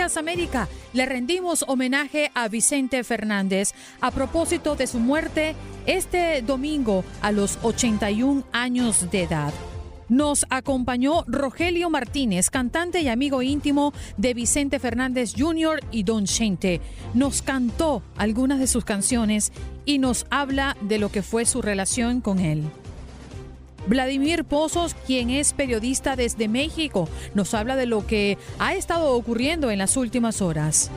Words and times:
América 0.00 0.66
le 0.94 1.04
rendimos 1.04 1.62
homenaje 1.68 2.30
a 2.34 2.48
Vicente 2.48 3.04
Fernández 3.04 3.74
a 4.00 4.10
propósito 4.10 4.74
de 4.74 4.86
su 4.86 4.98
muerte 4.98 5.54
este 5.84 6.40
domingo 6.40 7.04
a 7.20 7.32
los 7.32 7.58
81 7.62 8.44
años 8.50 9.10
de 9.10 9.24
edad. 9.24 9.52
Nos 10.08 10.46
acompañó 10.48 11.24
Rogelio 11.26 11.90
Martínez, 11.90 12.48
cantante 12.48 13.02
y 13.02 13.08
amigo 13.08 13.42
íntimo 13.42 13.92
de 14.16 14.32
Vicente 14.32 14.78
Fernández 14.78 15.34
Jr. 15.36 15.80
y 15.90 16.02
Don 16.02 16.24
Chente. 16.24 16.80
Nos 17.12 17.42
cantó 17.42 18.02
algunas 18.16 18.58
de 18.58 18.68
sus 18.68 18.86
canciones 18.86 19.52
y 19.84 19.98
nos 19.98 20.26
habla 20.30 20.78
de 20.80 20.98
lo 20.98 21.12
que 21.12 21.22
fue 21.22 21.44
su 21.44 21.60
relación 21.60 22.22
con 22.22 22.38
él. 22.38 22.64
Vladimir 23.86 24.44
Pozos, 24.44 24.94
quien 25.06 25.30
es 25.30 25.52
periodista 25.52 26.16
desde 26.16 26.48
México, 26.48 27.08
nos 27.34 27.54
habla 27.54 27.76
de 27.76 27.86
lo 27.86 28.06
que 28.06 28.38
ha 28.58 28.74
estado 28.74 29.14
ocurriendo 29.14 29.70
en 29.70 29.78
las 29.78 29.96
últimas 29.96 30.42
horas. 30.42 30.90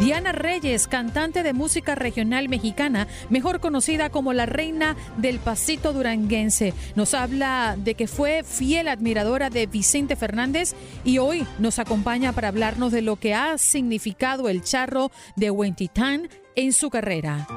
Diana 0.00 0.30
Reyes, 0.30 0.86
cantante 0.86 1.42
de 1.42 1.52
música 1.52 1.96
regional 1.96 2.48
mexicana, 2.48 3.08
mejor 3.30 3.58
conocida 3.58 4.10
como 4.10 4.32
la 4.32 4.46
reina 4.46 4.96
del 5.16 5.40
pasito 5.40 5.92
duranguense, 5.92 6.72
nos 6.94 7.14
habla 7.14 7.76
de 7.76 7.94
que 7.94 8.06
fue 8.06 8.44
fiel 8.44 8.86
admiradora 8.86 9.50
de 9.50 9.66
Vicente 9.66 10.14
Fernández 10.14 10.74
y 11.04 11.18
hoy 11.18 11.44
nos 11.58 11.80
acompaña 11.80 12.32
para 12.32 12.48
hablarnos 12.48 12.92
de 12.92 13.02
lo 13.02 13.16
que 13.16 13.34
ha 13.34 13.58
significado 13.58 14.48
el 14.48 14.62
charro 14.62 15.10
de 15.34 15.50
Huentitán 15.50 16.28
en 16.54 16.72
su 16.72 16.90
carrera. 16.90 17.48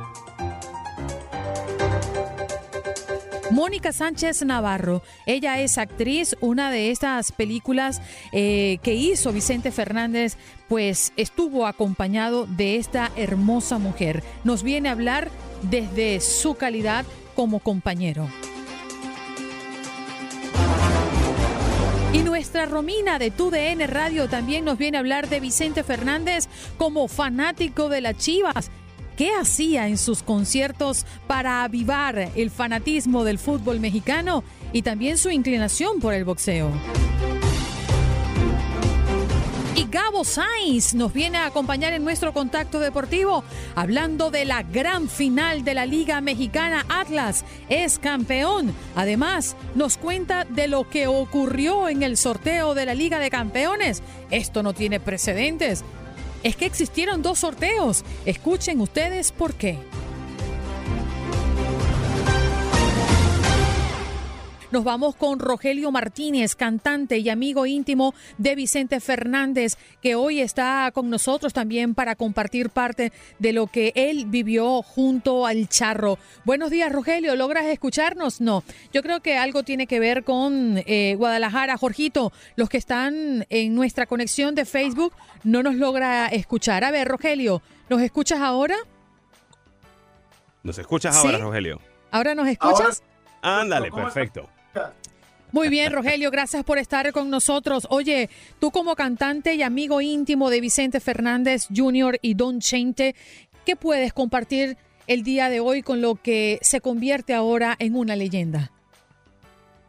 Mónica 3.51 3.91
Sánchez 3.91 4.43
Navarro. 4.43 5.03
Ella 5.25 5.59
es 5.59 5.77
actriz, 5.77 6.35
una 6.39 6.71
de 6.71 6.91
estas 6.91 7.31
películas 7.31 8.01
eh, 8.31 8.79
que 8.81 8.93
hizo 8.93 9.33
Vicente 9.33 9.71
Fernández, 9.71 10.37
pues 10.69 11.11
estuvo 11.17 11.67
acompañado 11.67 12.47
de 12.47 12.77
esta 12.77 13.11
hermosa 13.15 13.77
mujer. 13.77 14.23
Nos 14.45 14.63
viene 14.63 14.89
a 14.89 14.93
hablar 14.93 15.29
desde 15.63 16.21
su 16.21 16.55
calidad 16.55 17.05
como 17.35 17.59
compañero. 17.59 18.27
Y 22.13 22.19
nuestra 22.23 22.65
Romina 22.65 23.19
de 23.19 23.31
TUDN 23.31 23.87
Radio 23.87 24.27
también 24.27 24.65
nos 24.65 24.77
viene 24.77 24.97
a 24.97 24.99
hablar 24.99 25.29
de 25.29 25.39
Vicente 25.39 25.83
Fernández 25.83 26.47
como 26.77 27.07
fanático 27.07 27.87
de 27.87 28.01
las 28.01 28.17
Chivas 28.17 28.69
qué 29.21 29.35
hacía 29.35 29.87
en 29.87 29.99
sus 29.99 30.23
conciertos 30.23 31.05
para 31.27 31.63
avivar 31.63 32.31
el 32.35 32.49
fanatismo 32.49 33.23
del 33.23 33.37
fútbol 33.37 33.79
mexicano 33.79 34.43
y 34.73 34.81
también 34.81 35.19
su 35.19 35.29
inclinación 35.29 35.99
por 35.99 36.15
el 36.15 36.25
boxeo. 36.25 36.71
Y 39.75 39.85
Gabo 39.91 40.23
Sainz 40.23 40.95
nos 40.95 41.13
viene 41.13 41.37
a 41.37 41.45
acompañar 41.45 41.93
en 41.93 42.03
nuestro 42.03 42.33
contacto 42.33 42.79
deportivo 42.79 43.43
hablando 43.75 44.31
de 44.31 44.43
la 44.43 44.63
gran 44.63 45.07
final 45.07 45.63
de 45.63 45.75
la 45.75 45.85
Liga 45.85 46.19
Mexicana 46.19 46.83
Atlas. 46.89 47.45
Es 47.69 47.99
campeón. 47.99 48.73
Además, 48.95 49.55
nos 49.75 49.97
cuenta 49.97 50.45
de 50.45 50.67
lo 50.67 50.89
que 50.89 51.05
ocurrió 51.05 51.89
en 51.89 52.01
el 52.01 52.17
sorteo 52.17 52.73
de 52.73 52.87
la 52.87 52.95
Liga 52.95 53.19
de 53.19 53.29
Campeones. 53.29 54.01
Esto 54.31 54.63
no 54.63 54.73
tiene 54.73 54.99
precedentes 54.99 55.83
es 56.43 56.55
que 56.55 56.65
existieron 56.65 57.21
dos 57.21 57.39
sorteos. 57.39 58.03
Escuchen 58.25 58.81
ustedes 58.81 59.31
por 59.31 59.53
qué. 59.53 59.77
Nos 64.71 64.85
vamos 64.85 65.17
con 65.17 65.39
Rogelio 65.39 65.91
Martínez, 65.91 66.55
cantante 66.55 67.17
y 67.17 67.27
amigo 67.27 67.65
íntimo 67.65 68.13
de 68.37 68.55
Vicente 68.55 69.01
Fernández, 69.01 69.77
que 70.01 70.15
hoy 70.15 70.39
está 70.39 70.89
con 70.93 71.09
nosotros 71.09 71.51
también 71.51 71.93
para 71.93 72.15
compartir 72.15 72.69
parte 72.69 73.11
de 73.37 73.51
lo 73.51 73.67
que 73.67 73.91
él 73.95 74.27
vivió 74.27 74.81
junto 74.81 75.45
al 75.45 75.67
charro. 75.67 76.17
Buenos 76.45 76.69
días, 76.69 76.89
Rogelio. 76.89 77.35
¿Logras 77.35 77.65
escucharnos? 77.65 78.39
No. 78.39 78.63
Yo 78.93 79.03
creo 79.03 79.19
que 79.19 79.37
algo 79.37 79.63
tiene 79.63 79.87
que 79.87 79.99
ver 79.99 80.23
con 80.23 80.81
eh, 80.85 81.15
Guadalajara. 81.17 81.75
Jorgito, 81.75 82.31
los 82.55 82.69
que 82.69 82.77
están 82.77 83.45
en 83.49 83.75
nuestra 83.75 84.05
conexión 84.05 84.55
de 84.55 84.63
Facebook 84.63 85.13
no 85.43 85.63
nos 85.63 85.75
logra 85.75 86.27
escuchar. 86.27 86.85
A 86.85 86.91
ver, 86.91 87.09
Rogelio, 87.09 87.61
¿nos 87.89 88.01
escuchas 88.01 88.39
ahora? 88.39 88.77
¿Nos 90.63 90.77
escuchas 90.77 91.13
ahora, 91.17 91.39
Rogelio? 91.39 91.81
¿Ahora 92.09 92.35
nos 92.35 92.47
escuchas? 92.47 93.03
Ándale, 93.41 93.91
perfecto. 93.91 94.47
Muy 95.51 95.67
bien, 95.67 95.91
Rogelio, 95.91 96.31
gracias 96.31 96.63
por 96.63 96.77
estar 96.77 97.11
con 97.11 97.29
nosotros. 97.29 97.85
Oye, 97.89 98.29
tú 98.59 98.71
como 98.71 98.95
cantante 98.95 99.55
y 99.55 99.63
amigo 99.63 99.99
íntimo 99.99 100.49
de 100.49 100.61
Vicente 100.61 100.99
Fernández 100.99 101.67
Jr. 101.75 102.19
y 102.21 102.35
Don 102.35 102.61
Chente, 102.61 103.15
¿qué 103.65 103.75
puedes 103.75 104.13
compartir 104.13 104.77
el 105.07 105.23
día 105.23 105.49
de 105.49 105.59
hoy 105.59 105.83
con 105.83 105.99
lo 105.99 106.15
que 106.15 106.57
se 106.61 106.79
convierte 106.79 107.33
ahora 107.33 107.75
en 107.79 107.97
una 107.97 108.15
leyenda? 108.15 108.71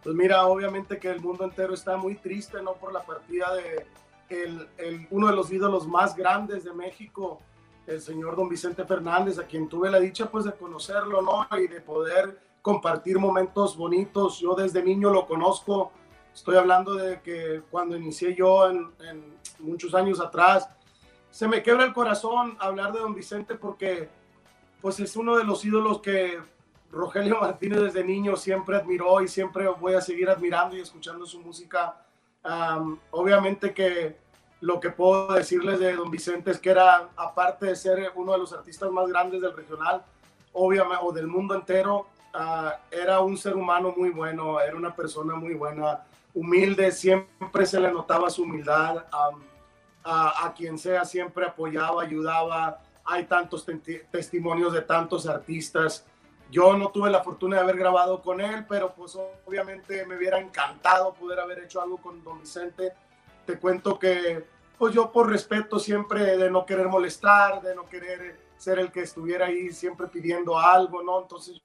Pues 0.02 0.16
mira, 0.16 0.46
obviamente 0.46 0.98
que 0.98 1.10
el 1.10 1.20
mundo 1.20 1.44
entero 1.44 1.74
está 1.74 1.96
muy 1.96 2.16
triste, 2.16 2.60
¿no? 2.60 2.72
Por 2.74 2.92
la 2.92 3.04
partida 3.04 3.54
de 3.54 3.86
uno 5.10 5.28
de 5.28 5.36
los 5.36 5.52
ídolos 5.52 5.86
más 5.86 6.16
grandes 6.16 6.64
de 6.64 6.72
México, 6.72 7.40
el 7.86 8.00
señor 8.00 8.34
Don 8.34 8.48
Vicente 8.48 8.84
Fernández, 8.84 9.38
a 9.38 9.44
quien 9.44 9.68
tuve 9.68 9.90
la 9.90 10.00
dicha 10.00 10.28
pues 10.28 10.44
de 10.44 10.52
conocerlo, 10.52 11.22
¿no? 11.22 11.46
Y 11.56 11.68
de 11.68 11.80
poder 11.80 12.40
compartir 12.62 13.18
momentos 13.18 13.76
bonitos. 13.76 14.38
Yo 14.38 14.54
desde 14.54 14.82
niño 14.82 15.10
lo 15.10 15.26
conozco. 15.26 15.92
Estoy 16.32 16.56
hablando 16.56 16.94
de 16.94 17.20
que 17.20 17.62
cuando 17.70 17.96
inicié 17.96 18.34
yo 18.34 18.70
en, 18.70 19.32
muchos 19.58 19.94
años 19.94 20.20
atrás, 20.20 20.68
se 21.30 21.46
me 21.46 21.62
quebra 21.62 21.84
el 21.84 21.92
corazón 21.92 22.56
hablar 22.58 22.92
de 22.92 23.00
don 23.00 23.14
Vicente 23.14 23.54
porque 23.54 24.08
pues 24.80 24.98
es 24.98 25.14
uno 25.16 25.36
de 25.36 25.44
los 25.44 25.64
ídolos 25.64 26.00
que 26.00 26.40
Rogelio 26.90 27.38
Martínez 27.40 27.80
desde 27.80 28.04
niño 28.04 28.36
siempre 28.36 28.76
admiró 28.76 29.22
y 29.22 29.28
siempre 29.28 29.68
voy 29.68 29.94
a 29.94 30.00
seguir 30.00 30.30
admirando 30.30 30.76
y 30.76 30.80
escuchando 30.80 31.26
su 31.26 31.40
música. 31.40 31.96
obviamente 33.10 33.74
que 33.74 34.16
lo 34.60 34.78
que 34.78 34.90
puedo 34.90 35.32
decirles 35.32 35.80
de 35.80 35.94
don 35.94 36.10
Vicente 36.10 36.52
es 36.52 36.60
que 36.60 36.70
era, 36.70 37.10
aparte 37.16 37.66
de 37.66 37.76
ser 37.76 38.12
uno 38.14 38.32
de 38.32 38.38
los 38.38 38.52
artistas 38.52 38.90
más 38.90 39.08
grandes 39.08 39.40
del 39.40 39.56
regional, 39.56 40.04
obviamente, 40.52 41.02
o 41.02 41.12
del 41.12 41.26
mundo 41.26 41.54
entero, 41.54 42.06
Ah, 42.34 42.80
era 42.90 43.20
un 43.20 43.36
ser 43.36 43.56
humano 43.56 43.92
muy 43.96 44.10
bueno, 44.10 44.60
era 44.60 44.74
una 44.74 44.94
persona 44.94 45.34
muy 45.34 45.54
buena, 45.54 46.02
humilde, 46.34 46.90
siempre 46.90 47.66
se 47.66 47.78
le 47.78 47.92
notaba 47.92 48.30
su 48.30 48.42
humildad, 48.44 49.04
a, 50.04 50.54
quien 50.56 50.78
sea 50.78 51.04
siempre 51.04 51.44
apoyaba, 51.44 52.02
ayudaba. 52.02 52.80
Hay 53.04 53.24
tantos 53.24 53.66
testimonios 54.10 54.72
de 54.72 54.82
tantos 54.82 55.26
artistas. 55.26 56.06
Yo 56.50 56.76
no 56.76 56.90
tuve 56.90 57.10
la 57.10 57.22
fortuna 57.22 57.56
de 57.56 57.62
haber 57.62 57.76
grabado 57.76 58.20
con 58.20 58.40
él, 58.40 58.66
pero 58.68 58.92
pues 58.94 59.16
obviamente 59.46 60.04
me 60.06 60.16
hubiera 60.16 60.38
encantado 60.38 61.14
poder 61.14 61.40
haber 61.40 61.60
hecho 61.60 61.80
algo 61.80 61.98
con 61.98 62.22
don 62.22 62.40
Vicente. 62.40 62.92
Te 63.46 63.58
cuento 63.58 63.98
que 63.98 64.44
pues 64.78 64.94
yo 64.94 65.12
por 65.12 65.30
respeto 65.30 65.78
siempre 65.78 66.36
de 66.36 66.50
no 66.50 66.66
querer 66.66 66.88
molestar, 66.88 67.62
de 67.62 67.74
no 67.74 67.88
querer 67.88 68.36
ser 68.56 68.78
el 68.78 68.90
que 68.90 69.00
estuviera 69.00 69.46
ahí 69.46 69.72
siempre 69.72 70.08
pidiendo 70.08 70.58
algo, 70.58 71.02
¿no? 71.02 71.22
Entonces 71.22 71.60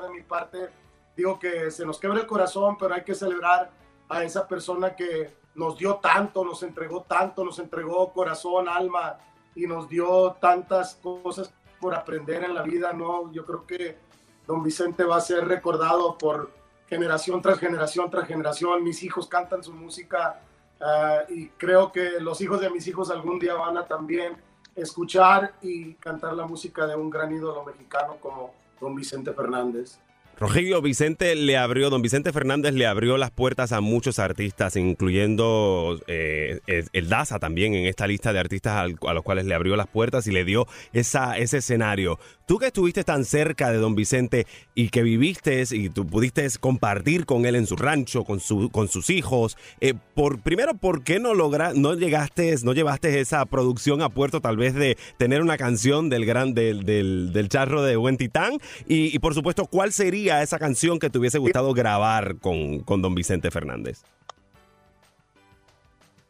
de 0.00 0.10
mi 0.10 0.22
parte 0.22 0.70
digo 1.16 1.38
que 1.38 1.70
se 1.70 1.84
nos 1.84 1.98
quebra 1.98 2.20
el 2.20 2.26
corazón, 2.26 2.76
pero 2.78 2.94
hay 2.94 3.02
que 3.02 3.14
celebrar 3.14 3.70
a 4.08 4.24
esa 4.24 4.46
persona 4.46 4.94
que 4.94 5.34
nos 5.54 5.76
dio 5.78 5.96
tanto, 5.96 6.44
nos 6.44 6.62
entregó 6.62 7.02
tanto, 7.02 7.44
nos 7.44 7.58
entregó 7.58 8.12
corazón, 8.12 8.68
alma, 8.68 9.18
y 9.54 9.66
nos 9.66 9.88
dio 9.88 10.36
tantas 10.40 10.94
cosas 10.96 11.52
por 11.80 11.94
aprender 11.94 12.44
en 12.44 12.54
la 12.54 12.62
vida, 12.62 12.92
¿no? 12.92 13.30
Yo 13.32 13.44
creo 13.44 13.66
que 13.66 13.98
don 14.46 14.62
Vicente 14.62 15.04
va 15.04 15.16
a 15.16 15.20
ser 15.20 15.46
recordado 15.46 16.16
por 16.16 16.50
generación 16.88 17.42
tras 17.42 17.58
generación 17.58 18.10
tras 18.10 18.26
generación. 18.26 18.82
Mis 18.82 19.02
hijos 19.02 19.26
cantan 19.26 19.62
su 19.62 19.72
música 19.72 20.40
ah, 20.80 21.20
y 21.28 21.48
creo 21.48 21.92
que 21.92 22.20
los 22.20 22.40
hijos 22.40 22.60
de 22.60 22.70
mis 22.70 22.86
hijos 22.86 23.10
algún 23.10 23.38
día 23.38 23.54
van 23.54 23.76
a 23.76 23.86
también 23.86 24.36
escuchar 24.74 25.54
y 25.60 25.94
cantar 25.94 26.32
la 26.32 26.46
música 26.46 26.86
de 26.86 26.96
un 26.96 27.10
gran 27.10 27.30
ídolo 27.32 27.62
mexicano 27.64 28.16
como 28.20 28.54
don 28.82 28.96
Vicente 28.96 29.32
Fernández. 29.32 30.00
Rogelio 30.38 30.82
Vicente 30.82 31.36
le 31.36 31.56
abrió, 31.56 31.88
don 31.88 32.02
Vicente 32.02 32.32
Fernández 32.32 32.74
le 32.74 32.86
abrió 32.86 33.16
las 33.16 33.30
puertas 33.30 33.70
a 33.70 33.80
muchos 33.80 34.18
artistas, 34.18 34.74
incluyendo 34.76 36.00
eh, 36.08 36.60
el 36.66 37.08
Daza 37.08 37.38
también 37.38 37.74
en 37.74 37.86
esta 37.86 38.06
lista 38.06 38.32
de 38.32 38.40
artistas 38.40 38.76
a 38.76 39.12
los 39.14 39.22
cuales 39.22 39.44
le 39.44 39.54
abrió 39.54 39.76
las 39.76 39.86
puertas 39.86 40.26
y 40.26 40.32
le 40.32 40.44
dio 40.44 40.66
esa, 40.92 41.38
ese 41.38 41.58
escenario. 41.58 42.18
Tú 42.46 42.58
que 42.58 42.66
estuviste 42.66 43.04
tan 43.04 43.24
cerca 43.24 43.70
de 43.70 43.78
don 43.78 43.94
Vicente 43.94 44.46
y 44.74 44.88
que 44.88 45.02
viviste 45.02 45.62
y 45.70 45.88
tú 45.90 46.06
pudiste 46.06 46.46
compartir 46.58 47.24
con 47.24 47.46
él 47.46 47.54
en 47.54 47.66
su 47.66 47.76
rancho, 47.76 48.24
con, 48.24 48.40
su, 48.40 48.68
con 48.70 48.88
sus 48.88 49.10
hijos, 49.10 49.56
eh, 49.80 49.94
por, 50.14 50.40
primero, 50.40 50.74
¿por 50.74 51.04
qué 51.04 51.20
no, 51.20 51.34
logra, 51.34 51.72
no 51.74 51.94
llegaste, 51.94 52.54
no 52.64 52.72
llevaste 52.72 53.20
esa 53.20 53.46
producción 53.46 54.02
a 54.02 54.08
puerto 54.08 54.40
tal 54.40 54.56
vez 54.56 54.74
de 54.74 54.98
tener 55.18 55.40
una 55.40 55.56
canción 55.56 56.08
del, 56.08 56.26
gran, 56.26 56.52
del, 56.52 56.84
del, 56.84 57.48
charro 57.48 57.82
de 57.82 57.96
Buen 57.96 58.16
Titán? 58.16 58.58
Y 58.88 59.18
por 59.20 59.34
supuesto, 59.34 59.66
¿cuál 59.66 59.92
sería 59.92 60.31
esa 60.40 60.58
canción 60.58 60.98
que 60.98 61.10
te 61.10 61.18
hubiese 61.18 61.38
gustado 61.38 61.74
grabar 61.74 62.36
con, 62.36 62.80
con 62.80 63.02
don 63.02 63.14
Vicente 63.14 63.50
Fernández? 63.50 64.04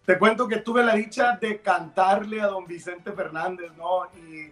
Te 0.07 0.19
cuento 0.19 0.49
que 0.49 0.57
tuve 0.57 0.83
la 0.83 0.95
dicha 0.95 1.37
de 1.41 1.61
cantarle 1.61 2.41
a 2.41 2.49
don 2.49 2.67
Vicente 2.67 3.13
Fernández, 3.13 3.71
¿no? 3.77 4.07
Y 4.17 4.51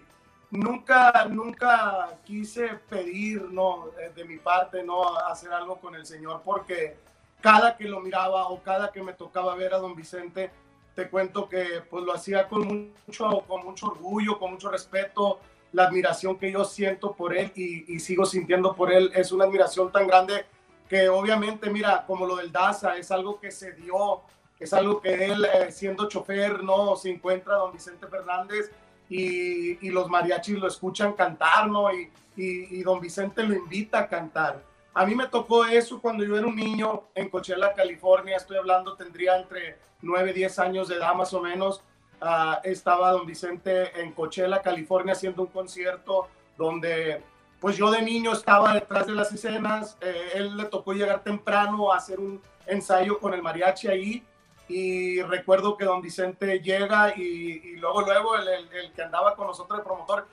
nunca, 0.51 1.27
nunca 1.29 2.19
quise 2.25 2.69
pedir, 2.89 3.43
¿no? 3.51 3.87
De 4.15 4.25
mi 4.25 4.37
parte, 4.37 4.85
¿no? 4.85 5.17
Hacer 5.17 5.53
algo 5.53 5.81
con 5.81 5.97
el 5.97 6.07
Señor, 6.07 6.43
porque 6.45 6.97
cada 7.41 7.77
que 7.77 7.89
lo 7.89 8.01
miraba 8.01 8.49
o 8.49 8.63
cada 8.63 8.93
que 8.93 9.03
me 9.03 9.13
tocaba 9.13 9.57
ver 9.57 9.75
a 9.75 9.79
don 9.79 9.97
Vicente, 9.97 10.51
te 10.95 11.09
cuento 11.09 11.49
que 11.49 11.83
pues 11.89 12.05
lo 12.05 12.13
hacía 12.13 12.47
con 12.47 12.93
mucho, 13.07 13.45
con 13.49 13.65
mucho 13.65 13.87
orgullo, 13.87 14.39
con 14.39 14.53
mucho 14.53 14.71
respeto, 14.71 15.41
la 15.73 15.85
admiración 15.85 16.37
que 16.39 16.51
yo 16.51 16.65
siento 16.65 17.13
por 17.13 17.37
él 17.37 17.53
y, 17.55 17.99
sigo 18.01 18.25
sintiendo 18.27 18.75
por 18.75 18.93
él 18.93 19.11
es 19.15 19.33
una 19.33 19.45
admiración 19.45 19.93
tan 19.93 20.07
grande 20.07 20.45
que 20.89 21.09
obviamente, 21.09 21.71
mira, 21.71 22.05
como 22.05 22.27
lo 22.27 22.37
del 22.37 22.51
Daza, 22.51 22.97
es 22.97 23.11
algo 23.13 23.39
que 23.39 23.53
se 23.53 23.73
dio, 23.73 24.23
es 24.59 24.73
algo 24.73 25.01
que 25.01 25.27
él, 25.27 25.45
eh, 25.45 25.71
siendo 25.71 26.09
chofer, 26.09 26.65
no 26.65 26.97
se 26.97 27.11
encuentra 27.11 27.55
don 27.55 27.73
Vicente 27.73 28.09
Fernández 28.09 28.73
y, 29.09 29.89
los 29.91 30.09
mariachis 30.09 30.59
lo 30.59 30.67
escuchan 30.67 31.13
cantar, 31.13 31.69
¿no? 31.69 31.93
Y, 31.95 32.11
y, 32.37 32.83
don 32.83 33.01
Vicente 33.01 33.45
lo 33.45 33.55
invita 33.55 34.01
a 34.01 34.09
cantar. 34.09 34.65
A 34.93 35.07
mí 35.07 35.15
me 35.15 35.29
tocó 35.29 35.65
eso 35.65 36.01
cuando 36.01 36.25
yo 36.25 36.37
era 36.37 36.47
un 36.47 36.57
niño 36.57 37.05
en 37.15 37.29
Coachella, 37.29 37.73
California, 37.73 38.37
estoy 38.37 38.57
hablando, 38.57 38.97
tendría 38.97 39.37
entre 39.37 39.79
9, 40.03 40.33
10 40.33 40.59
años 40.59 40.89
de 40.89 40.97
edad 40.97 41.15
más 41.15 41.33
o 41.33 41.41
menos, 41.41 41.83
Ah, 42.21 42.61
estaba 42.65 43.13
don 43.13 43.27
Vicente 43.27 43.99
en 44.01 44.13
Coachella, 44.13 44.61
California, 44.61 45.15
haciendo 45.15 45.43
un 45.43 45.49
concierto 45.49 46.29
donde 46.59 47.23
pues 47.61 47.77
yo 47.77 47.91
de 47.91 48.03
niño 48.03 48.33
estaba 48.33 48.75
detrás 48.75 49.07
de 49.07 49.13
las 49.13 49.33
escenas, 49.33 49.97
eh, 50.01 50.33
él 50.35 50.57
le 50.57 50.65
tocó 50.65 50.93
llegar 50.93 51.23
temprano 51.23 51.93
a 51.93 51.97
hacer 51.97 52.19
un 52.19 52.41
ensayo 52.67 53.19
con 53.19 53.35
el 53.35 53.43
mariachi 53.43 53.89
ahí 53.89 54.25
y 54.69 55.21
recuerdo 55.23 55.77
que 55.77 55.85
don 55.85 56.01
Vicente 56.01 56.61
llega 56.61 57.15
y, 57.17 57.77
luego, 57.77 58.03
luego 58.03 58.37
el, 58.37 58.49
el, 58.49 58.93
que 58.93 59.03
andaba 59.03 59.35
con 59.35 59.49
nosotros, 59.49 59.81
el 59.81 59.85
promotor, 59.85 60.29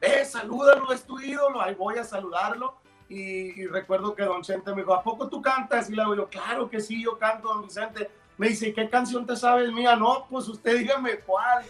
eh, 0.00 0.24
salúdalo, 0.24 0.92
es 0.92 1.04
tu 1.04 1.20
ídolo, 1.20 1.60
ahí 1.60 1.74
voy 1.74 1.98
a 1.98 2.04
saludarlo. 2.04 2.74
Y, 3.08 3.62
y, 3.62 3.66
recuerdo 3.68 4.14
que 4.14 4.24
don 4.24 4.38
Vicente 4.38 4.72
me 4.72 4.82
dijo, 4.82 4.92
¿a 4.92 5.02
poco 5.02 5.28
tú 5.28 5.40
cantas? 5.40 5.88
Y 5.88 5.94
le 5.94 6.02
digo 6.02 6.16
yo, 6.16 6.28
claro 6.28 6.68
que 6.68 6.80
sí, 6.80 7.02
yo 7.02 7.16
canto, 7.16 7.48
don 7.48 7.62
Vicente. 7.62 8.10
Me 8.38 8.48
dice, 8.48 8.74
¿qué 8.74 8.88
canción 8.88 9.26
te 9.26 9.36
sabes 9.36 9.72
mía? 9.72 9.96
No, 9.96 10.26
pues 10.28 10.48
usted 10.48 10.78
dígame 10.78 11.18
cuál. 11.20 11.64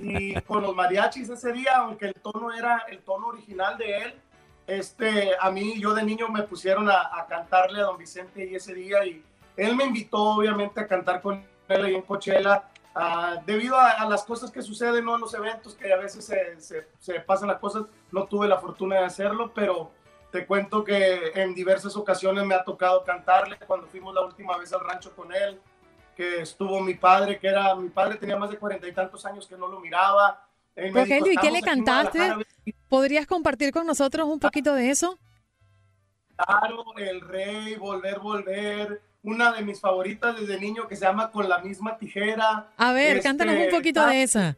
Y 0.00 0.34
con 0.42 0.62
los 0.62 0.74
mariachis 0.74 1.28
ese 1.28 1.52
día, 1.52 1.78
aunque 1.78 2.06
el 2.06 2.14
tono 2.14 2.52
era 2.52 2.84
el 2.88 3.00
tono 3.00 3.28
original 3.28 3.76
de 3.76 3.98
él, 3.98 4.14
este, 4.66 5.32
a 5.38 5.50
mí, 5.50 5.78
yo 5.78 5.92
de 5.92 6.04
niño 6.04 6.28
me 6.28 6.42
pusieron 6.42 6.88
a, 6.90 7.26
cantarle 7.28 7.80
a 7.80 7.84
don 7.84 7.98
Vicente 7.98 8.46
y 8.46 8.54
ese 8.54 8.72
día 8.74 9.04
y 9.04 9.22
él 9.56 9.76
me 9.76 9.84
invitó 9.84 10.18
obviamente 10.18 10.80
a 10.80 10.86
cantar 10.86 11.20
con 11.20 11.44
él 11.68 11.84
ahí 11.84 11.94
en 11.94 12.02
Coachella. 12.02 12.64
Ah, 12.94 13.42
debido 13.44 13.76
a, 13.76 14.04
las 14.08 14.22
cosas 14.22 14.52
que 14.52 14.62
suceden 14.62 15.04
¿no? 15.04 15.16
en 15.16 15.20
los 15.20 15.34
eventos, 15.34 15.74
que 15.74 15.92
a 15.92 15.96
veces 15.96 16.24
se, 16.24 16.60
se, 16.60 16.86
se, 17.00 17.20
pasan 17.20 17.48
las 17.48 17.58
cosas, 17.58 17.84
no 18.12 18.24
tuve 18.26 18.46
la 18.46 18.58
fortuna 18.58 19.00
de 19.00 19.04
hacerlo, 19.04 19.50
pero 19.52 19.90
te 20.30 20.46
cuento 20.46 20.84
que 20.84 21.32
en 21.34 21.54
diversas 21.54 21.96
ocasiones 21.96 22.44
me 22.44 22.54
ha 22.54 22.62
tocado 22.62 23.02
cantarle 23.02 23.58
cuando 23.66 23.88
fuimos 23.88 24.14
la 24.14 24.20
última 24.20 24.56
vez 24.56 24.72
al 24.72 24.80
rancho 24.80 25.14
con 25.14 25.34
él 25.34 25.60
que 26.14 26.42
estuvo 26.42 26.80
mi 26.80 26.94
padre, 26.94 27.38
que 27.38 27.48
era, 27.48 27.74
mi 27.74 27.88
padre 27.88 28.16
tenía 28.16 28.36
más 28.36 28.50
de 28.50 28.58
cuarenta 28.58 28.88
y 28.88 28.92
tantos 28.92 29.24
años 29.26 29.46
que 29.46 29.56
no 29.56 29.68
lo 29.68 29.80
miraba. 29.80 30.46
Rogelio, 30.76 31.32
¿y 31.32 31.36
qué 31.36 31.50
le 31.50 31.62
cantaste? 31.62 32.34
¿Podrías 32.88 33.26
compartir 33.26 33.72
con 33.72 33.86
nosotros 33.86 34.26
un 34.28 34.40
poquito 34.40 34.74
de 34.74 34.90
eso? 34.90 35.18
Claro, 36.36 36.84
El 36.96 37.20
Rey, 37.20 37.76
Volver, 37.76 38.18
Volver, 38.18 39.00
una 39.22 39.52
de 39.52 39.62
mis 39.62 39.80
favoritas 39.80 40.38
desde 40.38 40.58
niño 40.60 40.88
que 40.88 40.96
se 40.96 41.04
llama 41.04 41.30
Con 41.30 41.48
la 41.48 41.58
misma 41.58 41.96
tijera. 41.96 42.72
A 42.76 42.92
ver, 42.92 43.22
cántanos 43.22 43.54
un 43.54 43.62
este, 43.62 43.76
poquito 43.76 44.04
de 44.06 44.22
esa. 44.22 44.56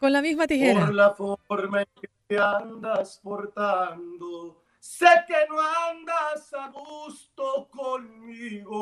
Con 0.00 0.12
la 0.12 0.20
misma 0.22 0.46
tijera. 0.46 0.86
Por 0.86 0.94
la 0.94 1.14
forma 1.14 1.82
en 1.82 1.88
que 2.00 2.08
te 2.26 2.38
andas 2.38 3.20
portando, 3.22 4.62
sé 4.78 5.06
que 5.26 5.46
no 5.48 5.58
andas 5.60 6.52
a 6.52 6.68
gusto 6.68 7.68
conmigo. 7.70 8.74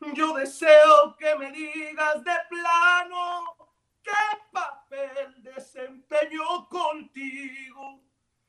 Yo 0.00 0.34
deseo 0.34 1.14
que 1.18 1.36
me 1.36 1.52
digas 1.52 2.24
de 2.24 2.32
plano 2.48 3.56
qué 4.02 4.10
papel 4.50 5.42
desempeñó 5.42 6.68
contigo. 6.68 8.00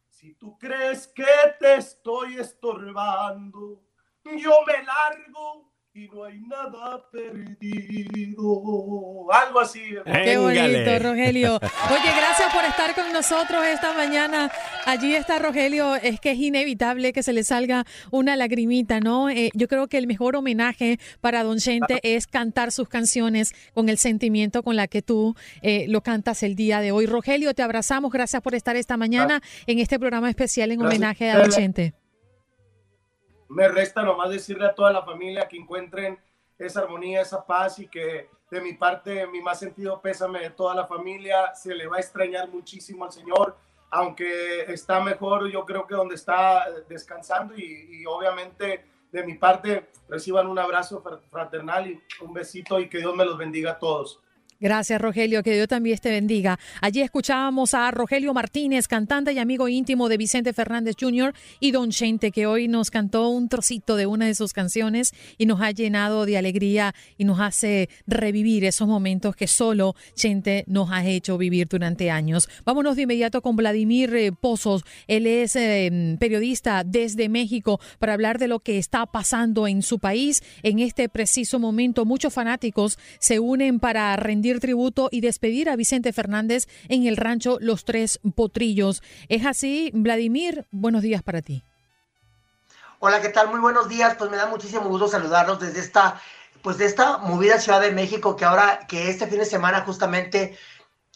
Si 0.10 0.34
tú 0.36 0.58
crees 0.58 1.08
que 1.08 1.26
te 1.60 1.76
estoy 1.76 2.38
estorbando, 2.38 3.84
yo 4.24 4.62
me 4.66 4.84
largo 4.84 5.71
y 5.94 6.08
no 6.08 6.24
hay 6.24 6.40
nada 6.40 7.04
perdido. 7.12 8.42
Algo 9.32 9.60
así. 9.60 9.82
Qué 10.06 10.38
bonito, 10.38 11.00
Rogelio. 11.00 11.56
Oye, 11.56 12.12
gracias 12.16 12.54
por 12.54 12.64
estar 12.64 12.96
con 12.96 13.12
nosotros 13.12 13.66
esta 13.66 13.92
mañana. 13.94 14.50
Allí 14.86 15.14
está 15.14 15.40
Rogelio. 15.40 15.96
Es 15.96 16.22
que 16.22 16.32
es 16.32 16.38
inevitable 16.38 17.12
que 17.12 17.24
se 17.24 17.34
le 17.34 17.44
salga 17.44 17.86
una 18.10 18.38
lagrimita, 18.38 19.02
¿no? 19.02 19.30
Eh, 19.30 19.50
yo 19.54 19.68
creo 19.68 19.88
que 19.88 19.98
el 19.98 20.08
mejor 20.08 20.38
homenaje 20.38 20.98
para 21.20 21.44
Don 21.44 21.58
Chente 21.58 22.00
es 22.04 22.26
cantar 22.26 22.72
sus 22.72 22.88
canciones 22.88 23.54
con 23.74 23.90
el 23.90 23.98
sentimiento 23.98 24.64
con 24.64 24.78
la 24.78 24.88
que 24.88 25.02
tú 25.02 25.36
eh, 25.62 25.88
lo 25.90 26.02
cantas 26.02 26.42
el 26.44 26.56
día 26.56 26.80
de 26.80 26.94
hoy. 26.94 27.06
Rogelio, 27.06 27.54
te 27.54 27.64
abrazamos. 27.64 28.12
Gracias 28.14 28.42
por 28.42 28.56
estar 28.56 28.78
esta 28.78 28.96
mañana 28.96 29.42
en 29.68 29.80
este 29.80 30.00
programa 30.00 30.30
especial 30.30 30.72
en 30.72 30.82
homenaje 30.82 31.30
a 31.30 31.38
Don 31.38 31.50
Chente 31.50 32.01
me 33.52 33.68
resta 33.68 34.02
nomás 34.02 34.30
decirle 34.30 34.66
a 34.66 34.74
toda 34.74 34.94
la 34.94 35.04
familia 35.04 35.48
que 35.48 35.58
encuentren 35.58 36.18
esa 36.58 36.82
armonía, 36.82 37.22
esa 37.22 37.46
paz 37.46 37.80
y 37.80 37.88
que 37.88 38.30
de 38.50 38.62
mi 38.62 38.74
parte, 38.74 39.28
mi 39.28 39.42
más 39.42 39.60
sentido 39.60 40.02
pésame 40.02 40.40
de 40.40 40.50
toda 40.52 40.74
la 40.74 40.88
familia, 40.88 41.54
se 41.54 41.76
le 41.76 41.88
va 41.88 41.98
a 41.98 42.00
extrañar 42.00 42.50
muchísimo 42.50 43.06
al 43.06 43.12
Señor, 43.12 43.58
aunque 43.90 44.62
está 44.72 45.02
mejor, 45.02 45.50
yo 45.50 45.66
creo 45.66 45.86
que 45.86 45.96
donde 45.96 46.16
está 46.16 46.66
descansando 46.88 47.54
y, 47.58 48.02
y 48.02 48.06
obviamente 48.06 48.86
de 49.12 49.24
mi 49.24 49.36
parte 49.36 49.90
reciban 50.08 50.48
un 50.48 50.58
abrazo 50.58 51.04
fraternal 51.30 51.88
y 51.88 52.02
un 52.22 52.34
besito 52.34 52.80
y 52.80 52.88
que 52.88 53.00
Dios 53.00 53.16
me 53.16 53.26
los 53.26 53.38
bendiga 53.38 53.72
a 53.72 53.80
todos. 53.80 54.22
Gracias, 54.62 55.02
Rogelio. 55.02 55.42
Que 55.42 55.56
Dios 55.56 55.68
también 55.68 55.98
te 55.98 56.12
bendiga. 56.12 56.60
Allí 56.82 57.02
escuchábamos 57.02 57.74
a 57.74 57.90
Rogelio 57.90 58.32
Martínez, 58.32 58.88
cantante 58.88 59.34
y 59.34 59.40
amigo 59.40 59.68
íntimo 59.68 60.08
de 60.08 60.18
Vicente 60.18 60.54
Fernández 60.54 60.96
Jr. 61.00 61.34
y 61.60 61.72
Don 61.72 61.90
Chente, 61.90 62.32
que 62.32 62.46
hoy 62.46 62.68
nos 62.68 62.92
cantó 62.92 63.30
un 63.30 63.50
trocito 63.50 63.96
de 63.96 64.06
una 64.06 64.28
de 64.28 64.36
sus 64.36 64.54
canciones 64.54 65.16
y 65.40 65.48
nos 65.48 65.62
ha 65.62 65.72
llenado 65.72 66.28
de 66.28 66.38
alegría 66.38 66.94
y 67.18 67.24
nos 67.24 67.40
hace 67.40 67.90
revivir 68.06 68.64
esos 68.64 68.88
momentos 68.88 69.36
que 69.36 69.48
solo 69.48 69.96
Chente 70.14 70.64
nos 70.68 70.92
ha 70.92 71.04
hecho 71.08 71.40
vivir 71.40 71.68
durante 71.68 72.12
años. 72.12 72.48
Vámonos 72.64 72.96
de 72.96 73.02
inmediato 73.02 73.42
con 73.42 73.56
Vladimir 73.56 74.14
eh, 74.16 74.32
Pozos. 74.32 74.84
Él 75.08 75.26
es 75.26 75.56
eh, 75.56 76.18
periodista 76.20 76.84
desde 76.84 77.30
México 77.30 77.80
para 77.98 78.14
hablar 78.14 78.38
de 78.38 78.48
lo 78.48 78.60
que 78.60 78.78
está 78.78 79.08
pasando 79.08 79.68
en 79.68 79.82
su 79.82 79.98
país 79.98 80.44
en 80.62 80.78
este 80.78 81.10
preciso 81.10 81.58
momento. 81.58 82.06
Muchos 82.06 82.32
fanáticos 82.32 83.00
se 83.18 83.40
unen 83.40 83.80
para 83.80 84.16
rendir 84.18 84.51
tributo 84.60 85.10
y 85.12 85.22
despedir 85.22 85.70
a 85.70 85.76
Vicente 85.76 86.14
Fernández 86.14 86.68
en 86.90 87.06
el 87.06 87.18
rancho 87.18 87.58
Los 87.62 87.86
Tres 87.86 88.20
Potrillos. 88.36 89.02
¿Es 89.30 89.46
así, 89.46 89.92
Vladimir? 89.94 90.66
Buenos 90.72 91.02
días 91.02 91.24
para 91.24 91.42
ti. 91.42 91.64
Hola, 93.00 93.22
¿qué 93.22 93.30
tal? 93.30 93.50
Muy 93.50 93.60
buenos 93.60 93.90
días. 93.90 94.16
Pues 94.18 94.30
me 94.30 94.38
da 94.38 94.48
muchísimo 94.48 94.88
gusto 94.90 95.08
saludarlos 95.08 95.60
desde 95.60 95.80
esta, 95.80 96.22
pues 96.62 96.78
de 96.78 96.86
esta 96.86 97.18
movida 97.18 97.60
Ciudad 97.60 97.82
de 97.82 97.92
México 97.92 98.36
que 98.36 98.46
ahora, 98.46 98.86
que 98.88 99.10
este 99.10 99.28
fin 99.28 99.40
de 99.40 99.46
semana 99.46 99.82
justamente 99.82 100.58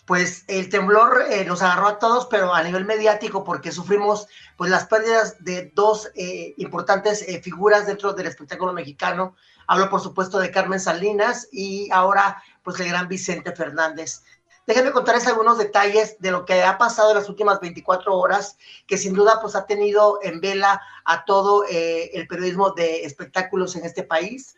pues 0.05 0.45
el 0.47 0.69
temblor 0.69 1.25
eh, 1.29 1.45
nos 1.45 1.61
agarró 1.61 1.87
a 1.87 1.99
todos, 1.99 2.27
pero 2.27 2.53
a 2.53 2.61
nivel 2.63 2.85
mediático, 2.85 3.43
porque 3.43 3.71
sufrimos 3.71 4.27
pues 4.55 4.69
las 4.69 4.85
pérdidas 4.85 5.43
de 5.43 5.71
dos 5.73 6.11
eh, 6.15 6.53
importantes 6.57 7.23
eh, 7.27 7.41
figuras 7.41 7.87
dentro 7.87 8.13
del 8.13 8.27
espectáculo 8.27 8.71
mexicano. 8.71 9.35
Hablo, 9.67 9.89
por 9.89 10.01
supuesto, 10.01 10.37
de 10.39 10.51
Carmen 10.51 10.79
Salinas 10.79 11.47
y 11.51 11.89
ahora, 11.91 12.41
pues, 12.65 12.77
el 12.81 12.89
gran 12.89 13.07
Vicente 13.07 13.55
Fernández. 13.55 14.23
Déjenme 14.67 14.91
contarles 14.91 15.27
algunos 15.27 15.57
detalles 15.57 16.17
de 16.19 16.31
lo 16.31 16.43
que 16.43 16.63
ha 16.63 16.77
pasado 16.77 17.11
en 17.11 17.17
las 17.17 17.29
últimas 17.29 17.61
24 17.61 18.13
horas, 18.13 18.57
que 18.87 18.97
sin 18.97 19.13
duda, 19.13 19.39
pues, 19.39 19.55
ha 19.55 19.65
tenido 19.65 20.19
en 20.21 20.41
vela 20.41 20.81
a 21.05 21.23
todo 21.23 21.63
el 21.69 22.27
periodismo 22.27 22.71
de 22.71 23.05
espectáculos 23.05 23.77
en 23.77 23.85
este 23.85 24.03
país. 24.03 24.57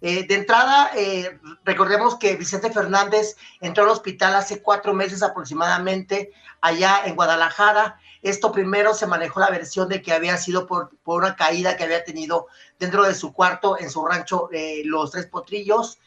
Eh, 0.00 0.26
de 0.26 0.34
entrada, 0.36 0.92
eh, 0.94 1.40
recordemos 1.64 2.16
que 2.16 2.36
Vicente 2.36 2.70
Fernández 2.70 3.36
entró 3.60 3.82
al 3.82 3.90
hospital 3.90 4.34
hace 4.36 4.62
cuatro 4.62 4.94
meses 4.94 5.22
aproximadamente 5.22 6.32
allá 6.60 7.02
en 7.04 7.16
Guadalajara. 7.16 7.98
Esto 8.22 8.52
primero 8.52 8.94
se 8.94 9.06
manejó 9.06 9.40
la 9.40 9.50
versión 9.50 9.88
de 9.88 10.00
que 10.00 10.12
había 10.12 10.36
sido 10.36 10.66
por, 10.66 10.90
una 11.04 11.34
caída 11.34 11.76
que 11.76 11.84
había 11.84 12.04
tenido 12.04 12.46
dentro 12.78 13.02
de 13.02 13.14
su 13.14 13.32
cuarto 13.32 13.78
en 13.78 13.90
su 13.90 14.04
rancho 14.06 14.48
eh, 14.52 14.82
Los 14.84 15.10
Tres 15.10 15.26
Potrillos. 15.26 15.98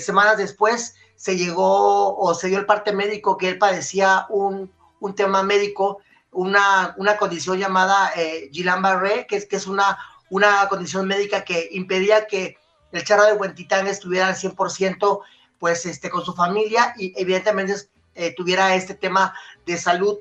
Semanas 0.00 0.36
después 0.36 0.94
se 1.16 1.36
llegó 1.36 2.16
o 2.16 2.34
se 2.34 2.48
dio 2.48 2.58
el 2.58 2.66
parte 2.66 2.92
médico 2.92 3.36
que 3.36 3.48
él 3.48 3.58
padecía 3.58 4.26
un, 4.28 4.70
tema 5.14 5.42
médico, 5.42 5.98
una, 6.32 6.94
una 6.98 7.16
condición 7.16 7.58
llamada 7.58 8.12
Guillain-Barré, 8.50 9.26
que 9.26 9.36
es, 9.36 9.46
que 9.46 9.56
es 9.56 9.66
una, 9.66 9.98
una 10.30 10.68
condición 10.68 11.06
médica 11.06 11.44
que 11.44 11.68
impedía 11.72 12.26
que 12.26 12.58
el 12.92 13.04
charro 13.04 13.24
de 13.24 13.34
Huentitán 13.34 13.86
estuviera 13.86 14.28
al 14.28 14.34
100% 14.34 15.20
pues 15.58 15.86
este, 15.86 16.10
con 16.10 16.24
su 16.24 16.34
familia 16.34 16.94
y 16.98 17.12
evidentemente 17.16 17.74
eh, 18.14 18.34
tuviera 18.34 18.74
este 18.74 18.94
tema 18.94 19.34
de 19.64 19.76
salud. 19.76 20.18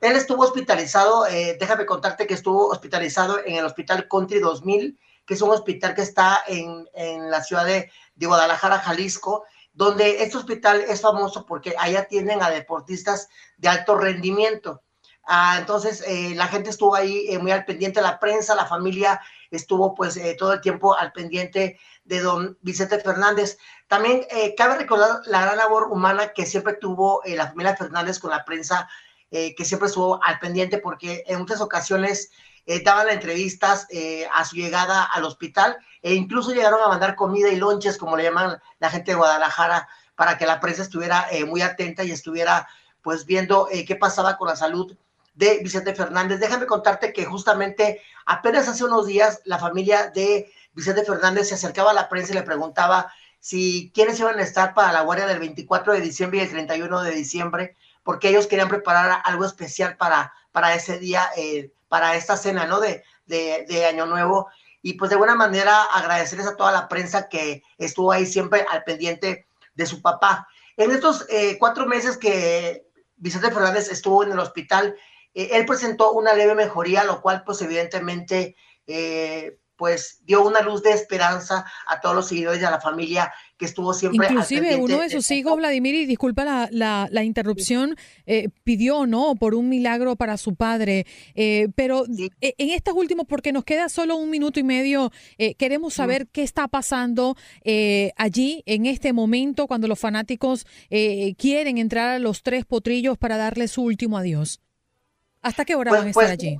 Él 0.00 0.16
estuvo 0.16 0.42
hospitalizado, 0.42 1.26
eh, 1.26 1.56
déjame 1.60 1.86
contarte 1.86 2.26
que 2.26 2.34
estuvo 2.34 2.68
hospitalizado 2.68 3.38
en 3.44 3.56
el 3.56 3.64
Hospital 3.64 4.08
Country 4.08 4.40
2000, 4.40 4.98
que 5.30 5.34
es 5.34 5.42
un 5.42 5.50
hospital 5.50 5.94
que 5.94 6.02
está 6.02 6.42
en, 6.48 6.88
en 6.92 7.30
la 7.30 7.40
ciudad 7.44 7.64
de, 7.64 7.88
Guadalajara, 8.16 8.80
Jalisco, 8.80 9.44
donde 9.72 10.24
este 10.24 10.38
hospital 10.38 10.80
es 10.80 11.00
famoso 11.00 11.46
porque 11.46 11.72
allá 11.78 12.08
tienen 12.08 12.42
a 12.42 12.50
deportistas 12.50 13.28
de 13.56 13.68
alto 13.68 13.96
rendimiento. 13.96 14.82
Ah, 15.24 15.58
entonces, 15.60 16.02
eh, 16.04 16.34
la 16.34 16.48
gente 16.48 16.70
estuvo 16.70 16.96
ahí 16.96 17.38
muy 17.40 17.52
al 17.52 17.64
pendiente, 17.64 18.02
la 18.02 18.18
prensa, 18.18 18.56
la 18.56 18.66
familia 18.66 19.20
estuvo 19.52 19.94
pues 19.94 20.18
todo 20.36 20.54
el 20.54 20.60
tiempo 20.60 20.96
al 20.96 21.12
pendiente 21.12 21.78
de 22.04 22.20
don 22.20 22.58
Vicente 22.60 22.98
Fernández. 22.98 23.56
También 23.86 24.26
eh, 24.30 24.54
cabe 24.56 24.74
recordar 24.74 25.20
la 25.26 25.42
gran 25.42 25.56
labor 25.56 25.92
humana 25.92 26.32
que 26.32 26.44
siempre 26.44 26.74
tuvo 26.74 27.22
eh, 27.24 27.36
la 27.36 27.46
familia 27.46 27.76
Fernández 27.76 28.18
con 28.18 28.30
la 28.30 28.44
prensa, 28.44 28.88
eh, 29.30 29.54
que 29.54 29.64
siempre 29.64 29.86
estuvo 29.86 30.22
al 30.24 30.40
pendiente 30.40 30.78
porque 30.78 31.22
en 31.28 31.38
muchas 31.38 31.60
ocasiones 31.60 32.32
daban 32.84 33.08
entrevistas 33.08 33.88
a 34.32 34.44
su 34.44 34.56
llegada 34.56 35.04
al 35.04 35.24
hospital 35.24 35.76
e 36.02 36.14
incluso 36.14 36.52
llegaron 36.52 36.80
a 36.82 36.88
mandar 36.88 37.16
comida 37.16 37.48
y 37.48 37.56
lonches, 37.56 37.96
como 37.98 38.16
le 38.16 38.24
llaman 38.24 38.60
la 38.78 38.90
gente 38.90 39.10
de 39.10 39.16
Guadalajara, 39.16 39.88
para 40.14 40.38
que 40.38 40.46
la 40.46 40.60
prensa 40.60 40.82
estuviera 40.82 41.26
muy 41.48 41.62
atenta 41.62 42.04
y 42.04 42.12
estuviera 42.12 42.68
pues 43.02 43.26
viendo 43.26 43.68
qué 43.86 43.96
pasaba 43.96 44.36
con 44.36 44.48
la 44.48 44.56
salud 44.56 44.96
de 45.34 45.58
Vicente 45.62 45.94
Fernández. 45.94 46.38
Déjame 46.38 46.66
contarte 46.66 47.12
que 47.12 47.24
justamente 47.24 48.02
apenas 48.26 48.68
hace 48.68 48.84
unos 48.84 49.06
días 49.06 49.40
la 49.44 49.58
familia 49.58 50.10
de 50.10 50.52
Vicente 50.74 51.04
Fernández 51.04 51.48
se 51.48 51.54
acercaba 51.54 51.90
a 51.90 51.94
la 51.94 52.08
prensa 52.08 52.32
y 52.32 52.36
le 52.36 52.42
preguntaba 52.42 53.12
si 53.38 53.90
quiénes 53.94 54.20
iban 54.20 54.38
a 54.38 54.42
estar 54.42 54.74
para 54.74 54.92
la 54.92 55.00
guardia 55.00 55.26
del 55.26 55.38
24 55.38 55.94
de 55.94 56.00
diciembre 56.00 56.38
y 56.38 56.42
el 56.42 56.50
31 56.50 57.02
de 57.02 57.10
diciembre, 57.12 57.76
porque 58.02 58.28
ellos 58.28 58.46
querían 58.46 58.68
preparar 58.68 59.22
algo 59.24 59.44
especial 59.46 59.96
para, 59.96 60.34
para 60.52 60.74
ese 60.74 60.98
día, 60.98 61.26
eh, 61.36 61.72
para 61.90 62.14
esta 62.14 62.36
cena, 62.36 62.66
¿no? 62.66 62.80
De, 62.80 63.02
de, 63.26 63.84
Año 63.84 64.06
Nuevo. 64.06 64.48
Y 64.80 64.94
pues 64.94 65.10
de 65.10 65.16
buena 65.16 65.34
manera 65.34 65.82
agradecerles 65.82 66.46
a 66.46 66.56
toda 66.56 66.72
la 66.72 66.88
prensa 66.88 67.28
que 67.28 67.62
estuvo 67.76 68.12
ahí 68.12 68.24
siempre 68.24 68.64
al 68.70 68.84
pendiente 68.84 69.48
de 69.74 69.86
su 69.86 70.00
papá. 70.00 70.48
En 70.76 70.92
estos 70.92 71.26
eh, 71.28 71.58
cuatro 71.58 71.86
meses 71.86 72.16
que 72.16 72.86
Vicente 73.16 73.50
Fernández 73.50 73.90
estuvo 73.90 74.22
en 74.22 74.32
el 74.32 74.38
hospital, 74.38 74.96
eh, 75.34 75.50
él 75.52 75.66
presentó 75.66 76.12
una 76.12 76.32
leve 76.32 76.54
mejoría, 76.54 77.04
lo 77.04 77.20
cual 77.20 77.42
pues 77.44 77.60
evidentemente 77.60 78.56
pues 79.76 80.18
dio 80.24 80.42
una 80.42 80.60
luz 80.60 80.82
de 80.82 80.92
esperanza 80.92 81.64
a 81.86 82.00
todos 82.00 82.14
los 82.14 82.28
seguidores 82.28 82.60
y 82.60 82.64
a 82.64 82.70
la 82.70 82.80
familia 82.80 83.32
que 83.60 83.66
estuvo 83.66 83.92
siempre. 83.92 84.26
Inclusive 84.26 84.76
uno 84.76 85.00
de 85.00 85.10
sus 85.10 85.30
hijos, 85.30 85.54
Vladimir, 85.54 85.94
y 85.94 86.06
disculpa 86.06 86.44
la, 86.70 87.08
la, 87.12 87.24
interrupción, 87.24 87.94
eh, 88.24 88.48
pidió, 88.64 89.06
¿no? 89.06 89.34
Por 89.36 89.54
un 89.54 89.68
milagro 89.68 90.16
para 90.16 90.38
su 90.38 90.54
padre. 90.54 91.06
Eh, 91.34 91.68
pero 91.74 92.06
e, 92.40 92.54
en 92.56 92.70
estos 92.70 92.94
últimos, 92.94 93.26
porque 93.26 93.52
nos 93.52 93.64
queda 93.64 93.90
solo 93.90 94.16
un 94.16 94.30
minuto 94.30 94.58
y 94.58 94.62
medio, 94.62 95.12
eh, 95.36 95.54
queremos 95.56 95.92
saber 95.92 96.26
qué 96.28 96.42
está 96.42 96.68
pasando 96.68 97.36
allí 98.16 98.62
en 98.64 98.86
este 98.86 99.12
momento 99.12 99.66
cuando 99.66 99.86
los 99.86 99.98
fanáticos 99.98 100.66
quieren 101.36 101.76
entrar 101.76 102.14
a 102.14 102.18
los 102.18 102.42
tres 102.42 102.64
potrillos 102.64 103.18
para 103.18 103.36
darle 103.36 103.68
su 103.68 103.82
último 103.82 104.16
adiós. 104.16 104.60
¿Hasta 105.42 105.66
qué 105.66 105.74
hora 105.74 105.90
pues, 105.90 106.00
van 106.00 106.06
a 106.06 106.10
estar 106.10 106.24
pues, 106.24 106.32
allí? 106.32 106.58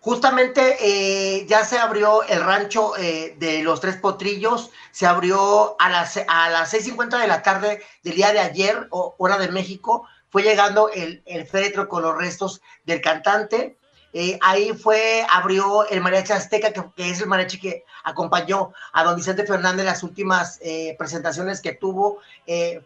Justamente 0.00 0.78
eh, 0.80 1.46
ya 1.46 1.62
se 1.62 1.78
abrió 1.78 2.22
el 2.22 2.42
rancho 2.42 2.96
eh, 2.96 3.36
de 3.38 3.62
los 3.62 3.82
Tres 3.82 3.96
Potrillos, 3.96 4.70
se 4.92 5.06
abrió 5.06 5.76
a 5.78 5.90
las, 5.90 6.18
a 6.26 6.48
las 6.48 6.72
6.50 6.72 7.20
de 7.20 7.28
la 7.28 7.42
tarde 7.42 7.82
del 8.02 8.14
día 8.14 8.32
de 8.32 8.40
ayer, 8.40 8.88
hora 8.90 9.36
de 9.36 9.48
México, 9.48 10.06
fue 10.30 10.42
llegando 10.42 10.88
el, 10.88 11.22
el 11.26 11.46
féretro 11.46 11.86
con 11.86 12.02
los 12.02 12.16
restos 12.16 12.62
del 12.86 13.02
cantante. 13.02 13.76
Eh, 14.14 14.38
ahí 14.40 14.72
fue, 14.72 15.26
abrió 15.30 15.86
el 15.90 16.00
mariachi 16.00 16.32
azteca, 16.32 16.72
que, 16.72 17.10
es 17.10 17.20
el 17.20 17.26
mariachi 17.26 17.60
que 17.60 17.84
acompañó 18.02 18.72
a 18.94 19.04
don 19.04 19.16
Vicente 19.16 19.44
Fernández 19.44 19.80
en 19.80 19.86
las 19.86 20.02
últimas 20.02 20.60
presentaciones 20.96 21.60
que 21.60 21.74
tuvo 21.74 22.20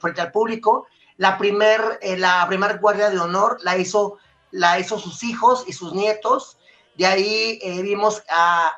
frente 0.00 0.20
al 0.20 0.32
público. 0.32 0.88
La 1.16 1.38
primer, 1.38 2.00
la 2.18 2.44
primer 2.48 2.80
guardia 2.80 3.08
de 3.08 3.20
honor 3.20 3.58
la 3.62 3.78
hizo, 3.78 4.18
la 4.50 4.80
hizo 4.80 4.98
sus 4.98 5.22
hijos 5.22 5.62
y 5.68 5.72
sus 5.72 5.94
nietos. 5.94 6.58
De 6.96 7.06
ahí 7.06 7.58
eh, 7.62 7.82
vimos 7.82 8.22
a, 8.30 8.72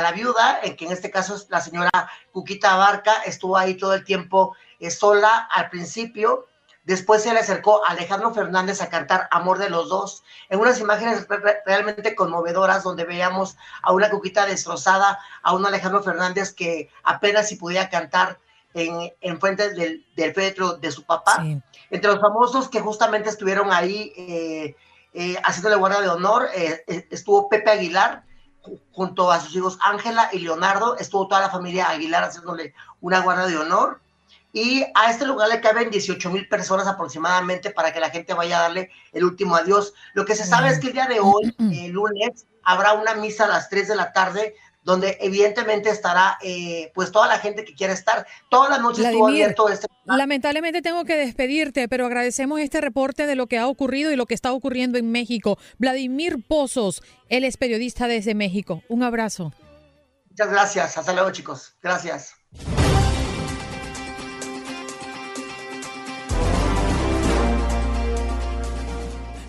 la, 0.00 0.12
viuda, 0.12 0.60
en 0.62 0.76
que 0.76 0.86
en 0.86 0.92
este 0.92 1.10
caso 1.10 1.34
es 1.34 1.46
la 1.50 1.60
señora 1.60 1.90
Cuquita 2.32 2.76
Barca, 2.76 3.22
estuvo 3.24 3.56
ahí 3.56 3.74
todo 3.74 3.94
el 3.94 4.04
tiempo 4.04 4.56
eh, 4.80 4.90
sola 4.90 5.48
al 5.52 5.68
principio. 5.68 6.46
Después 6.84 7.22
se 7.22 7.32
le 7.32 7.40
acercó 7.40 7.84
a 7.84 7.90
Alejandro 7.90 8.32
Fernández 8.32 8.80
a 8.80 8.88
cantar 8.88 9.28
Amor 9.30 9.58
de 9.58 9.70
los 9.70 9.88
Dos, 9.88 10.22
en 10.48 10.60
unas 10.60 10.80
imágenes 10.80 11.26
realmente 11.64 12.14
conmovedoras 12.14 12.82
donde 12.82 13.04
veíamos 13.04 13.56
a 13.82 13.92
una 13.92 14.10
Cuquita 14.10 14.46
destrozada, 14.46 15.18
a 15.42 15.54
un 15.54 15.64
Alejandro 15.66 16.02
Fernández 16.02 16.52
que 16.52 16.90
apenas 17.02 17.48
si 17.48 17.56
podía 17.56 17.88
cantar 17.88 18.38
en, 18.74 19.12
en 19.20 19.40
frente 19.40 19.70
del, 19.70 20.04
del 20.16 20.80
de 20.80 20.92
su 20.92 21.04
papá. 21.04 21.44
Entre 21.90 22.10
los 22.10 22.20
famosos 22.20 22.68
que 22.68 22.80
justamente 22.80 23.28
estuvieron 23.28 23.72
ahí 23.72 24.12
eh, 24.16 24.76
eh, 25.14 25.36
haciéndole 25.44 25.76
guardia 25.76 26.00
de 26.00 26.08
honor. 26.08 26.48
Eh, 26.54 26.84
eh, 26.88 27.08
estuvo 27.10 27.48
Pepe 27.48 27.70
Aguilar 27.70 28.24
junto 28.92 29.30
a 29.30 29.40
sus 29.40 29.54
hijos 29.54 29.78
Ángela 29.80 30.28
y 30.32 30.40
Leonardo. 30.40 30.96
Estuvo 30.98 31.28
toda 31.28 31.40
la 31.40 31.50
familia 31.50 31.88
Aguilar 31.88 32.24
haciéndole 32.24 32.74
una 33.00 33.20
guardia 33.20 33.46
de 33.46 33.56
honor. 33.56 34.00
Y 34.52 34.84
a 34.94 35.10
este 35.10 35.26
lugar 35.26 35.48
le 35.48 35.60
caben 35.60 35.90
18 35.90 36.30
mil 36.30 36.48
personas 36.48 36.86
aproximadamente 36.86 37.70
para 37.70 37.92
que 37.92 38.00
la 38.00 38.10
gente 38.10 38.34
vaya 38.34 38.58
a 38.58 38.62
darle 38.62 38.90
el 39.12 39.24
último 39.24 39.56
adiós. 39.56 39.94
Lo 40.14 40.24
que 40.24 40.36
se 40.36 40.44
sabe 40.44 40.68
es 40.68 40.78
que 40.78 40.88
el 40.88 40.92
día 40.92 41.06
de 41.06 41.20
hoy, 41.20 41.54
el 41.58 41.92
lunes, 41.92 42.46
habrá 42.62 42.94
una 42.94 43.14
misa 43.14 43.44
a 43.44 43.48
las 43.48 43.68
3 43.68 43.88
de 43.88 43.96
la 43.96 44.12
tarde 44.12 44.54
donde 44.84 45.16
evidentemente 45.20 45.90
estará 45.90 46.38
eh, 46.42 46.92
pues 46.94 47.10
toda 47.10 47.26
la 47.26 47.38
gente 47.38 47.64
que 47.64 47.74
quiera 47.74 47.92
estar. 47.92 48.26
Toda 48.50 48.68
la 48.68 48.78
noche 48.78 49.02
estuvo 49.02 49.28
abierto 49.28 49.68
este 49.68 49.86
Lamentablemente 50.04 50.82
tengo 50.82 51.04
que 51.04 51.16
despedirte, 51.16 51.88
pero 51.88 52.06
agradecemos 52.06 52.60
este 52.60 52.80
reporte 52.80 53.26
de 53.26 53.34
lo 53.34 53.46
que 53.46 53.58
ha 53.58 53.66
ocurrido 53.66 54.12
y 54.12 54.16
lo 54.16 54.26
que 54.26 54.34
está 54.34 54.52
ocurriendo 54.52 54.98
en 54.98 55.10
México. 55.10 55.58
Vladimir 55.78 56.44
Pozos, 56.46 57.02
él 57.28 57.44
es 57.44 57.56
periodista 57.56 58.06
desde 58.06 58.34
México. 58.34 58.82
Un 58.88 59.02
abrazo. 59.02 59.52
Muchas 60.28 60.50
gracias. 60.50 60.98
Hasta 60.98 61.12
luego, 61.12 61.30
chicos. 61.30 61.74
Gracias. 61.82 62.34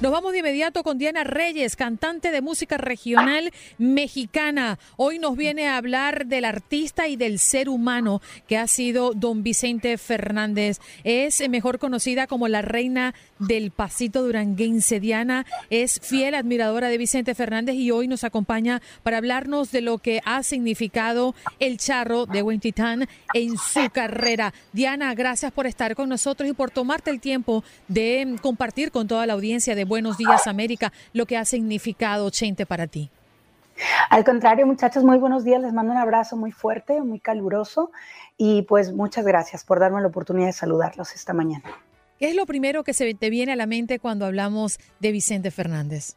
Nos 0.01 0.11
vamos 0.11 0.33
de 0.33 0.39
inmediato 0.39 0.83
con 0.83 0.97
Diana 0.97 1.23
Reyes, 1.23 1.77
cantante 1.77 2.31
de 2.31 2.41
música 2.41 2.77
regional 2.77 3.53
mexicana. 3.77 4.77
Hoy 4.97 5.19
nos 5.19 5.37
viene 5.37 5.69
a 5.69 5.77
hablar 5.77 6.25
del 6.25 6.43
artista 6.43 7.07
y 7.07 7.15
del 7.15 7.39
ser 7.39 7.69
humano 7.69 8.21
que 8.45 8.57
ha 8.57 8.67
sido 8.67 9.13
don 9.13 9.41
Vicente 9.41 9.97
Fernández. 9.97 10.81
Es 11.05 11.47
mejor 11.47 11.79
conocida 11.79 12.27
como 12.27 12.49
la 12.49 12.61
reina 12.61 13.15
del 13.39 13.71
pasito 13.71 14.21
duranguense. 14.21 14.99
Diana 14.99 15.45
es 15.69 16.01
fiel 16.01 16.35
admiradora 16.35 16.89
de 16.89 16.97
Vicente 16.97 17.33
Fernández 17.33 17.75
y 17.75 17.91
hoy 17.91 18.09
nos 18.09 18.25
acompaña 18.25 18.81
para 19.01 19.17
hablarnos 19.17 19.71
de 19.71 19.79
lo 19.79 19.99
que 19.99 20.19
ha 20.25 20.43
significado 20.43 21.35
el 21.59 21.77
charro 21.77 22.25
de 22.25 22.41
Huentitán 22.41 23.07
en 23.33 23.57
su 23.57 23.89
carrera. 23.93 24.53
Diana, 24.73 25.15
gracias 25.15 25.53
por 25.53 25.67
estar 25.67 25.95
con 25.95 26.09
nosotros 26.09 26.49
y 26.49 26.53
por 26.53 26.69
tomarte 26.69 27.11
el 27.11 27.21
tiempo 27.21 27.63
de 27.87 28.35
compartir 28.41 28.91
con 28.91 29.07
toda 29.07 29.25
la 29.25 29.33
audiencia 29.33 29.73
de 29.73 29.84
Buenos 29.85 30.17
Días 30.17 30.47
América 30.47 30.91
lo 31.13 31.25
que 31.25 31.37
ha 31.37 31.45
significado 31.45 32.29
Chente 32.29 32.65
para 32.65 32.87
ti. 32.87 33.09
Al 34.09 34.23
contrario, 34.23 34.65
muchachos, 34.65 35.03
muy 35.03 35.17
buenos 35.17 35.43
días. 35.43 35.61
Les 35.61 35.73
mando 35.73 35.91
un 35.91 35.97
abrazo 35.97 36.37
muy 36.37 36.51
fuerte, 36.51 37.01
muy 37.01 37.19
caluroso 37.19 37.91
y 38.37 38.61
pues 38.63 38.93
muchas 38.93 39.25
gracias 39.25 39.63
por 39.63 39.79
darme 39.79 40.01
la 40.01 40.07
oportunidad 40.07 40.47
de 40.47 40.53
saludarlos 40.53 41.13
esta 41.13 41.33
mañana. 41.33 41.63
¿Qué 42.19 42.29
es 42.29 42.35
lo 42.35 42.45
primero 42.45 42.83
que 42.83 42.93
se 42.93 43.13
te 43.13 43.29
viene 43.29 43.51
a 43.51 43.55
la 43.57 43.65
mente 43.65 43.99
cuando 43.99 44.25
hablamos 44.25 44.79
de 44.99 45.11
Vicente 45.11 45.51
Fernández? 45.51 46.15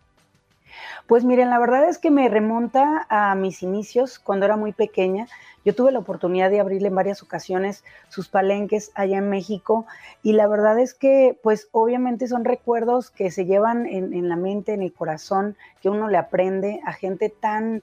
Pues 1.07 1.25
miren, 1.25 1.51
la 1.51 1.59
verdad 1.59 1.89
es 1.89 1.99
que 1.99 2.11
me 2.11 2.29
remonta 2.29 3.07
a 3.09 3.35
mis 3.35 3.63
inicios 3.63 4.19
cuando 4.19 4.47
era 4.47 4.57
muy 4.57 4.73
pequeña. 4.73 5.27
Yo 5.65 5.75
tuve 5.75 5.93
la 5.93 5.99
oportunidad 5.99 6.51
de 6.51 6.61
abrirle 6.61 6.89
en 6.89 6.95
varias 6.95 7.23
ocasiones 7.23 7.85
sus 8.09 8.29
palenques 8.29 8.91
allá 8.95 9.19
en 9.19 9.29
México 9.29 9.87
y 10.23 10.33
la 10.33 10.47
verdad 10.47 10.79
es 10.79 10.95
que 10.95 11.39
pues 11.43 11.69
obviamente 11.73 12.27
son 12.27 12.45
recuerdos 12.45 13.11
que 13.11 13.31
se 13.31 13.45
llevan 13.45 13.87
en, 13.87 14.29
la 14.29 14.37
mente, 14.37 14.73
en 14.73 14.83
el 14.83 14.93
corazón, 14.93 15.57
que 15.83 15.89
uno 15.89 16.09
le 16.09 16.17
aprende 16.17 16.81
a 16.85 16.93
gente 16.93 17.29
tan, 17.29 17.83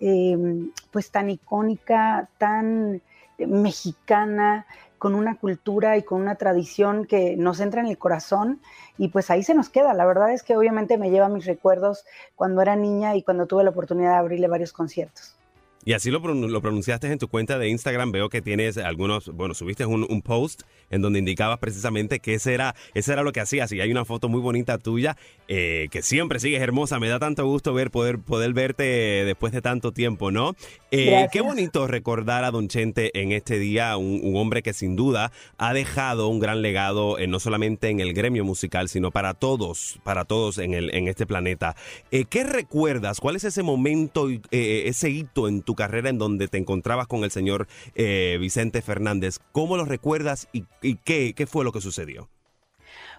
em, 0.00 0.70
pues 0.90 1.10
tan 1.10 1.30
icónica, 1.30 2.28
tan 2.38 3.00
mexicana, 3.38 4.66
con 5.04 5.14
una 5.14 5.36
cultura 5.36 5.98
y 5.98 6.02
con 6.02 6.22
una 6.22 6.36
tradición 6.36 7.04
que 7.04 7.36
nos 7.36 7.60
entra 7.60 7.82
en 7.82 7.88
el 7.88 7.98
corazón 7.98 8.62
y 8.96 9.08
pues 9.08 9.30
ahí 9.30 9.42
se 9.42 9.52
nos 9.52 9.68
queda. 9.68 9.92
La 9.92 10.06
verdad 10.06 10.32
es 10.32 10.42
que 10.42 10.56
obviamente 10.56 10.96
me 10.96 11.10
lleva 11.10 11.28
mis 11.28 11.44
recuerdos 11.44 12.06
cuando 12.36 12.62
era 12.62 12.74
niña 12.74 13.14
y 13.14 13.22
cuando 13.22 13.44
tuve 13.44 13.64
la 13.64 13.68
oportunidad 13.68 14.12
de 14.12 14.16
abrirle 14.16 14.48
varios 14.48 14.72
conciertos. 14.72 15.36
Y 15.84 15.92
así 15.92 16.10
lo, 16.10 16.20
lo, 16.20 16.62
pronunciaste 16.62 17.12
en 17.12 17.18
tu 17.18 17.28
cuenta 17.28 17.58
de 17.58 17.68
Instagram. 17.68 18.10
Veo 18.10 18.30
que 18.30 18.40
tienes 18.40 18.78
algunos, 18.78 19.28
bueno, 19.28 19.52
subiste 19.52 19.84
un, 19.84 20.06
un, 20.08 20.22
post 20.22 20.62
en 20.90 21.02
donde 21.02 21.18
indicabas 21.18 21.58
precisamente 21.58 22.20
que 22.20 22.34
ese 22.34 22.54
era, 22.54 22.74
ese 22.94 23.12
era 23.12 23.22
lo 23.22 23.32
que 23.32 23.40
hacías. 23.40 23.70
Y 23.72 23.80
hay 23.80 23.90
una 23.90 24.06
foto 24.06 24.30
muy 24.30 24.40
bonita 24.40 24.78
tuya, 24.78 25.16
eh, 25.46 25.88
que 25.90 26.00
siempre 26.00 26.40
sigues 26.40 26.62
hermosa. 26.62 26.98
Me 26.98 27.08
da 27.08 27.18
tanto 27.18 27.46
gusto 27.46 27.74
ver, 27.74 27.90
poder, 27.90 28.18
poder 28.18 28.54
verte 28.54 28.84
después 29.26 29.52
de 29.52 29.60
tanto 29.60 29.92
tiempo, 29.92 30.30
¿no? 30.30 30.56
Eh, 30.90 31.26
qué 31.30 31.42
bonito 31.42 31.86
recordar 31.86 32.44
a 32.44 32.50
Don 32.50 32.68
Chente 32.68 33.10
en 33.20 33.32
este 33.32 33.58
día, 33.58 33.96
un, 33.96 34.34
hombre 34.36 34.62
que 34.62 34.72
sin 34.72 34.96
duda 34.96 35.32
ha 35.58 35.74
dejado 35.74 36.28
un 36.28 36.40
gran 36.40 36.62
legado, 36.62 37.18
eh, 37.18 37.26
no 37.26 37.40
solamente 37.40 37.88
en 37.88 38.00
el 38.00 38.14
gremio 38.14 38.44
musical, 38.44 38.88
sino 38.88 39.10
para 39.10 39.34
todos, 39.34 40.00
para 40.02 40.24
todos 40.24 40.58
en, 40.58 40.72
el, 40.72 40.94
en 40.94 41.08
este 41.08 41.26
planeta. 41.26 41.76
¿Qué 42.10 42.44
recuerdas? 42.44 43.20
¿Cuál 43.20 43.36
es 43.36 43.44
ese 43.44 43.62
momento, 43.62 44.28
ese 44.50 45.10
hito 45.10 45.46
en 45.46 45.62
tu 45.62 45.73
carrera 45.74 46.10
en 46.10 46.18
donde 46.18 46.48
te 46.48 46.58
encontrabas 46.58 47.06
con 47.06 47.24
el 47.24 47.30
señor 47.30 47.66
eh, 47.94 48.36
Vicente 48.40 48.82
Fernández. 48.82 49.38
¿Cómo 49.52 49.76
lo 49.76 49.84
recuerdas 49.84 50.48
y, 50.52 50.64
qué, 51.04 51.34
qué 51.34 51.46
fue 51.46 51.64
lo 51.64 51.72
que 51.72 51.80
sucedió? 51.80 52.28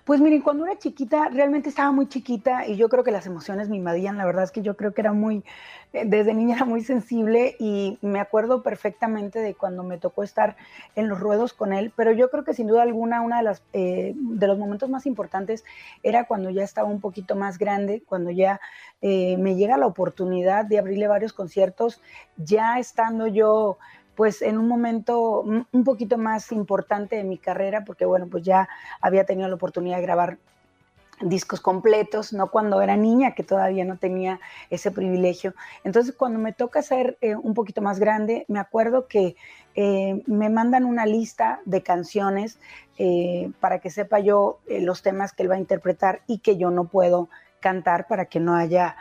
Pues 0.05 0.21
miren, 0.21 0.41
cuando 0.41 0.67
era 0.67 0.77
chiquita, 0.77 1.29
realmente 1.29 1.67
estaba 1.69 1.91
muy 1.91 2.07
chiquita 2.07 2.67
y 2.67 2.75
yo 2.75 2.89
creo 2.89 3.03
que 3.03 3.09
las 3.09 3.25
emociones 3.25 3.69
me 3.69 3.77
invadían. 3.77 4.19
La 4.19 4.25
verdad 4.25 4.43
es 4.43 4.51
que 4.51 4.62
yo 4.62 4.77
creo 4.77 4.93
que 4.93 5.01
era 5.01 5.13
muy, 5.13 5.43
eh, 5.93 6.03
desde 6.05 6.35
niña 6.35 6.57
era 6.57 6.65
muy 6.65 6.83
sensible 6.83 7.55
y 7.57 7.97
me 8.03 8.19
acuerdo 8.19 8.62
perfectamente 8.62 9.39
de 9.39 9.55
cuando 9.55 9.81
me 9.81 9.97
tocó 9.97 10.21
estar 10.21 10.57
en 10.95 11.09
los 11.09 11.19
ruedos 11.19 11.53
con 11.53 11.74
él. 11.74 11.91
Pero 11.95 12.12
yo 12.12 12.29
creo 12.29 12.43
que 12.43 12.53
sin 12.53 12.67
duda 12.67 12.83
alguna, 12.83 13.21
uno 13.21 13.35
de, 13.35 13.41
las, 13.41 13.63
eh, 13.74 14.13
de 14.15 14.45
los 14.45 14.59
momentos 14.59 14.91
más 14.91 15.07
importantes 15.07 15.65
era 16.03 16.25
cuando 16.25 16.51
ya 16.51 16.63
estaba 16.63 16.88
un 16.88 17.01
poquito 17.01 17.35
más 17.35 17.57
grande, 17.57 18.03
cuando 18.05 18.29
ya 18.29 18.62
eh, 19.01 19.38
me 19.38 19.55
llega 19.55 19.75
la 19.75 19.88
oportunidad 19.88 20.65
de 20.65 20.77
abrirle 20.77 21.07
varios 21.07 21.33
conciertos, 21.33 22.00
ya 22.38 22.77
estando 22.77 23.25
yo 23.25 23.79
pues 24.15 24.41
en 24.41 24.57
un 24.57 24.67
momento 24.67 25.41
un 25.41 25.84
poquito 25.84 26.17
más 26.17 26.51
importante 26.51 27.15
de 27.15 27.24
mi 27.24 27.38
carrera, 27.38 27.84
porque 27.86 28.05
bueno, 28.05 28.27
pues 28.29 28.43
ya 28.43 28.67
había 29.01 29.25
tenido 29.25 29.48
la 29.48 29.55
oportunidad 29.55 29.98
de 29.98 30.03
grabar 30.03 30.38
discos 31.22 31.62
completos, 31.62 32.34
no 32.34 32.51
cuando 32.51 32.81
era 32.81 32.98
niña, 32.98 33.36
que 33.36 33.43
todavía 33.43 33.86
no 33.86 33.98
tenía 33.98 34.39
ese 34.69 34.91
privilegio. 34.91 35.54
Entonces, 35.84 36.13
cuando 36.15 36.39
me 36.39 36.54
toca 36.54 36.82
ser 36.82 37.17
eh, 37.21 37.36
un 37.36 37.54
poquito 37.54 37.82
más 37.82 37.99
grande, 37.99 38.45
me 38.47 38.60
acuerdo 38.60 39.08
que 39.08 39.36
eh, 39.75 40.21
me 40.25 40.49
mandan 40.49 40.86
una 40.86 41.06
lista 41.06 41.62
de 41.65 41.84
canciones 41.84 42.60
eh, 42.97 43.51
para 43.60 43.80
que 43.80 43.89
sepa 43.89 44.19
yo 44.19 44.60
los 44.67 45.01
temas 45.01 45.34
que 45.34 45.43
él 45.43 45.51
va 45.51 45.56
a 45.56 45.60
interpretar 45.60 46.21
y 46.28 46.39
que 46.39 46.58
yo 46.58 46.69
no 46.69 46.86
puedo 46.86 47.30
cantar 47.60 48.08
para 48.08 48.25
que 48.25 48.39
no 48.39 48.56
haya 48.56 48.95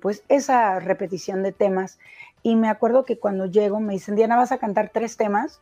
pues 0.00 0.22
esa 0.28 0.78
repetición 0.78 1.42
de 1.42 1.50
temas. 1.50 1.98
Y 2.42 2.56
me 2.56 2.68
acuerdo 2.68 3.04
que 3.04 3.18
cuando 3.18 3.46
llego 3.46 3.80
me 3.80 3.94
dicen, 3.94 4.16
Diana, 4.16 4.36
vas 4.36 4.52
a 4.52 4.58
cantar 4.58 4.90
tres 4.92 5.16
temas. 5.16 5.60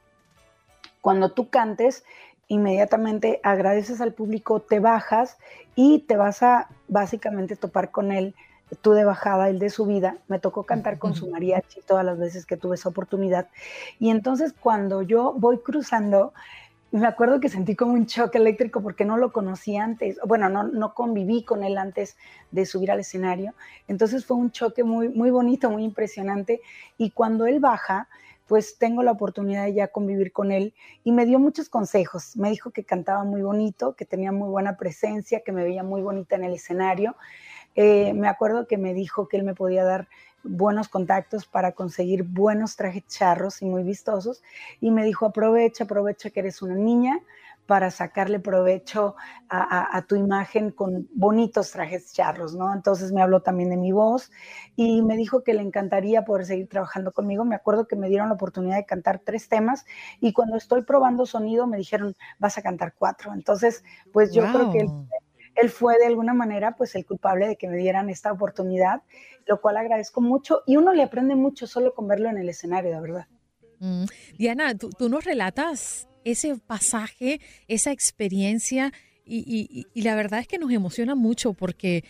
Cuando 1.01 1.33
tú 1.33 1.49
cantes, 1.49 2.05
inmediatamente 2.49 3.41
agradeces 3.43 4.01
al 4.01 4.13
público, 4.13 4.61
te 4.61 4.81
bajas 4.81 5.39
y 5.75 6.01
te 6.01 6.17
vas 6.17 6.43
a 6.43 6.69
básicamente 6.89 7.57
topar 7.57 7.91
con 7.91 8.13
él, 8.13 8.35
tú 8.81 8.93
de 8.93 9.05
bajada, 9.05 9.49
él 9.49 9.59
de 9.59 9.71
subida. 9.71 10.19
Me 10.29 10.39
tocó 10.39 10.65
cantar 10.65 10.99
con 10.99 11.15
su 11.15 11.31
mariachi 11.31 11.81
todas 11.83 12.05
las 12.05 12.19
veces 12.19 12.47
que 12.47 12.57
tuve 12.57 12.77
esa 12.77 12.89
oportunidad. 12.89 13.49
Y 13.99 14.11
entonces 14.11 14.55
cuando 14.59 15.03
yo 15.03 15.33
voy 15.33 15.59
cruzando, 15.59 16.33
me 17.01 17.09
acuerdo 17.09 17.41
que 17.41 17.49
sentí 17.49 17.75
como 17.75 17.95
un 17.95 18.07
choque 18.07 18.39
eléctrico 18.39 18.81
porque 18.81 19.05
no 19.05 19.17
lo 19.17 19.33
conocí 19.33 19.77
antes, 19.77 20.19
bueno, 20.27 20.49
no, 20.49 20.63
no 20.63 20.95
conviví 20.95 21.43
con 21.45 21.65
él 21.65 21.77
antes 21.77 22.17
de 22.53 22.67
subir 22.67 22.91
al 22.93 23.01
escenario, 23.01 23.53
entonces 23.89 24.25
fue 24.25 24.37
un 24.37 24.53
choque 24.53 24.85
muy, 24.85 25.09
muy 25.09 25.31
bonito, 25.31 25.71
muy 25.71 25.83
impresionante, 25.83 26.61
y 26.97 27.11
cuando 27.11 27.47
él 27.47 27.59
baja, 27.59 28.09
pues 28.47 28.79
tengo 28.79 29.03
la 29.03 29.11
oportunidad 29.11 29.65
de 29.65 29.75
ya 29.75 29.89
convivir 29.89 30.31
con 30.31 30.53
él 30.53 30.75
y 31.03 31.13
me 31.13 31.27
dio 31.27 31.39
muchos 31.39 31.69
consejos, 31.69 32.37
me 32.37 32.51
dijo 32.51 32.71
que 32.71 32.85
cantaba 32.85 33.25
muy 33.25 33.43
bonito, 33.43 33.97
que 33.97 34.05
tenía 34.05 34.31
muy 34.31 34.49
buena 34.49 34.77
presencia, 34.77 35.41
que 35.41 35.51
me 35.51 35.65
veía 35.65 35.83
muy 35.83 36.03
bonita 36.03 36.37
en 36.37 36.45
el 36.45 36.55
escenario, 36.55 37.17
eh, 37.75 38.13
me 38.15 38.29
acuerdo 38.29 38.69
que 38.69 38.79
me 38.79 38.95
dijo 38.95 39.27
que 39.27 39.37
él 39.37 39.43
me 39.43 39.55
podía 39.55 39.83
dar 39.83 40.07
buenos 40.45 40.89
contactos 40.89 41.47
para 41.47 41.73
conseguir 41.73 42.23
buenos 42.23 42.77
trajes 42.77 43.07
charros 43.07 43.63
y 43.63 43.67
muy 43.67 43.83
vistosos. 43.83 44.43
Y 44.81 44.91
me 44.91 45.05
dijo, 45.05 45.27
aprovecha, 45.27 45.85
aprovecha 45.85 46.31
que 46.31 46.41
eres 46.41 46.63
una 46.63 46.75
niña 46.75 47.21
para 47.67 47.91
sacarle 47.91 48.41
provecho 48.41 49.15
a, 49.49 50.05
tu 50.09 50.17
imagen 50.17 50.71
con 50.71 51.09
bonitos 51.15 51.71
trajes 51.71 52.13
charros, 52.13 52.55
¿no? 52.55 52.75
Entonces 52.75 53.13
me 53.13 53.23
habló 53.23 53.41
también 53.41 53.71
de 53.71 53.77
mi 53.77 53.93
voz 53.93 54.33
y 54.75 55.01
me 55.03 55.17
dijo 55.17 55.43
que 55.45 55.55
le 55.55 55.63
encantaría 55.63 56.25
poder 56.25 56.45
seguir 56.45 56.69
trabajando 56.69 57.13
conmigo. 57.13 57.45
Me 57.45 57.55
acuerdo 57.55 57.87
que 57.87 57.97
me 57.97 58.09
dieron 58.09 58.29
la 58.29 58.35
oportunidad 58.35 58.77
de 58.77 58.85
cantar 58.85 59.21
tres 59.25 59.49
temas 59.49 59.87
y 60.21 60.33
cuando 60.33 60.57
estoy 60.57 60.83
probando 60.83 61.25
sonido 61.25 61.67
me 61.67 61.77
dijeron, 61.77 62.15
vas 62.39 62.59
a 62.59 62.63
cantar 62.63 62.95
cuatro. 62.99 63.33
Entonces, 63.33 63.85
pues 64.13 64.33
yo 64.33 64.43
creo 64.43 64.73
que 64.73 64.87
él 65.55 65.71
fue 65.71 65.99
de 65.99 66.07
alguna 66.07 66.35
manera 66.35 66.75
pues 66.77 66.95
el 66.95 67.05
culpable 67.05 67.47
de 67.49 67.57
que 67.57 67.69
me 67.69 67.77
dieran 67.77 68.11
esta 68.11 68.33
oportunidad, 68.33 69.03
lo 69.47 69.61
cual 69.61 69.77
agradezco 69.77 70.21
mucho 70.21 70.63
y 70.67 70.77
uno 70.77 70.93
le 70.93 71.03
aprende 71.03 71.35
mucho 71.35 71.67
solo 71.67 71.95
con 71.95 72.09
verlo 72.09 72.29
en 72.29 72.39
el 72.39 72.49
escenario, 72.49 72.91
de 72.91 73.01
verdad. 73.01 73.27
Mm. 73.79 74.05
Diana, 74.39 74.75
tú, 74.77 74.91
nos 75.09 75.25
relatas 75.25 76.09
ese 76.25 76.57
pasaje, 76.57 77.41
esa 77.69 77.93
experiencia 77.93 78.93
y, 79.27 79.87
y 79.95 80.03
la 80.03 80.15
verdad 80.15 80.41
es 80.41 80.49
que 80.49 80.59
nos 80.59 80.71
emociona 80.71 81.15
mucho 81.15 81.55
porque 81.55 82.05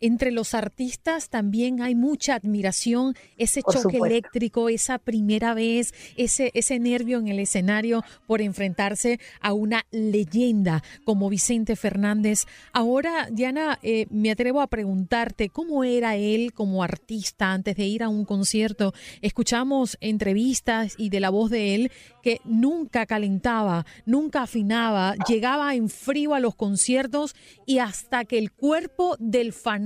entre 0.00 0.32
los 0.32 0.54
artistas 0.54 1.28
también 1.30 1.80
hay 1.80 1.94
mucha 1.94 2.34
admiración, 2.34 3.14
ese 3.36 3.62
choque 3.62 3.98
eléctrico, 3.98 4.68
esa 4.68 4.98
primera 4.98 5.54
vez, 5.54 5.94
ese, 6.16 6.50
ese 6.54 6.78
nervio 6.78 7.18
en 7.18 7.28
el 7.28 7.38
escenario 7.38 8.02
por 8.26 8.42
enfrentarse 8.42 9.20
a 9.40 9.52
una 9.52 9.86
leyenda 9.90 10.82
como 11.04 11.30
Vicente 11.30 11.76
Fernández. 11.76 12.46
Ahora, 12.72 13.28
Diana, 13.30 13.78
eh, 13.82 14.06
me 14.10 14.30
atrevo 14.30 14.60
a 14.60 14.66
preguntarte, 14.66 15.48
¿cómo 15.48 15.84
era 15.84 16.16
él 16.16 16.52
como 16.52 16.82
artista 16.82 17.52
antes 17.52 17.76
de 17.76 17.84
ir 17.84 18.02
a 18.02 18.08
un 18.08 18.24
concierto? 18.24 18.92
Escuchamos 19.22 19.96
entrevistas 20.00 20.94
y 20.98 21.08
de 21.08 21.20
la 21.20 21.30
voz 21.30 21.50
de 21.50 21.74
él 21.74 21.92
que 22.22 22.40
nunca 22.44 23.06
calentaba, 23.06 23.86
nunca 24.06 24.42
afinaba, 24.42 25.14
llegaba 25.28 25.74
en 25.74 25.88
frío 25.88 26.34
a 26.34 26.40
los 26.40 26.54
conciertos 26.54 27.34
y 27.66 27.78
hasta 27.78 28.24
que 28.24 28.38
el 28.38 28.50
cuerpo 28.50 29.16
del 29.18 29.52
fanático 29.52 29.83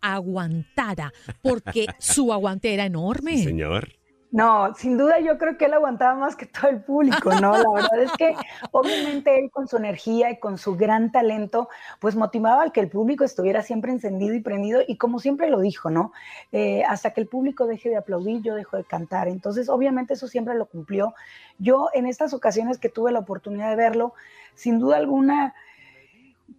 aguantara, 0.00 1.12
porque 1.42 1.86
su 1.98 2.32
aguante 2.32 2.72
era 2.74 2.86
enorme. 2.86 3.42
señor. 3.42 3.88
No, 4.32 4.74
sin 4.74 4.98
duda 4.98 5.18
yo 5.20 5.38
creo 5.38 5.56
que 5.56 5.64
él 5.66 5.72
aguantaba 5.72 6.14
más 6.14 6.36
que 6.36 6.44
todo 6.44 6.68
el 6.68 6.82
público, 6.82 7.30
¿no? 7.40 7.56
La 7.56 7.70
verdad 7.70 8.02
es 8.02 8.12
que 8.18 8.34
obviamente 8.72 9.38
él 9.38 9.50
con 9.50 9.66
su 9.68 9.76
energía 9.76 10.30
y 10.30 10.38
con 10.38 10.58
su 10.58 10.76
gran 10.76 11.10
talento, 11.10 11.70
pues 12.00 12.16
motivaba 12.16 12.62
al 12.62 12.70
que 12.70 12.80
el 12.80 12.90
público 12.90 13.24
estuviera 13.24 13.62
siempre 13.62 13.92
encendido 13.92 14.34
y 14.34 14.40
prendido 14.40 14.82
y 14.86 14.98
como 14.98 15.20
siempre 15.20 15.48
lo 15.48 15.60
dijo, 15.60 15.88
¿no? 15.88 16.12
Eh, 16.52 16.82
hasta 16.84 17.12
que 17.12 17.22
el 17.22 17.28
público 17.28 17.66
deje 17.66 17.88
de 17.88 17.96
aplaudir, 17.96 18.42
yo 18.42 18.54
dejo 18.56 18.76
de 18.76 18.84
cantar. 18.84 19.28
Entonces, 19.28 19.70
obviamente 19.70 20.12
eso 20.12 20.28
siempre 20.28 20.54
lo 20.54 20.66
cumplió. 20.66 21.14
Yo 21.58 21.88
en 21.94 22.04
estas 22.04 22.34
ocasiones 22.34 22.78
que 22.78 22.90
tuve 22.90 23.12
la 23.12 23.20
oportunidad 23.20 23.70
de 23.70 23.76
verlo, 23.76 24.12
sin 24.54 24.78
duda 24.78 24.98
alguna, 24.98 25.54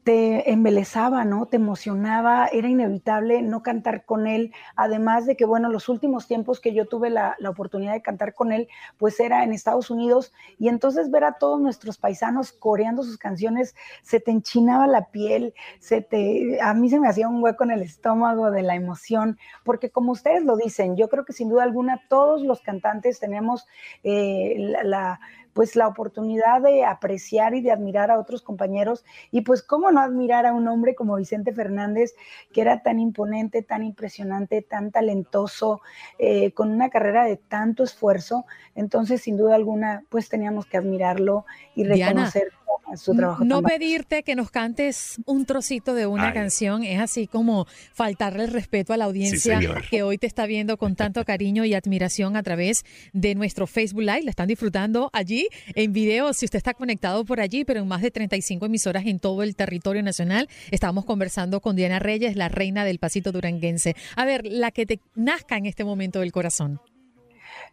te 0.03 0.51
embelezaba, 0.51 1.25
¿no? 1.25 1.47
Te 1.47 1.57
emocionaba, 1.57 2.47
era 2.47 2.69
inevitable 2.69 3.41
no 3.41 3.61
cantar 3.61 4.05
con 4.05 4.25
él, 4.25 4.53
además 4.77 5.25
de 5.25 5.35
que, 5.35 5.43
bueno, 5.43 5.69
los 5.69 5.89
últimos 5.89 6.27
tiempos 6.27 6.61
que 6.61 6.73
yo 6.73 6.87
tuve 6.87 7.09
la, 7.09 7.35
oportunidad 7.45 7.91
de 7.91 8.01
cantar 8.01 8.33
con 8.33 8.53
él, 8.53 8.69
pues 8.97 9.19
era 9.19 9.43
en 9.43 9.51
Estados 9.51 9.89
Unidos, 9.89 10.33
y 10.59 10.69
entonces 10.69 11.11
ver 11.11 11.25
a 11.25 11.33
todos 11.33 11.59
nuestros 11.59 11.97
paisanos 11.97 12.53
coreando 12.53 13.03
sus 13.03 13.17
canciones, 13.17 13.75
se 14.01 14.21
te 14.21 14.31
enchinaba 14.31 14.87
la 14.87 15.07
piel, 15.07 15.53
se 15.79 16.01
te, 16.01 16.57
a 16.61 16.73
mí 16.73 16.89
se 16.89 17.01
me 17.01 17.09
hacía 17.09 17.27
un 17.27 17.43
hueco 17.43 17.65
en 17.65 17.71
el 17.71 17.81
estómago 17.81 18.49
de 18.49 18.63
la 18.63 18.75
emoción, 18.75 19.37
porque 19.65 19.89
como 19.89 20.13
ustedes 20.13 20.43
lo 20.43 20.55
dicen, 20.55 20.95
yo 20.95 21.09
creo 21.09 21.25
que 21.25 21.33
sin 21.33 21.49
duda 21.49 21.63
alguna 21.63 22.01
todos 22.07 22.43
los 22.43 22.61
cantantes 22.61 23.19
tenemos 23.19 23.67
eh, 24.03 24.55
la 24.83 25.19
pues 25.57 25.75
la 25.75 25.87
oportunidad 25.87 26.61
de 26.61 26.85
apreciar 26.85 27.55
y 27.55 27.61
de 27.61 27.71
admirar 27.71 28.11
a 28.11 28.19
otros 28.19 28.43
compañeros 28.43 29.03
y 29.31 29.41
pues 29.41 29.63
cómo 29.63 29.89
no 29.89 30.01
admirar 30.01 30.45
a 30.45 30.53
un 30.53 30.67
hombre 30.67 30.93
como 30.93 31.15
Vicente 31.15 31.51
Fernández, 31.51 32.13
que 32.53 32.61
era 32.61 32.83
tan 32.83 32.99
imponente, 32.99 33.63
tan 33.63 33.83
impresionante, 33.83 34.61
tan 34.61 34.91
talentoso, 34.91 35.81
eh, 36.19 36.51
con 36.51 36.69
una 36.69 36.91
carrera 36.91 37.25
de 37.25 37.37
tanto 37.37 37.83
esfuerzo. 37.83 38.45
Entonces, 38.75 39.23
sin 39.23 39.35
duda 39.35 39.55
alguna, 39.55 40.03
pues 40.09 40.29
teníamos 40.29 40.67
que 40.67 40.77
admirarlo 40.77 41.47
y 41.73 41.85
reconocer 41.85 42.51
su 42.95 43.15
trabajo. 43.15 43.43
No 43.43 43.61
pedirte 43.61 44.23
que 44.23 44.35
nos 44.35 44.49
cantes 44.49 45.17
un 45.25 45.45
trocito 45.45 45.93
de 45.93 46.07
una 46.07 46.33
canción 46.33 46.83
es 46.83 46.99
así 46.99 47.27
como 47.27 47.67
faltarle 47.93 48.45
el 48.45 48.51
respeto 48.51 48.93
a 48.93 48.97
la 48.97 49.05
audiencia 49.05 49.59
que 49.89 50.03
hoy 50.03 50.17
te 50.17 50.27
está 50.27 50.45
viendo 50.45 50.77
con 50.77 50.95
tanto 50.95 51.23
cariño 51.25 51.65
y 51.65 51.73
admiración 51.73 52.35
a 52.35 52.43
través 52.43 52.85
de 53.13 53.35
nuestro 53.35 53.67
Facebook 53.67 54.01
Live. 54.01 54.23
La 54.23 54.29
están 54.29 54.47
disfrutando 54.47 55.09
allí 55.13 55.47
en 55.75 55.93
video, 55.93 56.33
si 56.33 56.45
usted 56.45 56.57
está 56.57 56.73
conectado 56.73 57.25
por 57.25 57.39
allí, 57.39 57.65
pero 57.65 57.81
en 57.81 57.87
más 57.87 58.01
de 58.01 58.11
35 58.11 58.65
emisoras 58.65 59.05
en 59.05 59.19
todo 59.19 59.43
el 59.43 59.55
territorio 59.55 60.03
nacional. 60.03 60.47
Estamos 60.71 61.05
conversando 61.05 61.61
con 61.61 61.75
Diana 61.75 61.99
Reyes, 61.99 62.35
la 62.35 62.49
reina 62.49 62.85
del 62.85 62.99
pasito 62.99 63.31
duranguense. 63.31 63.95
A 64.15 64.25
ver, 64.25 64.45
la 64.45 64.71
que 64.71 64.85
te 64.85 64.99
nazca 65.15 65.57
en 65.57 65.65
este 65.65 65.83
momento 65.83 66.19
del 66.19 66.31
corazón. 66.31 66.79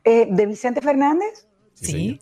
Eh, 0.04 0.26
¿De 0.30 0.46
Vicente 0.46 0.80
Fernández? 0.80 1.46
Sí. 1.74 2.20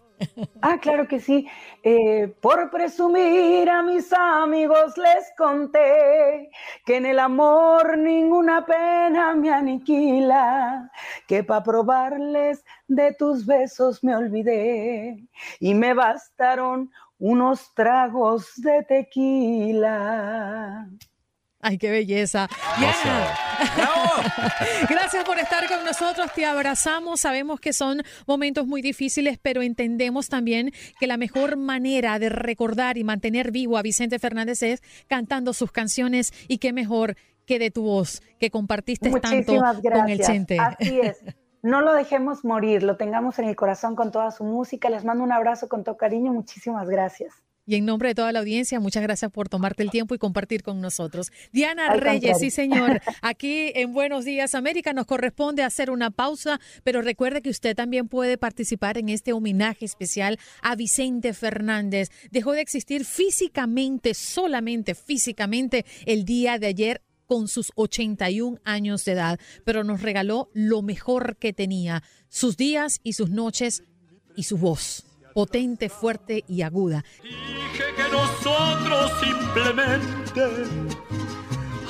Ah, 0.62 0.78
claro 0.80 1.08
que 1.08 1.18
sí. 1.18 1.48
Eh, 1.82 2.28
por 2.40 2.70
presumir 2.70 3.68
a 3.68 3.82
mis 3.82 4.12
amigos 4.12 4.96
les 4.96 5.32
conté 5.36 6.50
que 6.84 6.96
en 6.96 7.06
el 7.06 7.18
amor 7.18 7.98
ninguna 7.98 8.64
pena 8.64 9.34
me 9.34 9.52
aniquila, 9.52 10.90
que 11.26 11.42
para 11.42 11.64
probarles 11.64 12.64
de 12.86 13.12
tus 13.14 13.44
besos 13.44 14.04
me 14.04 14.14
olvidé 14.14 15.26
y 15.58 15.74
me 15.74 15.94
bastaron 15.94 16.90
unos 17.18 17.74
tragos 17.74 18.52
de 18.56 18.84
tequila. 18.84 20.88
Ay, 21.64 21.78
qué 21.78 21.92
belleza. 21.92 22.48
Gracias 24.90 25.24
por 25.24 25.38
estar 25.38 25.68
con 25.68 25.84
nosotros. 25.84 26.32
Te 26.34 26.44
abrazamos. 26.44 27.20
Sabemos 27.20 27.60
que 27.60 27.72
son 27.72 28.02
momentos 28.26 28.66
muy 28.66 28.82
difíciles, 28.82 29.38
pero 29.40 29.62
entendemos 29.62 30.28
también 30.28 30.72
que 30.98 31.06
la 31.06 31.16
mejor 31.16 31.56
manera 31.56 32.18
de 32.18 32.30
recordar 32.30 32.98
y 32.98 33.04
mantener 33.04 33.52
vivo 33.52 33.78
a 33.78 33.82
Vicente 33.82 34.18
Fernández 34.18 34.60
es 34.64 34.82
cantando 35.06 35.52
sus 35.52 35.70
canciones 35.70 36.32
y 36.48 36.58
qué 36.58 36.72
mejor 36.72 37.14
que 37.46 37.60
de 37.60 37.70
tu 37.70 37.84
voz 37.84 38.22
que 38.40 38.50
compartiste 38.50 39.08
tanto 39.20 39.56
con 39.56 40.08
el 40.08 40.20
Chente. 40.20 40.58
Así 40.58 40.98
es. 40.98 41.18
No 41.62 41.80
lo 41.80 41.94
dejemos 41.94 42.44
morir, 42.44 42.82
lo 42.82 42.96
tengamos 42.96 43.38
en 43.38 43.44
el 43.44 43.54
corazón 43.54 43.94
con 43.94 44.10
toda 44.10 44.32
su 44.32 44.42
música. 44.42 44.90
Les 44.90 45.04
mando 45.04 45.22
un 45.22 45.30
abrazo 45.30 45.68
con 45.68 45.84
todo 45.84 45.96
cariño. 45.96 46.32
Muchísimas 46.32 46.88
gracias. 46.88 47.32
Y 47.64 47.76
en 47.76 47.84
nombre 47.84 48.08
de 48.08 48.14
toda 48.16 48.32
la 48.32 48.40
audiencia, 48.40 48.80
muchas 48.80 49.04
gracias 49.04 49.30
por 49.30 49.48
tomarte 49.48 49.84
el 49.84 49.90
tiempo 49.90 50.16
y 50.16 50.18
compartir 50.18 50.64
con 50.64 50.80
nosotros. 50.80 51.30
Diana 51.52 51.94
Reyes, 51.94 52.40
sí 52.40 52.50
señor, 52.50 53.00
aquí 53.22 53.70
en 53.76 53.92
Buenos 53.92 54.24
Días 54.24 54.56
América 54.56 54.92
nos 54.92 55.06
corresponde 55.06 55.62
hacer 55.62 55.88
una 55.90 56.10
pausa, 56.10 56.60
pero 56.82 57.02
recuerde 57.02 57.40
que 57.40 57.50
usted 57.50 57.76
también 57.76 58.08
puede 58.08 58.36
participar 58.36 58.98
en 58.98 59.08
este 59.10 59.32
homenaje 59.32 59.84
especial 59.84 60.40
a 60.60 60.74
Vicente 60.74 61.34
Fernández. 61.34 62.10
Dejó 62.32 62.50
de 62.52 62.62
existir 62.62 63.04
físicamente, 63.04 64.14
solamente 64.14 64.96
físicamente, 64.96 65.86
el 66.04 66.24
día 66.24 66.58
de 66.58 66.66
ayer 66.66 67.02
con 67.26 67.46
sus 67.46 67.70
81 67.76 68.58
años 68.64 69.04
de 69.04 69.12
edad, 69.12 69.38
pero 69.64 69.84
nos 69.84 70.02
regaló 70.02 70.50
lo 70.52 70.82
mejor 70.82 71.36
que 71.36 71.52
tenía, 71.52 72.02
sus 72.28 72.56
días 72.56 72.98
y 73.04 73.12
sus 73.12 73.30
noches 73.30 73.84
y 74.34 74.42
su 74.42 74.58
voz 74.58 75.04
potente, 75.32 75.88
fuerte 75.88 76.44
y 76.48 76.62
aguda. 76.62 77.04
Dije 77.22 77.84
que 77.96 78.02
nosotros 78.10 79.12
simplemente 79.20 80.42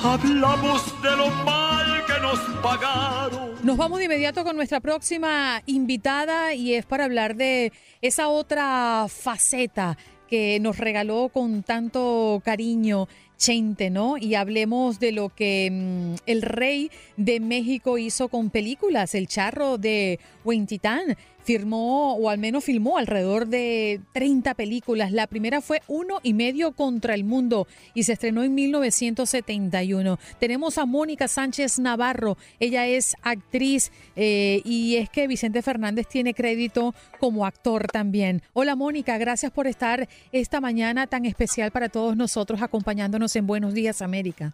hablamos 0.03 1.01
de 1.01 1.17
lo 1.17 1.29
mal 1.45 2.05
que 2.05 2.19
nos 2.21 2.39
pagaron. 2.61 3.53
Nos 3.63 3.77
vamos 3.77 3.99
de 3.99 4.05
inmediato 4.05 4.43
con 4.43 4.55
nuestra 4.55 4.79
próxima 4.79 5.61
invitada 5.65 6.53
y 6.53 6.73
es 6.73 6.85
para 6.85 7.05
hablar 7.05 7.35
de 7.35 7.71
esa 8.01 8.27
otra 8.27 9.07
faceta 9.09 9.97
que 10.27 10.59
nos 10.59 10.77
regaló 10.77 11.29
con 11.29 11.63
tanto 11.63 12.41
cariño 12.43 13.07
Chente, 13.37 13.89
¿no? 13.89 14.17
Y 14.17 14.35
hablemos 14.35 14.99
de 14.99 15.11
lo 15.11 15.29
que 15.29 15.69
mm, 15.69 16.15
el 16.27 16.41
rey 16.41 16.89
de 17.17 17.39
México 17.39 17.97
hizo 17.97 18.29
con 18.29 18.49
películas, 18.49 19.15
El 19.15 19.27
Charro 19.27 19.77
de 19.77 20.19
Huentitán 20.45 21.17
firmó 21.43 22.15
o 22.15 22.29
al 22.29 22.37
menos 22.37 22.63
filmó 22.63 22.97
alrededor 22.97 23.47
de 23.47 24.01
30 24.13 24.53
películas. 24.53 25.11
La 25.11 25.27
primera 25.27 25.61
fue 25.61 25.81
Uno 25.87 26.19
y 26.23 26.33
medio 26.33 26.71
contra 26.71 27.13
el 27.13 27.23
mundo 27.23 27.67
y 27.93 28.03
se 28.03 28.13
estrenó 28.13 28.43
en 28.43 28.55
1971. 28.55 30.19
Tenemos 30.39 30.77
a 30.77 30.85
Mónica 30.85 31.27
Sánchez 31.27 31.79
Navarro. 31.79 32.37
Ella 32.59 32.87
es 32.87 33.15
actriz 33.21 33.91
eh, 34.15 34.61
y 34.63 34.95
es 34.95 35.09
que 35.09 35.27
Vicente 35.27 35.61
Fernández 35.61 36.07
tiene 36.07 36.33
crédito 36.33 36.95
como 37.19 37.45
actor 37.45 37.87
también. 37.87 38.41
Hola 38.53 38.75
Mónica, 38.75 39.17
gracias 39.17 39.51
por 39.51 39.67
estar 39.67 40.07
esta 40.31 40.61
mañana 40.61 41.07
tan 41.07 41.25
especial 41.25 41.71
para 41.71 41.89
todos 41.89 42.15
nosotros 42.15 42.61
acompañándonos 42.61 43.35
en 43.35 43.47
Buenos 43.47 43.73
Días 43.73 44.01
América. 44.01 44.53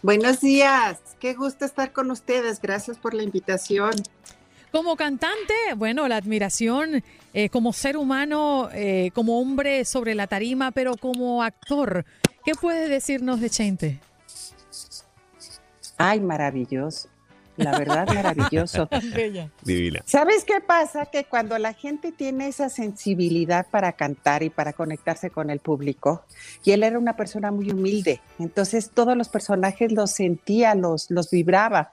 Buenos 0.00 0.40
días, 0.40 1.00
qué 1.18 1.34
gusto 1.34 1.64
estar 1.64 1.92
con 1.92 2.12
ustedes. 2.12 2.60
Gracias 2.60 2.98
por 2.98 3.14
la 3.14 3.24
invitación. 3.24 3.90
Como 4.72 4.96
cantante, 4.96 5.54
bueno, 5.76 6.08
la 6.08 6.16
admiración 6.16 7.02
eh, 7.32 7.48
como 7.48 7.72
ser 7.72 7.96
humano, 7.96 8.68
eh, 8.72 9.10
como 9.14 9.40
hombre 9.40 9.84
sobre 9.84 10.14
la 10.14 10.26
tarima, 10.26 10.70
pero 10.72 10.96
como 10.96 11.42
actor, 11.42 12.04
¿qué 12.44 12.52
puede 12.54 12.88
decirnos 12.88 13.40
de 13.40 13.50
Chente? 13.50 14.00
Ay, 15.96 16.20
maravilloso. 16.20 17.08
La 17.58 17.76
verdad, 17.76 18.06
maravilloso. 18.14 18.88
Divina. 19.64 20.02
¿Sabes 20.06 20.44
qué 20.44 20.60
pasa? 20.60 21.06
Que 21.06 21.24
cuando 21.24 21.58
la 21.58 21.74
gente 21.74 22.12
tiene 22.12 22.46
esa 22.46 22.68
sensibilidad 22.68 23.66
para 23.68 23.92
cantar 23.92 24.44
y 24.44 24.50
para 24.50 24.72
conectarse 24.72 25.30
con 25.30 25.50
el 25.50 25.58
público, 25.58 26.24
y 26.64 26.70
él 26.70 26.84
era 26.84 26.98
una 26.98 27.16
persona 27.16 27.50
muy 27.50 27.70
humilde, 27.70 28.20
entonces 28.38 28.90
todos 28.90 29.16
los 29.16 29.28
personajes 29.28 29.92
los 29.92 30.12
sentía, 30.12 30.74
los, 30.74 31.10
los 31.10 31.30
vibraba. 31.30 31.90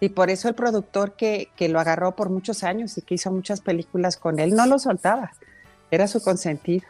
Y 0.00 0.10
por 0.10 0.30
eso 0.30 0.48
el 0.48 0.54
productor 0.54 1.14
que, 1.16 1.48
que, 1.56 1.68
lo 1.68 1.80
agarró 1.80 2.14
por 2.14 2.30
muchos 2.30 2.62
años 2.62 2.96
y 2.98 3.02
que 3.02 3.14
hizo 3.14 3.30
muchas 3.30 3.60
películas 3.60 4.16
con 4.16 4.38
él, 4.38 4.54
no 4.54 4.66
lo 4.66 4.78
soltaba. 4.78 5.32
Era 5.90 6.06
su 6.06 6.20
consentido. 6.20 6.86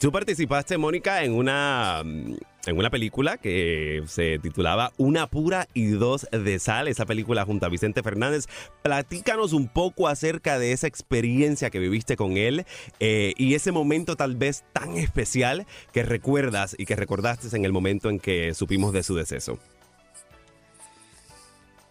Tú 0.00 0.12
participaste, 0.12 0.78
Mónica, 0.78 1.24
en 1.24 1.32
una, 1.32 2.02
en 2.02 2.78
una 2.78 2.88
película 2.88 3.36
que 3.36 4.04
se 4.06 4.38
titulaba 4.38 4.92
Una 4.96 5.26
pura 5.26 5.66
y 5.74 5.86
dos 5.86 6.28
de 6.30 6.60
sal, 6.60 6.86
esa 6.86 7.04
película 7.04 7.44
junto 7.44 7.66
a 7.66 7.68
Vicente 7.68 8.04
Fernández. 8.04 8.46
Platícanos 8.82 9.52
un 9.52 9.66
poco 9.66 10.06
acerca 10.06 10.60
de 10.60 10.70
esa 10.70 10.86
experiencia 10.86 11.70
que 11.70 11.80
viviste 11.80 12.16
con 12.16 12.36
él 12.36 12.64
eh, 13.00 13.34
y 13.36 13.54
ese 13.54 13.72
momento 13.72 14.14
tal 14.14 14.36
vez 14.36 14.64
tan 14.72 14.96
especial 14.96 15.66
que 15.92 16.04
recuerdas 16.04 16.76
y 16.78 16.86
que 16.86 16.94
recordaste 16.94 17.56
en 17.56 17.64
el 17.64 17.72
momento 17.72 18.08
en 18.08 18.20
que 18.20 18.54
supimos 18.54 18.92
de 18.92 19.02
su 19.02 19.16
deceso. 19.16 19.58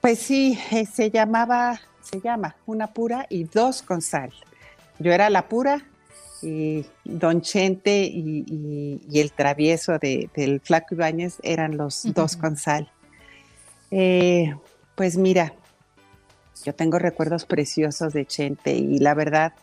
Pues 0.07 0.19
sí, 0.19 0.57
eh, 0.71 0.85
se 0.85 1.11
llamaba, 1.11 1.81
se 1.99 2.21
llama 2.21 2.55
Una 2.65 2.87
pura 2.87 3.25
y 3.29 3.43
dos 3.43 3.81
con 3.81 4.01
sal. 4.01 4.31
Yo 4.99 5.11
era 5.11 5.29
la 5.29 5.49
pura 5.49 5.83
y 6.41 6.85
Don 7.03 7.41
Chente 7.41 8.03
y, 8.05 9.01
el 9.13 9.33
travieso 9.33 9.99
del 9.99 10.61
Flaco 10.63 10.95
Ibáñez 10.95 11.39
eran 11.43 11.75
los 11.75 12.03
dos 12.13 12.37
con 12.37 12.55
sal. 12.55 12.89
Eh, 13.91 14.55
pues 14.95 15.17
mira, 15.17 15.53
Yo 16.63 16.73
tengo 16.73 16.99
recuerdos 16.99 17.43
preciosos 17.43 18.13
de 18.13 18.25
Chente 18.25 18.75
y 18.75 18.99
la 18.99 19.13
verdad 19.13 19.55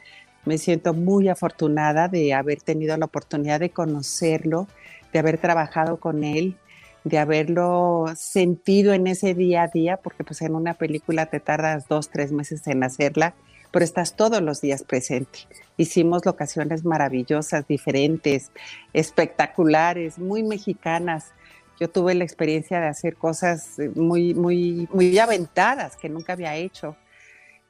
me 0.44 0.58
siento 0.58 0.92
muy 0.92 1.30
afortunada 1.30 2.08
de 2.08 2.34
haber 2.34 2.60
tenido 2.60 2.94
la 2.98 3.06
oportunidad 3.06 3.60
de 3.60 3.70
conocerlo, 3.70 4.68
de 5.10 5.20
haber 5.20 5.38
trabajado 5.38 5.96
con 5.96 6.22
él, 6.22 6.58
de 7.04 7.18
haberlo 7.18 8.06
sentido 8.16 8.92
en 8.94 9.06
ese 9.06 9.34
día 9.34 9.62
a 9.62 9.68
día, 9.68 9.98
porque 9.98 10.24
pues 10.24 10.42
en 10.42 10.54
una 10.54 10.74
película 10.74 11.26
te 11.26 11.38
tardas 11.38 11.86
dos, 11.86 12.08
tres 12.08 12.32
meses 12.32 12.66
en 12.66 12.82
hacerla, 12.82 13.34
pero 13.70 13.84
estás 13.84 14.16
todos 14.16 14.40
los 14.40 14.60
días 14.60 14.82
presente. 14.82 15.40
Hicimos 15.76 16.24
locaciones 16.24 16.84
maravillosas, 16.84 17.66
diferentes, 17.66 18.50
espectaculares, 18.92 20.18
muy 20.18 20.42
mexicanas. 20.42 21.32
Yo 21.78 21.90
tuve 21.90 22.14
la 22.14 22.24
experiencia 22.24 22.80
de 22.80 22.86
hacer 22.86 23.16
cosas 23.16 23.78
eh, 23.78 23.90
muy, 23.94 24.32
muy, 24.32 24.88
muy 24.92 25.18
aventadas 25.18 25.96
que 25.96 26.08
nunca 26.08 26.34
había 26.34 26.56
hecho. 26.56 26.96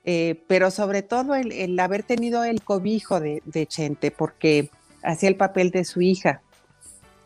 Eh, 0.05 0.43
pero 0.47 0.71
sobre 0.71 1.03
todo 1.03 1.35
el, 1.35 1.81
haber 1.81 2.03
tenido 2.03 2.45
el 2.45 2.63
cobijo 2.63 3.21
de, 3.21 3.67
Chente, 3.67 4.11
porque 4.11 4.69
hacía 5.03 5.31
el 5.31 5.37
papel 5.37 5.71
de 5.71 5.85
su 5.85 6.03
hija. 6.03 6.43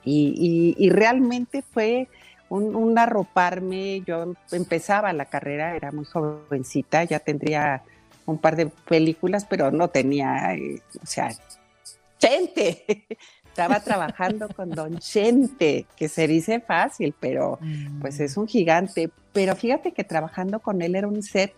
Y, 0.09 0.91
realmente 0.91 1.63
fue 1.63 2.09
un, 2.49 2.99
arroparme. 2.99 4.03
Yo 4.07 4.35
empezaba 4.53 5.13
la 5.13 5.27
carrera, 5.27 5.77
era 5.77 5.93
muy 5.93 6.05
jovencita, 6.05 7.05
ya 7.05 7.19
tendría 7.19 7.83
un 8.27 8.39
par 8.39 8.57
de 8.57 8.67
películas, 8.67 9.47
pero 9.47 9.71
no 9.71 9.89
tenía, 9.89 10.55
eh, 10.55 10.83
o 11.03 11.07
sea, 11.07 11.31
Chente. 12.19 12.85
Estaba 13.45 13.81
trabajando 13.81 14.49
con 14.49 14.71
Don 14.71 14.99
Chente, 14.99 15.87
que 15.97 16.09
se 16.09 16.29
dice 16.29 16.61
fácil, 16.61 17.13
pero 17.19 17.59
pues 18.01 18.21
es 18.21 18.37
un 18.37 18.47
gigante. 18.47 19.11
Pero 19.33 19.57
fíjate 19.57 19.91
que 19.91 20.05
trabajando 20.05 20.61
con 20.61 20.81
él 20.81 20.95
era 20.95 21.09
un 21.09 21.25
set 21.25 21.53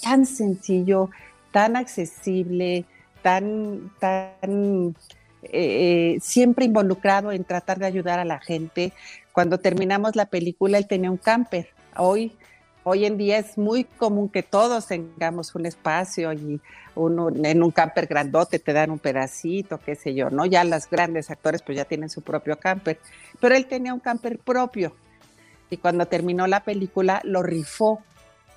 tan 0.00 0.26
sencillo, 0.26 1.10
tan 1.50 1.74
accesible, 1.74 2.84
tan, 3.22 3.90
tan 3.98 4.94
eh, 5.42 6.18
siempre 6.20 6.64
involucrado 6.64 7.32
en 7.32 7.44
tratar 7.44 7.78
de 7.78 7.86
ayudar 7.86 8.18
a 8.18 8.24
la 8.24 8.40
gente. 8.40 8.92
Cuando 9.32 9.58
terminamos 9.58 10.16
la 10.16 10.26
película, 10.26 10.78
él 10.78 10.86
tenía 10.86 11.10
un 11.10 11.16
camper. 11.16 11.68
Hoy 11.96 12.32
Hoy 12.82 13.04
en 13.04 13.18
día 13.18 13.38
es 13.38 13.58
muy 13.58 13.84
común 13.84 14.30
que 14.30 14.42
todos 14.42 14.86
tengamos 14.86 15.54
un 15.54 15.66
espacio 15.66 16.32
y 16.32 16.60
uno 16.94 17.28
en 17.28 17.62
un 17.62 17.70
camper 17.70 18.06
grandote 18.06 18.58
te 18.58 18.72
dan 18.72 18.90
un 18.90 18.98
pedacito, 18.98 19.78
qué 19.78 19.94
sé 19.94 20.14
yo, 20.14 20.30
¿no? 20.30 20.46
Ya 20.46 20.64
los 20.64 20.88
grandes 20.88 21.30
actores 21.30 21.60
pues 21.62 21.76
ya 21.76 21.84
tienen 21.84 22.08
su 22.08 22.22
propio 22.22 22.58
camper, 22.58 22.98
pero 23.38 23.54
él 23.54 23.66
tenía 23.66 23.92
un 23.92 24.00
camper 24.00 24.38
propio 24.38 24.96
y 25.68 25.76
cuando 25.76 26.06
terminó 26.06 26.46
la 26.46 26.64
película 26.64 27.20
lo 27.22 27.42
rifó 27.42 28.00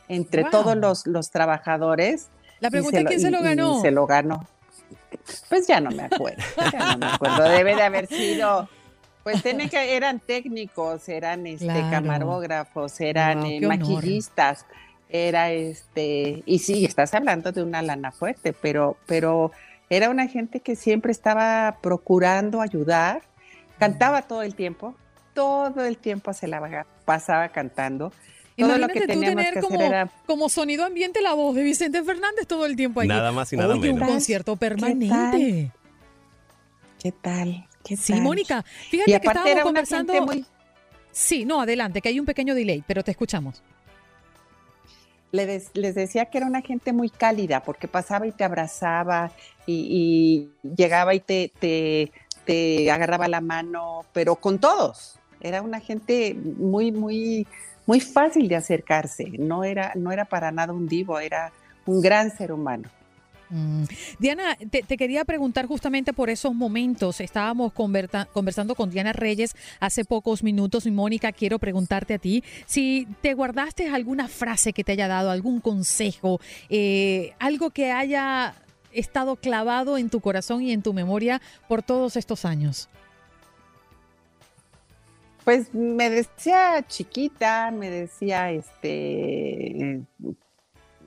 entre 0.08 0.46
todos 0.46 0.78
los, 0.78 1.06
los, 1.06 1.30
trabajadores. 1.30 2.30
La 2.62 2.70
pregunta 2.70 3.00
es 3.00 3.06
quién 3.06 3.20
se 3.20 3.32
lo 3.32 3.42
ganó. 3.42 3.82
se 3.82 3.92
lo 3.92 4.08
ganó. 4.08 4.48
Pues 5.50 5.68
ya 5.68 5.80
no 5.80 5.92
me 5.92 6.04
acuerdo, 6.04 6.44
ya 6.72 6.96
no 6.96 6.98
me 6.98 7.06
acuerdo. 7.06 7.44
Debe 7.44 7.76
de 7.76 7.82
haber 7.82 8.08
sido 8.08 8.68
pues 9.24 9.42
que, 9.42 9.96
eran 9.96 10.20
técnicos, 10.20 11.08
eran 11.08 11.48
este 11.48 11.68
camarógrafos, 11.90 13.00
eran 13.00 13.46
eh, 13.46 13.62
maquillistas, 13.62 14.66
era 15.10 15.52
este, 15.52 16.44
y 16.46 16.60
sí, 16.60 16.84
estás 16.84 17.14
hablando 17.14 17.52
de 17.52 17.64
una 17.64 17.82
lana 17.82 18.12
fuerte, 18.12 18.52
pero, 18.52 18.98
pero 19.06 19.52
era 19.90 20.10
una 20.10 20.28
gente 20.28 20.60
que 20.60 20.76
siempre 20.76 21.12
estaba 21.12 21.78
procurando 21.82 22.62
ayudar, 22.62 23.22
cantaba 23.80 24.24
todo 24.24 24.42
el 24.42 24.56
tiempo, 24.56 24.96
todo 25.34 25.86
el 25.86 25.98
tiempo 25.98 26.34
se 26.34 26.48
la 26.48 26.86
pasaba 27.06 27.50
cantando. 27.50 28.12
Todo 28.58 28.78
lo 28.78 28.88
que 28.88 29.02
teníamos 29.08 29.46
que 29.54 29.60
como, 29.60 29.82
era... 29.82 30.10
como 30.26 30.50
sonido 30.50 30.86
ambiente 30.86 31.22
la 31.22 31.34
voz 31.34 31.56
de 31.56 31.64
Vicente 31.64 32.04
Fernández 32.04 32.48
todo 32.48 32.66
el 32.66 32.76
tiempo 32.76 33.02
ahí. 33.02 33.08
Nada 33.08 33.32
más 33.32 33.52
y 33.52 33.58
nada 33.58 33.76
menos. 33.76 34.02
un 34.02 34.08
concierto 34.08 34.56
permanente. 34.56 35.72
¿Qué 37.00 37.12
tal? 37.12 37.68
sí, 37.98 38.14
Mónica, 38.14 38.64
fíjate 38.64 39.20
que 39.20 39.28
estábamos 39.28 39.64
conversando. 39.64 40.26
Muy... 40.26 40.46
Sí, 41.12 41.46
no, 41.46 41.62
adelante, 41.62 42.02
que 42.02 42.10
hay 42.10 42.20
un 42.20 42.26
pequeño 42.26 42.56
delay, 42.56 42.84
pero 42.88 43.04
te 43.04 43.12
escuchamos. 43.12 43.62
Les, 45.32 45.74
decía 45.74 46.26
que 46.26 46.38
era 46.38 46.48
una 46.48 46.62
gente 46.62 46.94
muy 46.94 47.10
cálida 47.10 47.64
porque 47.64 47.88
pasaba 47.88 48.28
y 48.28 48.32
te 48.32 48.44
abrazaba 48.44 49.32
y, 49.66 50.50
llegaba 50.78 51.16
y 51.16 51.20
te, 51.20 51.52
te, 51.60 52.12
te, 52.46 52.92
agarraba 52.92 53.28
la 53.28 53.42
mano, 53.42 54.06
pero 54.14 54.36
con 54.36 54.60
todos. 54.60 55.20
Era 55.42 55.62
una 55.62 55.80
gente 55.80 56.36
muy, 56.36 56.92
muy, 56.92 57.48
muy 57.86 58.00
fácil 58.00 58.48
de 58.48 58.56
acercarse. 58.56 59.32
No 59.38 59.64
era, 59.64 59.94
no 59.96 60.12
era 60.12 60.26
para 60.26 60.52
nada 60.52 60.74
un 60.74 60.88
divo, 60.88 61.20
era 61.20 61.52
un 61.86 62.02
gran 62.02 62.36
ser 62.36 62.52
humano. 62.52 62.90
Mm. 63.50 63.84
Diana, 64.18 64.58
te, 64.72 64.82
quería 64.98 65.26
preguntar 65.26 65.68
justamente 65.68 66.12
por 66.12 66.30
esos 66.30 66.56
momentos. 66.56 67.22
Estábamos 67.22 67.72
conversando 67.74 68.74
con 68.74 68.90
Diana 68.90 69.14
Reyes 69.14 69.56
hace 69.80 70.06
pocos 70.06 70.42
minutos 70.42 70.88
y 70.88 70.92
Mónica, 70.92 71.32
quiero 71.32 71.60
preguntarte 71.60 72.16
a 72.16 72.18
ti 72.18 72.44
si 72.66 73.08
te 73.22 73.36
guardaste 73.36 73.90
alguna 73.90 74.28
frase 74.28 74.74
que 74.74 74.84
te 74.84 74.94
haya 74.94 75.08
dado, 75.08 75.30
algún 75.30 75.60
consejo, 75.60 76.40
eh, 76.70 77.34
algo 77.38 77.70
que 77.70 77.92
haya 77.92 78.56
estado 78.92 79.36
clavado 79.36 79.98
en 79.98 80.10
tu 80.10 80.20
corazón 80.20 80.64
y 80.64 80.72
en 80.72 80.82
tu 80.82 80.94
memoria 80.94 81.40
por 81.68 81.84
todos 81.84 82.16
estos 82.16 82.46
años. 82.46 82.90
Pues 85.44 85.74
me 85.74 86.10
decía 86.10 86.86
chiquita, 86.88 87.72
me 87.72 87.90
decía 87.90 88.52
este 88.52 90.02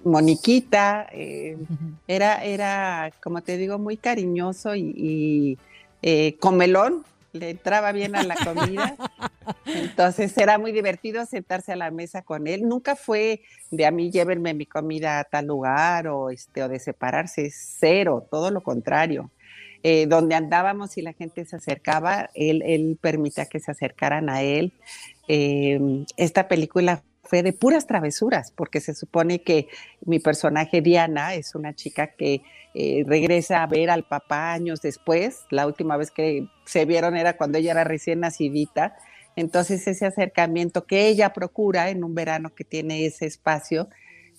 Moniquita, 0.07 1.09
eh, 1.11 1.59
era, 2.07 2.45
era, 2.45 3.11
como 3.23 3.43
te 3.43 3.57
digo, 3.57 3.79
muy 3.79 3.97
cariñoso 3.97 4.77
y, 4.77 5.59
eh, 6.03 6.37
comelón, 6.39 7.05
le 7.33 7.51
entraba 7.51 7.93
bien 7.93 8.15
a 8.15 8.23
la 8.23 8.37
comida. 8.37 8.97
Entonces 9.67 10.37
era 10.39 10.59
muy 10.59 10.73
divertido 10.73 11.27
sentarse 11.27 11.73
a 11.73 11.77
la 11.77 11.91
mesa 11.91 12.23
con 12.23 12.47
él. 12.47 12.63
Nunca 12.69 12.95
fue 12.95 13.43
de 13.71 13.85
a 13.85 13.91
mí 13.91 14.11
llévenme 14.11 14.55
mi 14.55 14.67
comida 14.67 15.19
a 15.19 15.25
tal 15.25 15.47
lugar 15.47 16.07
o, 16.09 16.31
este, 16.31 16.63
o 16.63 16.69
de 16.69 16.79
separarse, 16.79 17.51
cero, 17.53 18.27
todo 18.31 18.51
lo 18.51 18.63
contrario. 18.63 19.31
Eh, 19.89 20.09
donde 20.09 20.35
andábamos 20.35 20.99
y 20.99 21.03
la 21.03 21.13
gente 21.13 21.45
se 21.45 21.55
acercaba, 21.55 22.29
él, 22.35 22.61
él 22.67 22.99
permitía 23.01 23.47
que 23.47 23.61
se 23.61 23.71
acercaran 23.71 24.29
a 24.29 24.43
él. 24.43 24.73
esta 25.29 26.49
película 26.49 27.05
fue 27.23 27.45
de 27.45 27.53
puras 27.53 27.87
travesuras, 27.87 28.51
porque 28.51 28.81
se 28.81 28.95
supone 28.95 29.43
que 29.43 29.69
mi 30.05 30.19
personaje 30.19 30.81
Diana 30.81 31.35
es 31.35 31.55
una 31.55 31.73
chica 31.73 32.09
que 32.09 32.43
eh, 32.75 33.05
regresa 33.07 33.63
a 33.63 33.67
ver 33.69 33.91
al 33.91 34.03
papá 34.03 34.53
años 34.53 34.83
después. 34.83 35.45
La 35.51 35.69
última 35.69 35.97
vez 35.97 36.11
que 36.11 36.49
se 36.65 36.85
vieron 36.85 37.17
era 37.17 37.37
cuando 37.37 37.59
ella 37.59 37.71
era 37.71 37.85
recién 37.85 38.19
nacidita. 38.19 38.97
Entonces 39.37 39.87
ese 39.87 40.07
acercamiento 40.07 40.85
que 40.85 41.07
ella 41.07 41.33
procura 41.33 41.91
en 41.91 42.03
un 42.03 42.17
verano 42.17 42.53
que 42.57 42.65
tiene 42.65 43.07
ese 43.07 43.27
espacio, 43.27 43.89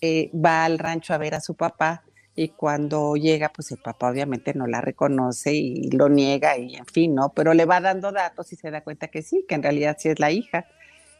eh, 0.01 0.29
va 0.33 0.65
al 0.65 0.77
rancho 0.77 1.13
a 1.13 1.17
ver 1.17 1.35
a 1.35 1.39
su 1.39 1.55
papá 1.55 2.03
y 2.39 2.49
cuando 2.49 3.15
llega, 3.15 3.49
pues 3.49 3.71
el 3.71 3.79
papá 3.79 4.11
obviamente 4.11 4.53
no 4.53 4.67
la 4.67 4.79
reconoce 4.79 5.55
y 5.55 5.89
lo 5.89 6.07
niega 6.07 6.55
y 6.55 6.75
en 6.75 6.85
fin, 6.85 7.15
¿no? 7.15 7.29
Pero 7.29 7.55
le 7.55 7.65
va 7.65 7.81
dando 7.81 8.11
datos 8.11 8.53
y 8.53 8.55
se 8.55 8.69
da 8.69 8.81
cuenta 8.81 9.07
que 9.07 9.23
sí, 9.23 9.43
que 9.49 9.55
en 9.55 9.63
realidad 9.63 9.97
sí 9.99 10.09
es 10.09 10.19
la 10.19 10.29
hija. 10.29 10.67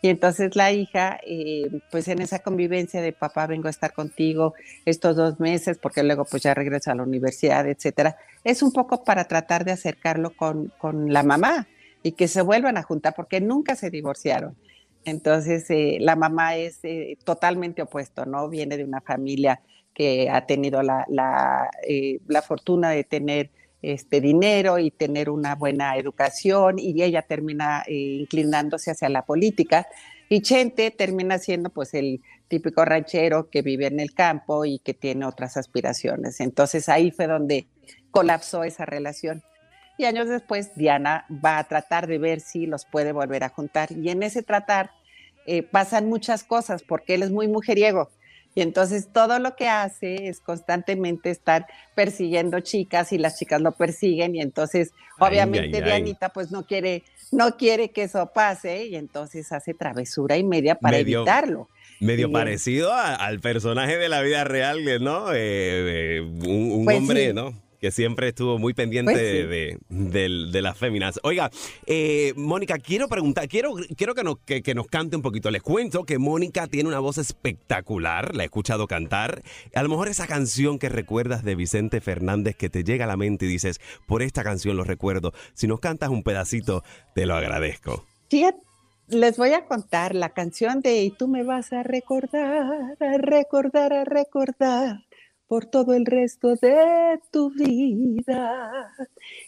Y 0.03 0.09
entonces 0.09 0.55
la 0.55 0.71
hija, 0.71 1.19
eh, 1.25 1.81
pues 1.89 2.07
en 2.07 2.21
esa 2.21 2.37
convivencia 2.37 3.01
de 3.01 3.13
papá, 3.13 3.47
vengo 3.47 3.65
a 3.65 3.71
estar 3.71 3.93
contigo 3.93 4.53
estos 4.85 5.15
dos 5.15 5.39
meses, 5.39 5.79
porque 5.79 6.03
luego 6.03 6.23
pues 6.23 6.43
ya 6.43 6.53
regreso 6.53 6.91
a 6.91 6.95
la 6.95 7.01
universidad, 7.01 7.67
etcétera, 7.67 8.15
es 8.43 8.61
un 8.61 8.71
poco 8.71 9.03
para 9.03 9.25
tratar 9.25 9.65
de 9.65 9.71
acercarlo 9.71 10.35
con, 10.35 10.71
con 10.77 11.11
la 11.11 11.23
mamá 11.23 11.67
y 12.03 12.11
que 12.11 12.27
se 12.27 12.43
vuelvan 12.43 12.77
a 12.77 12.83
juntar, 12.83 13.15
porque 13.15 13.41
nunca 13.41 13.75
se 13.75 13.89
divorciaron. 13.89 14.55
Entonces, 15.03 15.65
eh, 15.71 15.97
la 15.99 16.15
mamá 16.15 16.57
es 16.57 16.77
eh, 16.83 17.17
totalmente 17.23 17.81
opuesto, 17.81 18.27
¿no? 18.27 18.49
Viene 18.49 18.77
de 18.77 18.83
una 18.83 19.01
familia 19.01 19.61
que 19.97 20.29
ha 20.29 20.45
tenido 20.45 20.83
la, 20.83 21.05
la, 21.09 21.71
la 22.27 22.41
fortuna 22.43 22.91
de 22.91 23.03
tener 23.03 23.49
este 23.81 24.21
dinero 24.21 24.77
y 24.77 24.91
tener 24.91 25.27
una 25.27 25.55
buena 25.55 25.97
educación 25.97 26.77
y 26.77 27.01
ella 27.01 27.23
termina 27.23 27.83
eh, 27.87 27.93
inclinándose 27.93 28.91
hacia 28.91 29.09
la 29.09 29.25
política 29.25 29.87
y 30.29 30.41
Chente 30.43 30.91
termina 30.91 31.39
siendo 31.39 31.71
pues 31.71 31.95
el 31.95 32.21
típico 32.47 32.85
ranchero 32.85 33.49
que 33.49 33.63
vive 33.63 33.87
en 33.87 33.99
el 33.99 34.13
campo 34.13 34.65
y 34.65 34.77
que 34.77 34.93
tiene 34.93 35.25
otras 35.25 35.57
aspiraciones. 35.57 36.41
Entonces 36.41 36.89
ahí 36.89 37.09
fue 37.09 37.25
donde 37.25 37.65
colapsó 38.11 38.63
esa 38.63 38.85
relación. 38.85 39.41
Y 39.97 40.05
años 40.05 40.29
después 40.29 40.75
Diana 40.75 41.25
va 41.43 41.57
a 41.57 41.63
tratar 41.63 42.05
de 42.05 42.19
ver 42.19 42.39
si 42.39 42.67
los 42.67 42.85
puede 42.85 43.13
volver 43.13 43.43
a 43.43 43.49
juntar 43.49 43.91
y 43.91 44.09
en 44.11 44.21
ese 44.21 44.43
tratar 44.43 44.91
eh, 45.47 45.63
pasan 45.63 46.07
muchas 46.07 46.43
cosas 46.43 46.83
porque 46.83 47.15
él 47.15 47.23
es 47.23 47.31
muy 47.31 47.47
mujeriego 47.47 48.11
Y 48.57 48.61
entonces 48.61 49.09
todo 49.13 49.37
lo 49.37 49.55
que 49.55 49.69
hace 49.69 50.29
es 50.29 50.39
constantemente 50.39 51.29
estar 51.29 51.67
persiguiendo 51.93 52.59
chicas 52.61 53.13
y 53.13 53.19
las 53.19 53.37
chicas 53.37 53.61
lo 53.61 53.73
persiguen 53.73 54.33
y 54.33 54.41
entonces 54.41 54.93
obviamente 55.19 55.79
Dianita 55.79 56.29
pues 56.29 56.49
no 56.49 56.65
quiere, 56.65 57.03
no 57.31 57.55
quiere 57.55 57.91
que 57.91 58.01
eso 58.01 58.31
pase 58.33 58.87
y 58.87 58.95
entonces 58.95 59.51
hace 59.51 59.75
travesura 59.75 60.37
y 60.37 60.43
media 60.43 60.73
para 60.73 60.97
evitarlo. 60.97 61.69
Medio 61.99 62.31
parecido 62.31 62.91
al 62.95 63.39
personaje 63.41 63.95
de 63.97 64.09
la 64.09 64.23
vida 64.23 64.43
real, 64.43 64.79
¿no? 65.03 65.27
Eh, 65.35 66.21
un, 66.21 66.83
pues 66.83 66.97
hombre, 66.97 67.33
¿no? 67.35 67.53
Que 67.79 67.91
siempre 67.91 68.29
estuvo 68.29 68.57
muy 68.57 68.73
pendiente 68.73 69.11
pues 69.11 69.77
de, 69.89 70.61
las 70.61 70.77
féminas. 70.77 71.19
Oiga, 71.23 71.51
eh, 71.85 72.33
Mónica, 72.35 72.77
quiero 72.79 73.07
preguntar, 73.07 73.47
quiero, 73.47 73.75
quiero 73.95 74.15
que, 74.15 74.23
nos, 74.23 74.37
que, 74.39 74.75
nos 74.75 74.87
cante 74.87 75.15
un 75.15 75.21
poquito. 75.21 75.51
Les 75.51 75.61
cuento 75.61 76.03
que 76.03 76.17
Mónica 76.17 76.67
tiene 76.67 76.89
una 76.89 76.99
voz 76.99 77.17
espectacular, 77.17 78.35
la 78.35 78.43
he 78.43 78.45
escuchado 78.45 78.87
cantar. 78.87 79.43
A 79.75 79.83
lo 79.83 79.89
mejor 79.89 80.07
esa 80.07 80.27
canción 80.27 80.79
que 80.79 80.89
recuerdas 80.89 81.43
de 81.43 81.55
Vicente 81.55 82.01
Fernández 82.01 82.55
que 82.55 82.69
te 82.69 82.83
llega 82.83 83.05
a 83.05 83.07
la 83.07 83.17
mente 83.17 83.45
y 83.45 83.49
dices, 83.49 83.79
por 84.07 84.21
esta 84.21 84.43
canción 84.43 84.77
lo 84.77 84.83
recuerdo. 84.83 85.33
Si 85.53 85.67
nos 85.67 85.79
cantas 85.79 86.09
un 86.09 86.23
pedacito, 86.23 86.83
te 87.13 87.25
lo 87.25 87.35
agradezco. 87.35 88.05
Fíjate, 88.29 88.59
les 89.07 89.37
voy 89.37 89.53
a 89.53 89.65
contar 89.65 90.15
la 90.15 90.29
canción 90.29 90.81
de 90.81 91.03
Y 91.03 91.11
tú 91.11 91.27
me 91.27 91.43
vas 91.43 91.71
a 91.71 91.83
recordar, 91.83 92.95
a 92.99 93.17
recordar, 93.17 93.93
a 93.93 94.03
recordar 94.03 95.06
por 95.47 95.65
todo 95.65 95.93
el 95.93 96.05
resto 96.05 96.55
de 96.55 97.19
tu 97.31 97.51
vida. 97.51 98.93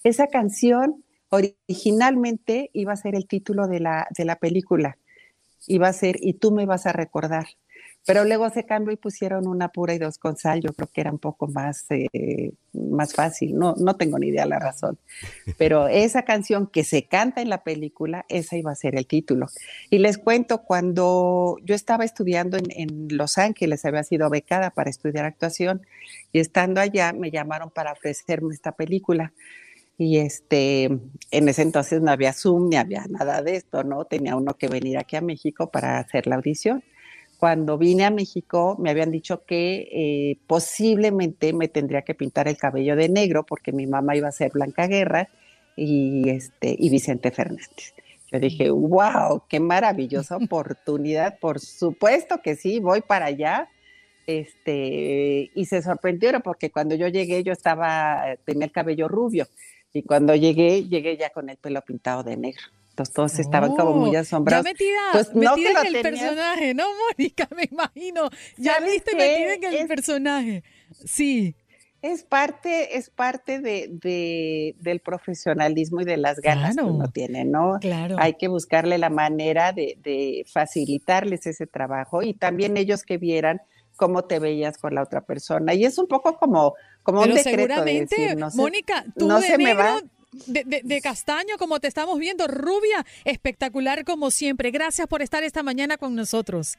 Esa 0.03 0.27
canción 0.27 1.03
originalmente 1.29 2.69
iba 2.73 2.93
a 2.93 2.97
ser 2.97 3.15
el 3.15 3.27
título 3.27 3.67
de 3.67 3.79
la, 3.79 4.07
de 4.17 4.25
la 4.25 4.37
película. 4.37 4.97
Iba 5.67 5.89
a 5.89 5.93
ser 5.93 6.17
Y 6.21 6.33
tú 6.33 6.51
me 6.51 6.65
vas 6.65 6.85
a 6.85 6.93
recordar. 6.93 7.45
Pero 8.09 8.25
luego 8.25 8.49
se 8.49 8.65
cambió 8.65 8.91
y 8.91 8.95
pusieron 8.95 9.45
una 9.45 9.69
pura 9.69 9.93
y 9.93 9.99
dos 9.99 10.17
con 10.17 10.35
sal. 10.35 10.61
Yo 10.61 10.73
creo 10.73 10.89
que 10.91 10.99
era 10.99 11.11
un 11.11 11.19
poco 11.19 11.45
más, 11.47 11.85
eh, 11.91 12.53
más 12.73 13.13
fácil. 13.13 13.53
No, 13.53 13.75
no 13.77 13.97
tengo 13.97 14.17
ni 14.17 14.29
idea 14.29 14.47
la 14.47 14.57
razón. 14.57 14.97
Pero 15.59 15.87
esa 15.87 16.23
canción 16.23 16.65
que 16.65 16.83
se 16.83 17.03
canta 17.03 17.39
en 17.43 17.49
la 17.49 17.63
película, 17.63 18.25
esa 18.27 18.57
iba 18.57 18.71
a 18.71 18.75
ser 18.75 18.95
el 18.95 19.05
título. 19.05 19.45
Y 19.91 19.99
les 19.99 20.17
cuento, 20.17 20.63
cuando 20.63 21.57
yo 21.63 21.75
estaba 21.75 22.03
estudiando 22.03 22.57
en, 22.57 22.71
en 22.71 23.15
Los 23.15 23.37
Ángeles, 23.37 23.85
había 23.85 24.01
sido 24.01 24.27
becada 24.31 24.71
para 24.71 24.89
estudiar 24.89 25.25
actuación, 25.25 25.83
y 26.33 26.39
estando 26.39 26.81
allá 26.81 27.13
me 27.13 27.29
llamaron 27.29 27.69
para 27.69 27.91
ofrecerme 27.91 28.55
esta 28.55 28.71
película. 28.71 29.33
Y 29.99 30.17
este, 30.17 30.85
en 31.29 31.47
ese 31.47 31.61
entonces 31.61 32.01
no 32.01 32.09
había 32.09 32.33
Zoom 32.33 32.69
ni 32.69 32.77
había 32.77 33.05
nada 33.07 33.43
de 33.43 33.55
esto, 33.55 33.83
¿no? 33.83 34.05
Tenía 34.05 34.35
uno 34.35 34.55
que 34.55 34.67
venir 34.67 34.97
aquí 34.97 35.15
a 35.15 35.21
México 35.21 35.69
para 35.69 35.99
hacer 35.99 36.25
la 36.25 36.37
audición 36.37 36.83
cuando 37.39 37.77
vine 37.77 38.03
a 38.03 38.11
México 38.11 38.75
me 38.79 38.89
habían 38.89 39.11
dicho 39.11 39.45
que 39.45 39.87
eh, 39.91 40.37
posiblemente 40.45 41.53
me 41.53 41.69
tendría 41.69 42.01
que 42.01 42.13
pintar 42.13 42.49
el 42.49 42.57
cabello 42.57 42.97
de 42.97 43.07
negro 43.07 43.45
porque 43.45 43.71
mi 43.71 43.87
mamá 43.87 44.17
iba 44.17 44.27
a 44.27 44.33
ser 44.33 44.51
Blanca 44.51 44.87
Guerra 44.87 45.29
y, 45.77 46.29
este, 46.29 46.75
y 46.77 46.89
Vicente 46.89 47.31
Fernández. 47.31 47.93
Yo 48.29 48.39
dije, 48.39 48.69
wow, 48.69 49.43
qué 49.47 49.61
maravillosa 49.61 50.35
oportunidad. 50.43 51.39
Por 51.39 51.61
supuesto 51.61 52.41
que 52.41 52.57
sí, 52.57 52.79
voy 52.79 53.01
para 53.01 53.27
allá. 53.27 53.69
Este, 54.27 55.49
y 55.55 55.65
se 55.65 55.81
sorprendieron 55.81 56.41
porque 56.41 56.69
cuando 56.69 56.93
yo 56.95 57.07
llegué 57.07 57.41
yo 57.43 57.53
estaba, 57.53 58.35
tenía 58.45 58.65
el 58.65 58.71
cabello 58.71 59.07
rubio 59.07 59.47
y 59.93 60.03
cuando 60.03 60.35
llegué, 60.35 60.83
llegué 60.87 61.17
ya 61.17 61.31
con 61.31 61.49
el 61.49 61.57
pelo 61.57 61.81
pintado 61.81 62.21
de 62.21 62.37
negro 62.37 62.61
todos 63.05 63.39
estaban 63.39 63.75
como 63.75 63.93
muy 63.93 64.15
oh, 64.15 64.19
asombrados. 64.19 64.65
Ya 64.65 64.71
metida, 64.71 64.99
pues, 65.11 65.33
metida 65.35 65.81
en 65.81 65.95
el 65.95 66.01
personaje, 66.01 66.73
¿no, 66.73 66.85
Mónica? 67.17 67.47
Me 67.55 67.67
imagino. 67.71 68.29
Ya 68.57 68.79
viste 68.79 69.15
metida 69.15 69.53
en 69.53 69.73
el 69.73 69.87
personaje. 69.87 70.63
Sí. 71.05 71.55
Es 72.01 72.23
parte, 72.23 72.97
es 72.97 73.09
parte 73.09 73.59
de, 73.59 74.73
del 74.79 74.99
profesionalismo 75.01 75.99
y 75.99 76.05
de 76.05 76.15
las 76.15 76.39
ganas 76.39 76.77
que 76.77 76.83
uno 76.83 77.09
tiene, 77.11 77.43
¿no? 77.43 77.77
Claro. 77.81 78.15
Hay 78.19 78.35
que 78.35 78.47
buscarle 78.47 78.97
la 78.97 79.09
manera 79.09 79.73
de, 79.73 80.45
facilitarles 80.47 81.45
ese 81.45 81.67
trabajo 81.67 82.23
y 82.23 82.33
también 82.33 82.77
ellos 82.77 83.03
que 83.03 83.17
vieran 83.17 83.61
cómo 83.97 84.23
te 84.23 84.39
veías 84.39 84.77
con 84.77 84.95
la 84.95 85.03
otra 85.03 85.21
persona. 85.21 85.73
Y 85.73 85.83
es 85.83 85.97
un 85.97 86.07
poco 86.07 86.37
como, 86.37 86.73
como 87.03 87.19
un 87.21 87.33
decreto 87.33 87.49
seguramente, 87.49 88.15
de 88.15 88.21
decir, 88.21 88.37
no 88.37 88.49
Mónica, 88.55 89.03
tú 89.17 89.27
no 89.27 89.41
se 89.41 89.57
me 89.57 89.73
va 89.73 89.99
de, 90.31 91.01
castaño, 91.01 91.57
como 91.57 91.79
te 91.79 91.87
estamos 91.87 92.19
viendo, 92.19 92.47
rubia, 92.47 93.05
espectacular 93.25 94.03
como 94.03 94.31
siempre. 94.31 94.71
Gracias 94.71 95.07
por 95.07 95.21
estar 95.21 95.43
esta 95.43 95.63
mañana 95.63 95.97
con 95.97 96.15
nosotros. 96.15 96.77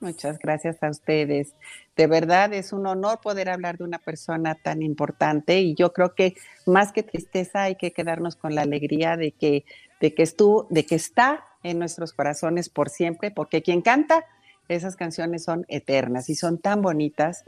Muchas 0.00 0.38
gracias 0.40 0.82
a 0.82 0.90
ustedes. 0.90 1.54
De 1.96 2.08
verdad 2.08 2.52
es 2.54 2.72
un 2.72 2.86
honor 2.86 3.20
poder 3.20 3.48
hablar 3.48 3.78
de 3.78 3.84
una 3.84 3.98
persona 3.98 4.56
tan 4.56 4.82
importante 4.82 5.60
y 5.60 5.74
yo 5.74 5.92
creo 5.92 6.14
que 6.14 6.34
más 6.66 6.90
que 6.90 7.04
tristeza 7.04 7.62
hay 7.62 7.76
que 7.76 7.92
quedarnos 7.92 8.34
con 8.34 8.54
la 8.56 8.62
alegría 8.62 9.16
de 9.16 9.30
que, 9.30 9.64
de 10.00 10.12
que, 10.12 10.24
estuvo, 10.24 10.66
de 10.70 10.84
que 10.84 10.96
está 10.96 11.44
en 11.62 11.78
nuestros 11.78 12.12
corazones 12.12 12.68
por 12.68 12.90
siempre, 12.90 13.30
porque 13.30 13.62
quien 13.62 13.80
canta 13.80 14.24
esas 14.68 14.96
canciones 14.96 15.44
son 15.44 15.66
eternas 15.68 16.28
y 16.30 16.34
son 16.34 16.58
tan 16.58 16.82
bonitas 16.82 17.44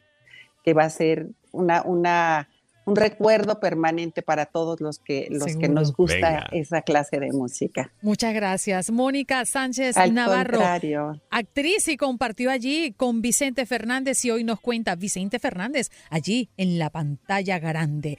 que 0.62 0.74
va 0.74 0.84
a 0.84 0.90
ser 0.90 1.30
una, 1.50 1.82
una 1.82 2.48
un 2.87 2.97
recuerdo 2.97 3.61
permanente 3.61 4.23
para 4.23 4.47
todos 4.47 4.81
los 4.81 4.99
que, 4.99 5.29
los 5.31 5.57
que 5.57 5.68
nos 5.68 5.92
gusta 5.92 6.47
esa 6.53 6.83
clase 6.83 7.18
de 7.20 7.33
música. 7.33 7.92
Muchas 8.03 8.35
gracias. 8.35 8.90
Mónica 8.90 9.44
Sánchez 9.44 9.97
Navarro, 10.12 10.61
actriz 11.31 11.88
y 11.88 11.97
compartió 11.97 12.51
allí 12.51 12.92
con 12.92 13.23
Vicente 13.23 13.66
Fernández 13.66 14.25
y 14.25 14.31
hoy 14.31 14.44
nos 14.44 14.61
cuenta 14.61 14.94
Vicente 14.97 15.38
Fernández 15.38 15.90
allí 16.11 16.51
en 16.57 16.79
la 16.79 16.90
pantalla 16.90 17.59
grande. 17.59 18.18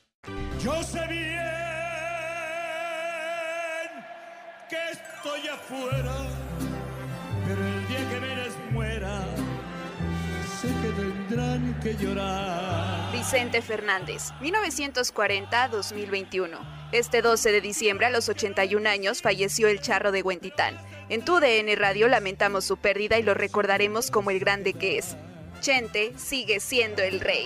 Llorar. 11.97 13.11
Vicente 13.11 13.61
Fernández, 13.61 14.31
1940-2021. 14.41 16.57
Este 16.91 17.21
12 17.21 17.51
de 17.51 17.61
diciembre, 17.61 18.07
a 18.07 18.09
los 18.09 18.27
81 18.29 18.89
años, 18.89 19.21
falleció 19.21 19.67
el 19.67 19.81
charro 19.81 20.11
de 20.11 20.23
Huentitán. 20.23 20.79
En 21.09 21.23
tu 21.23 21.39
DN 21.39 21.75
Radio 21.75 22.07
lamentamos 22.07 22.65
su 22.65 22.77
pérdida 22.77 23.19
y 23.19 23.23
lo 23.23 23.33
recordaremos 23.33 24.11
como 24.11 24.29
el 24.31 24.39
grande 24.39 24.73
que 24.73 24.97
es. 24.97 25.15
Chente 25.59 26.13
sigue 26.17 26.59
siendo 26.59 27.03
el 27.03 27.19
rey. 27.19 27.45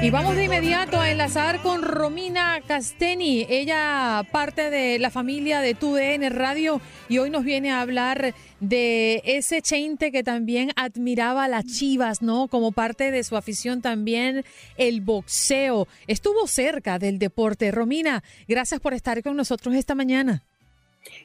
Y 0.00 0.10
vamos 0.10 0.36
de 0.36 0.44
inmediato 0.44 1.00
a 1.00 1.10
enlazar 1.10 1.60
con 1.60 1.82
Romina 1.82 2.60
Casteni. 2.64 3.44
Ella 3.48 4.24
parte 4.30 4.70
de 4.70 5.00
la 5.00 5.10
familia 5.10 5.60
de 5.60 5.74
TUDN 5.74 6.30
Radio 6.30 6.80
y 7.08 7.18
hoy 7.18 7.30
nos 7.30 7.42
viene 7.42 7.72
a 7.72 7.80
hablar 7.80 8.32
de 8.60 9.20
ese 9.24 9.60
Chente 9.60 10.12
que 10.12 10.22
también 10.22 10.70
admiraba 10.76 11.48
las 11.48 11.64
chivas, 11.66 12.22
¿no? 12.22 12.46
Como 12.46 12.70
parte 12.70 13.10
de 13.10 13.24
su 13.24 13.36
afición 13.36 13.82
también 13.82 14.44
el 14.76 15.00
boxeo. 15.00 15.88
Estuvo 16.06 16.46
cerca 16.46 17.00
del 17.00 17.18
deporte. 17.18 17.72
Romina, 17.72 18.22
gracias 18.46 18.80
por 18.80 18.94
estar 18.94 19.20
con 19.24 19.36
nosotros 19.36 19.74
esta 19.74 19.96
mañana. 19.96 20.44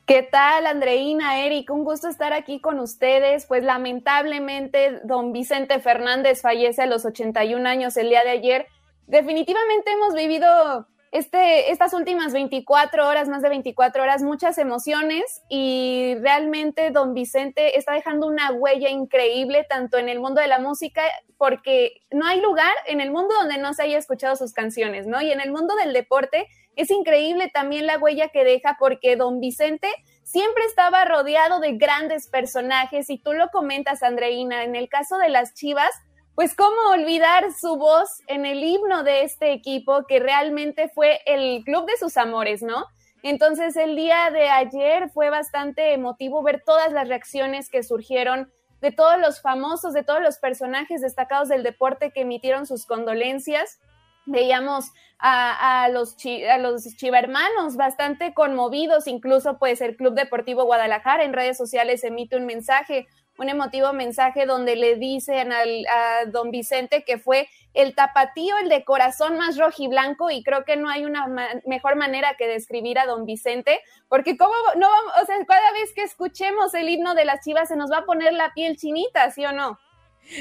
¿Qué 0.06 0.22
tal, 0.22 0.68
Andreina, 0.68 1.40
Eric? 1.40 1.70
Un 1.72 1.86
gusto 1.86 2.10
estar 2.10 2.34
aquí 2.34 2.60
con 2.60 2.80
ustedes. 2.80 3.46
Pues 3.46 3.64
lamentablemente, 3.64 5.00
don 5.06 5.32
Vicente 5.32 5.80
Fernández 5.80 6.42
fallece 6.42 6.82
a 6.82 6.88
los 6.88 7.06
81 7.06 7.70
años 7.70 7.96
el 7.96 8.10
día 8.10 8.22
de 8.26 8.32
ayer. 8.32 8.68
Definitivamente 9.08 9.92
hemos 9.92 10.14
vivido 10.14 10.88
este, 11.14 11.72
estas 11.72 11.94
últimas 11.94 12.34
24 12.34 13.08
horas, 13.08 13.30
más 13.30 13.42
de 13.44 13.50
24 13.50 14.04
horas, 14.04 14.24
muchas 14.24 14.58
emociones 14.58 15.42
y 15.48 16.16
realmente 16.20 16.92
don 16.92 17.14
Vicente 17.14 17.78
está 17.78 17.94
dejando 17.94 18.28
una 18.28 18.52
huella 18.52 18.90
increíble 18.90 19.66
tanto 19.70 19.98
en 19.98 20.10
el 20.10 20.20
mundo 20.20 20.42
de 20.42 20.48
la 20.48 20.60
música, 20.60 21.04
porque 21.38 22.02
no 22.12 22.26
hay 22.26 22.42
lugar 22.42 22.74
en 22.88 23.00
el 23.00 23.10
mundo 23.10 23.36
donde 23.36 23.58
no 23.58 23.74
se 23.74 23.84
haya 23.84 24.00
escuchado 24.00 24.36
sus 24.36 24.52
canciones, 24.52 25.08
¿no? 25.08 25.22
Y 25.22 25.32
en 25.32 25.40
el 25.40 25.52
mundo 25.52 25.76
del 25.76 25.94
deporte 25.94 26.48
es 26.76 26.92
increíble 26.92 27.50
también 27.54 27.88
la 27.88 27.98
huella 27.98 28.30
que 28.30 28.44
deja 28.44 28.78
porque 28.80 29.16
don 29.16 29.40
Vicente 29.40 29.90
siempre 30.24 30.64
estaba 30.66 31.06
rodeado 31.06 31.60
de 31.60 31.74
grandes 31.74 32.28
personajes 32.28 33.10
y 33.10 33.18
tú 33.18 33.34
lo 33.34 33.50
comentas, 33.50 34.04
Andreina, 34.04 34.64
en 34.64 34.76
el 34.76 34.90
caso 34.90 35.18
de 35.18 35.30
las 35.30 35.54
Chivas, 35.54 35.92
pues 36.36 36.56
cómo 36.56 36.92
olvidar 36.92 37.54
su 37.54 37.78
voz 37.78 38.22
en 38.28 38.46
el 38.46 38.64
himno 38.64 39.04
de 39.04 39.24
este 39.24 39.52
equipo 39.52 40.06
que 40.08 40.20
realmente 40.20 40.90
fue 40.90 41.22
el 41.26 41.64
club 41.64 41.86
de 41.86 41.98
sus 41.98 42.18
amores, 42.18 42.64
¿no? 42.64 42.86
Entonces 43.22 43.78
el 43.78 43.96
día 43.96 44.32
de 44.32 44.50
ayer 44.50 45.10
fue 45.10 45.30
bastante 45.30 45.94
emotivo 45.94 46.44
ver 46.44 46.64
todas 46.66 46.92
las 46.92 47.08
reacciones 47.08 47.70
que 47.70 47.84
surgieron 47.84 48.52
de 48.82 48.92
todos 48.92 49.18
los 49.18 49.42
famosos, 49.42 49.94
de 49.94 50.04
todos 50.04 50.22
los 50.22 50.40
personajes 50.40 51.02
destacados 51.02 51.48
del 51.48 51.64
deporte 51.64 52.12
que 52.12 52.22
emitieron 52.22 52.66
sus 52.66 52.86
condolencias. 52.86 53.80
Veíamos 54.26 54.92
a, 55.20 55.88
los, 55.92 56.18
a 56.50 56.58
los 56.58 56.84
chivermanos 56.98 57.76
bastante 57.78 58.34
conmovidos, 58.34 59.08
incluso 59.08 59.58
pues 59.58 59.80
el 59.82 59.96
Club 59.96 60.16
Deportivo 60.16 60.66
Guadalajara 60.66 61.24
en 61.24 61.34
redes 61.34 61.58
sociales 61.58 62.04
emite 62.04 62.36
un 62.36 62.46
mensaje 62.46 63.08
un 63.38 63.50
emotivo 63.50 63.94
mensaje 63.94 64.46
donde 64.46 64.76
le 64.76 64.96
dicen 64.96 65.52
a 65.52 66.26
don 66.28 66.52
Vicente 66.52 67.04
que 67.04 67.18
fue 67.18 67.48
el 67.74 67.96
tapatío, 67.96 68.56
el 68.60 68.70
de 68.70 68.84
corazón 68.84 69.38
más 69.38 69.58
rojiblanco, 69.58 70.30
y 70.30 70.44
creo 70.44 70.64
que 70.64 70.78
no 70.78 70.90
hay 70.90 71.06
una 71.06 71.28
mejor 71.66 71.96
manera 71.96 72.36
que 72.38 72.48
describir 72.48 73.00
a 73.00 73.08
don 73.08 73.26
Vicente, 73.26 73.80
porque 74.10 74.38
como 74.38 74.54
no 74.78 74.88
vamos, 74.88 75.14
o 75.22 75.26
sea, 75.26 75.36
cada 75.48 75.72
vez 75.72 75.92
que 75.96 76.04
escuchemos 76.04 76.74
el 76.76 76.90
himno 76.90 77.16
de 77.16 77.26
las 77.26 77.44
chivas 77.44 77.70
se 77.70 77.76
nos 77.76 77.92
va 77.92 78.00
a 78.00 78.06
poner 78.06 78.34
la 78.34 78.54
piel 78.54 78.78
chinita, 78.78 79.32
¿sí 79.32 79.44
o 79.46 79.52
no? 79.52 79.80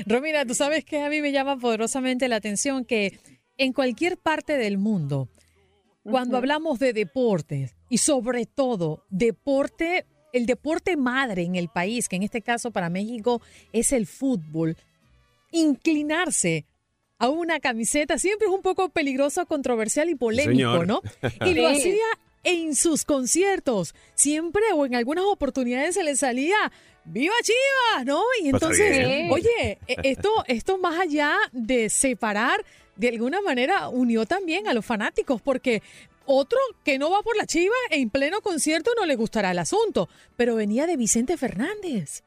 Romina, 0.07 0.45
tú 0.45 0.55
sabes 0.55 0.85
que 0.85 1.03
a 1.03 1.09
mí 1.09 1.23
me 1.23 1.33
llama 1.33 1.57
poderosamente 1.57 2.29
la 2.29 2.37
atención 2.37 2.85
que 2.85 3.19
en 3.59 3.73
cualquier 3.73 4.19
parte 4.19 4.57
del 4.57 4.79
mundo, 4.79 5.29
cuando 6.03 6.37
hablamos 6.37 6.79
de 6.79 6.93
deportes 6.93 7.77
y 7.89 7.99
sobre 7.99 8.47
todo 8.47 9.05
deporte 9.09 10.07
el 10.33 10.47
deporte 10.47 10.97
madre 10.97 11.43
en 11.43 11.57
el 11.57 11.69
país, 11.69 12.09
que 12.09 12.17
en 12.17 12.23
este 12.23 12.41
caso 12.41 12.71
para 12.71 12.89
México 12.89 13.43
es 13.73 13.93
el 13.93 14.07
fútbol, 14.07 14.77
inclinarse 15.51 16.65
a 17.19 17.29
una 17.29 17.61
camiseta 17.61 18.19
siempre 18.19 18.49
es 18.49 18.53
un 18.53 18.63
poco 18.63 18.89
peligroso, 18.89 19.45
controversial 19.47 20.09
y 20.09 20.15
polémico, 20.15 20.85
¿no? 20.85 21.03
Y 21.47 21.55
lo 21.55 21.69
hacía 21.69 22.03
en 22.45 22.75
sus 22.75 23.05
conciertos, 23.05 23.95
siempre 24.15 24.63
o 24.75 24.87
en 24.87 24.95
algunas 24.95 25.25
oportunidades 25.27 25.95
se 25.95 26.03
le 26.03 26.17
salía 26.17 26.73
¡Viva 27.05 27.35
Chivas! 27.43 28.07
¿No? 28.07 28.23
Y 28.41 28.51
pues 28.51 28.63
entonces, 28.63 29.31
oye, 29.31 29.79
e, 29.87 29.97
esto, 30.05 30.31
esto 30.47 30.79
más 30.79 31.01
allá 31.01 31.37
de 31.53 31.91
separar, 31.91 32.65
de 33.03 33.09
alguna 33.09 33.41
manera 33.41 33.89
unió 33.89 34.27
también 34.27 34.69
a 34.69 34.75
los 34.75 34.87
fanáticos, 34.87 35.43
porque 35.43 35.83
otro 36.25 36.59
que 36.85 37.01
no 37.01 37.11
va 37.11 37.21
por 37.23 37.37
la 37.37 37.47
chiva 37.47 37.75
en 37.91 38.11
pleno 38.11 38.41
concierto 38.43 38.93
no 38.97 39.07
le 39.07 39.17
gustará 39.17 39.51
el 39.51 39.59
asunto, 39.59 40.09
pero 40.37 40.55
venía 40.55 40.87
de 40.87 40.97
Vicente 40.97 41.37
Fernández. 41.37 42.23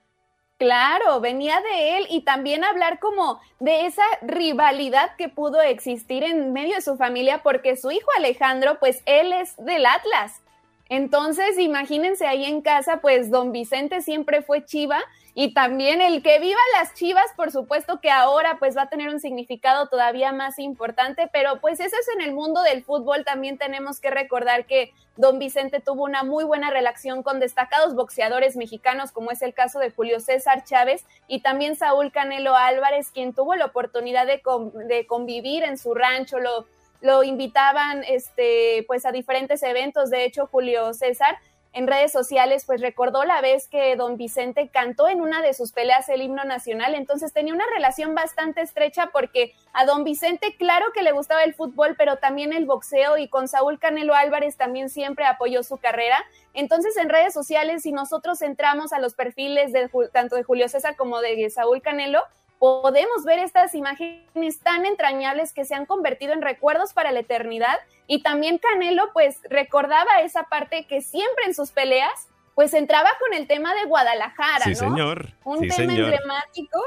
Claro, 0.57 1.21
venía 1.21 1.61
de 1.61 1.97
él 1.97 2.07
y 2.09 2.21
también 2.23 2.65
hablar 2.65 2.99
como 2.99 3.39
de 3.61 3.85
esa 3.85 4.03
rivalidad 4.21 5.15
que 5.17 5.29
pudo 5.29 5.61
existir 5.61 6.23
en 6.23 6.51
medio 6.51 6.75
de 6.75 6.81
su 6.81 6.97
familia 6.97 7.41
porque 7.41 7.77
su 7.77 7.89
hijo 7.91 8.07
Alejandro, 8.17 8.77
pues 8.77 9.01
él 9.05 9.31
es 9.31 9.55
del 9.55 9.85
Atlas. 9.85 10.41
Entonces, 10.89 11.57
imagínense 11.57 12.27
ahí 12.27 12.43
en 12.43 12.61
casa, 12.61 12.99
pues 13.01 13.31
don 13.31 13.53
Vicente 13.53 14.01
siempre 14.01 14.41
fue 14.41 14.65
chiva 14.65 15.01
y 15.37 15.53
también 15.53 16.01
el 16.01 16.23
que 16.23 16.39
viva 16.39 16.59
las 16.79 16.93
chivas, 16.93 17.25
por 17.35 17.51
supuesto 17.51 17.99
que 17.99 18.09
ahora 18.09 18.55
pues 18.57 18.77
va 18.77 18.83
a 18.83 18.89
tener 18.89 19.09
un 19.09 19.19
significado 19.19 19.89
todavía 19.89 20.31
más 20.31 20.59
importante, 20.59 21.29
pero 21.31 21.59
pues 21.59 21.81
eso 21.81 21.93
es 21.99 22.07
en 22.15 22.21
el 22.21 22.33
mundo 22.33 22.61
del 22.63 22.85
fútbol. 22.85 23.25
También 23.25 23.57
tenemos 23.57 23.99
que 23.99 24.09
recordar 24.11 24.65
que 24.65 24.93
don 25.17 25.37
Vicente 25.37 25.81
tuvo 25.81 26.05
una 26.05 26.23
muy 26.23 26.45
buena 26.45 26.71
relación 26.71 27.21
con 27.21 27.41
destacados 27.41 27.95
boxeadores 27.95 28.55
mexicanos, 28.55 29.11
como 29.11 29.29
es 29.29 29.41
el 29.41 29.53
caso 29.53 29.79
de 29.79 29.91
Julio 29.91 30.21
César 30.21 30.63
Chávez 30.63 31.03
y 31.27 31.41
también 31.41 31.75
Saúl 31.75 32.13
Canelo 32.13 32.55
Álvarez, 32.55 33.11
quien 33.11 33.33
tuvo 33.33 33.55
la 33.55 33.65
oportunidad 33.65 34.25
de, 34.25 34.41
de 34.87 35.05
convivir 35.05 35.63
en 35.63 35.77
su 35.77 35.93
rancho, 35.95 36.39
lo, 36.39 36.65
lo 37.01 37.23
invitaban 37.23 38.05
este, 38.07 38.85
pues 38.87 39.05
a 39.05 39.11
diferentes 39.11 39.63
eventos. 39.63 40.09
De 40.09 40.23
hecho, 40.23 40.47
Julio 40.47 40.93
César 40.93 41.37
en 41.75 41.87
redes 41.87 42.13
sociales, 42.13 42.63
pues 42.65 42.79
recordó 42.79 43.25
la 43.25 43.41
vez 43.41 43.67
que 43.67 43.97
don 43.97 44.15
Vicente 44.15 44.69
cantó 44.69 45.09
en 45.09 45.19
una 45.19 45.41
de 45.41 45.53
sus 45.53 45.73
peleas 45.73 46.07
el 46.07 46.21
himno 46.21 46.45
nacional, 46.45 46.95
entonces 46.95 47.33
tenía 47.33 47.53
una 47.53 47.65
relación 47.73 48.15
bastante 48.15 48.61
estrecha 48.61 49.09
porque 49.11 49.53
a 49.73 49.85
don 49.85 50.05
Vicente 50.05 50.55
claro 50.57 50.85
que 50.93 51.03
le 51.03 51.11
gustaba 51.11 51.43
el 51.43 51.53
fútbol, 51.53 51.95
pero 51.97 52.15
también 52.15 52.53
el 52.53 52.65
boxeo 52.65 53.17
y 53.17 53.27
con 53.27 53.49
Saúl 53.49 53.77
Canelo 53.77 54.15
Álvarez 54.15 54.55
también 54.55 54.89
siempre 54.89 55.25
apoyó 55.25 55.63
su 55.63 55.75
carrera. 55.75 56.23
Entonces 56.53 56.95
en 56.95 57.09
redes 57.09 57.33
sociales, 57.33 57.83
si 57.83 57.91
nosotros 57.91 58.41
entramos 58.41 58.93
a 58.93 58.99
los 58.99 59.13
perfiles 59.13 59.73
de, 59.73 59.89
tanto 60.13 60.37
de 60.37 60.43
Julio 60.43 60.69
César 60.69 60.95
como 60.95 61.19
de 61.19 61.49
Saúl 61.49 61.81
Canelo, 61.81 62.21
podemos 62.65 63.23
ver 63.25 63.39
estas 63.39 63.75
imágenes 63.75 64.59
tan 64.63 64.85
entrañables 64.85 65.53
que 65.53 65.65
se 65.65 65.75
han 65.75 65.85
convertido 65.85 66.33
en 66.33 66.41
recuerdos 66.41 66.93
para 66.93 67.11
la 67.11 67.19
eternidad. 67.19 67.77
Y 68.07 68.23
también 68.23 68.57
Canelo, 68.57 69.11
pues, 69.13 69.39
recordaba 69.49 70.21
esa 70.21 70.43
parte 70.43 70.85
que 70.85 71.01
siempre 71.01 71.45
en 71.45 71.53
sus 71.53 71.71
peleas, 71.71 72.27
pues 72.55 72.73
entraba 72.73 73.09
con 73.19 73.33
el 73.33 73.47
tema 73.47 73.75
de 73.75 73.85
Guadalajara, 73.85 74.65
sí, 74.65 74.75
señor. 74.75 75.33
Un 75.43 75.67
tema 75.67 75.93
emblemático. 75.93 76.81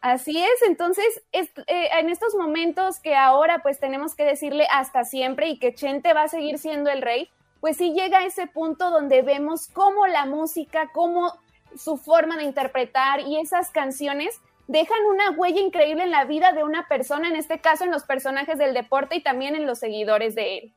Así 0.00 0.42
es, 0.42 0.62
entonces 0.66 1.22
eh, 1.32 1.46
en 1.68 2.10
estos 2.10 2.34
momentos 2.34 2.98
que 2.98 3.14
ahora 3.14 3.60
pues 3.62 3.78
tenemos 3.78 4.16
que 4.16 4.24
decirle 4.24 4.66
hasta 4.72 5.04
siempre 5.04 5.48
y 5.48 5.60
que 5.60 5.74
Chente 5.74 6.12
va 6.12 6.22
a 6.22 6.28
seguir 6.28 6.58
siendo 6.58 6.90
el 6.90 7.02
rey, 7.02 7.30
pues 7.60 7.76
sí 7.76 7.92
llega 7.92 8.18
a 8.18 8.26
ese 8.26 8.48
punto 8.48 8.90
donde 8.90 9.22
vemos 9.22 9.68
cómo 9.68 10.08
la 10.08 10.26
música, 10.26 10.90
cómo 10.92 11.32
su 11.76 11.96
forma 11.96 12.36
de 12.36 12.42
interpretar 12.42 13.20
y 13.20 13.38
esas 13.38 13.70
canciones 13.70 14.40
dejan 14.68 14.98
una 15.10 15.30
huella 15.32 15.60
increíble 15.60 16.04
en 16.04 16.10
la 16.10 16.24
vida 16.24 16.52
de 16.52 16.64
una 16.64 16.88
persona, 16.88 17.28
en 17.28 17.36
este 17.36 17.60
caso 17.60 17.84
en 17.84 17.90
los 17.90 18.04
personajes 18.04 18.58
del 18.58 18.74
deporte 18.74 19.16
y 19.16 19.22
también 19.22 19.54
en 19.54 19.66
los 19.66 19.78
seguidores 19.78 20.34
de 20.34 20.58
él. 20.58 20.74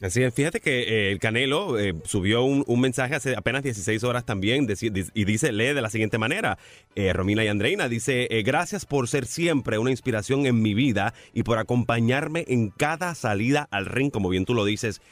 Así 0.00 0.22
es, 0.22 0.32
fíjate 0.32 0.60
que 0.60 0.82
eh, 0.82 1.10
el 1.10 1.18
Canelo 1.18 1.76
eh, 1.76 1.92
subió 2.04 2.44
un, 2.44 2.80
mensaje 2.80 3.16
hace 3.16 3.34
apenas 3.34 3.64
16 3.64 4.04
horas 4.04 4.24
también 4.24 4.68
y 4.80 5.24
dice, 5.24 5.50
lee 5.50 5.74
de 5.74 5.82
la 5.82 5.90
siguiente 5.90 6.18
manera, 6.18 6.56
eh, 6.94 7.12
Romina 7.12 7.42
y 7.42 7.48
Andreina, 7.48 7.88
dice, 7.88 8.28
gracias 8.44 8.86
por 8.86 9.08
ser 9.08 9.26
siempre 9.26 9.78
una 9.78 9.90
inspiración 9.90 10.46
en 10.46 10.62
mi 10.62 10.74
vida 10.74 11.14
y 11.32 11.42
por 11.42 11.58
acompañarme 11.58 12.44
en 12.46 12.70
cada 12.70 13.16
salida 13.16 13.66
al 13.72 13.86
ring, 13.86 14.12
como 14.12 14.28
bien 14.28 14.44
tú 14.44 14.54
lo 14.54 14.64
dices, 14.64 15.02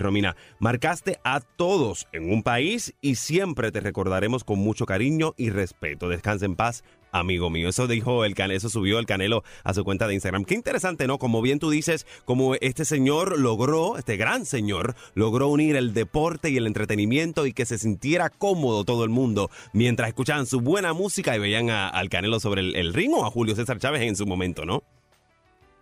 Romina. 0.00 0.36
Marcaste 0.58 1.18
a 1.22 1.40
todos 1.40 2.08
en 2.12 2.32
un 2.32 2.42
país 2.42 2.94
y 3.00 3.14
siempre 3.14 3.70
te 3.70 3.80
recordaremos 3.80 4.42
con 4.42 4.58
mucho 4.58 4.86
cariño 4.86 5.34
y 5.36 5.50
respeto. 5.50 6.08
Descansa 6.08 6.46
en 6.46 6.56
paz, 6.56 6.82
amigo 7.18 7.50
mío. 7.50 7.68
Eso 7.68 7.86
dijo 7.86 8.24
el 8.24 8.34
Canelo, 8.34 8.56
eso 8.56 8.68
subió 8.68 8.98
el 8.98 9.06
Canelo 9.06 9.42
a 9.64 9.74
su 9.74 9.84
cuenta 9.84 10.06
de 10.06 10.14
Instagram. 10.14 10.44
Qué 10.44 10.54
interesante, 10.54 11.06
¿no? 11.06 11.18
Como 11.18 11.42
bien 11.42 11.58
tú 11.58 11.70
dices, 11.70 12.06
como 12.24 12.54
este 12.56 12.84
señor 12.84 13.38
logró, 13.38 13.98
este 13.98 14.16
gran 14.16 14.46
señor, 14.46 14.94
logró 15.14 15.48
unir 15.48 15.76
el 15.76 15.94
deporte 15.94 16.50
y 16.50 16.56
el 16.56 16.66
entretenimiento 16.66 17.46
y 17.46 17.52
que 17.52 17.66
se 17.66 17.78
sintiera 17.78 18.30
cómodo 18.30 18.84
todo 18.84 19.04
el 19.04 19.10
mundo 19.10 19.50
mientras 19.72 20.08
escuchaban 20.08 20.46
su 20.46 20.60
buena 20.60 20.92
música 20.92 21.36
y 21.36 21.38
veían 21.38 21.70
al 21.70 22.08
Canelo 22.08 22.40
sobre 22.40 22.60
el, 22.60 22.76
el 22.76 22.94
ring 22.94 23.12
o 23.14 23.24
a 23.24 23.30
Julio 23.30 23.54
César 23.54 23.78
Chávez 23.78 24.02
en 24.02 24.16
su 24.16 24.26
momento, 24.26 24.64
¿no? 24.64 24.82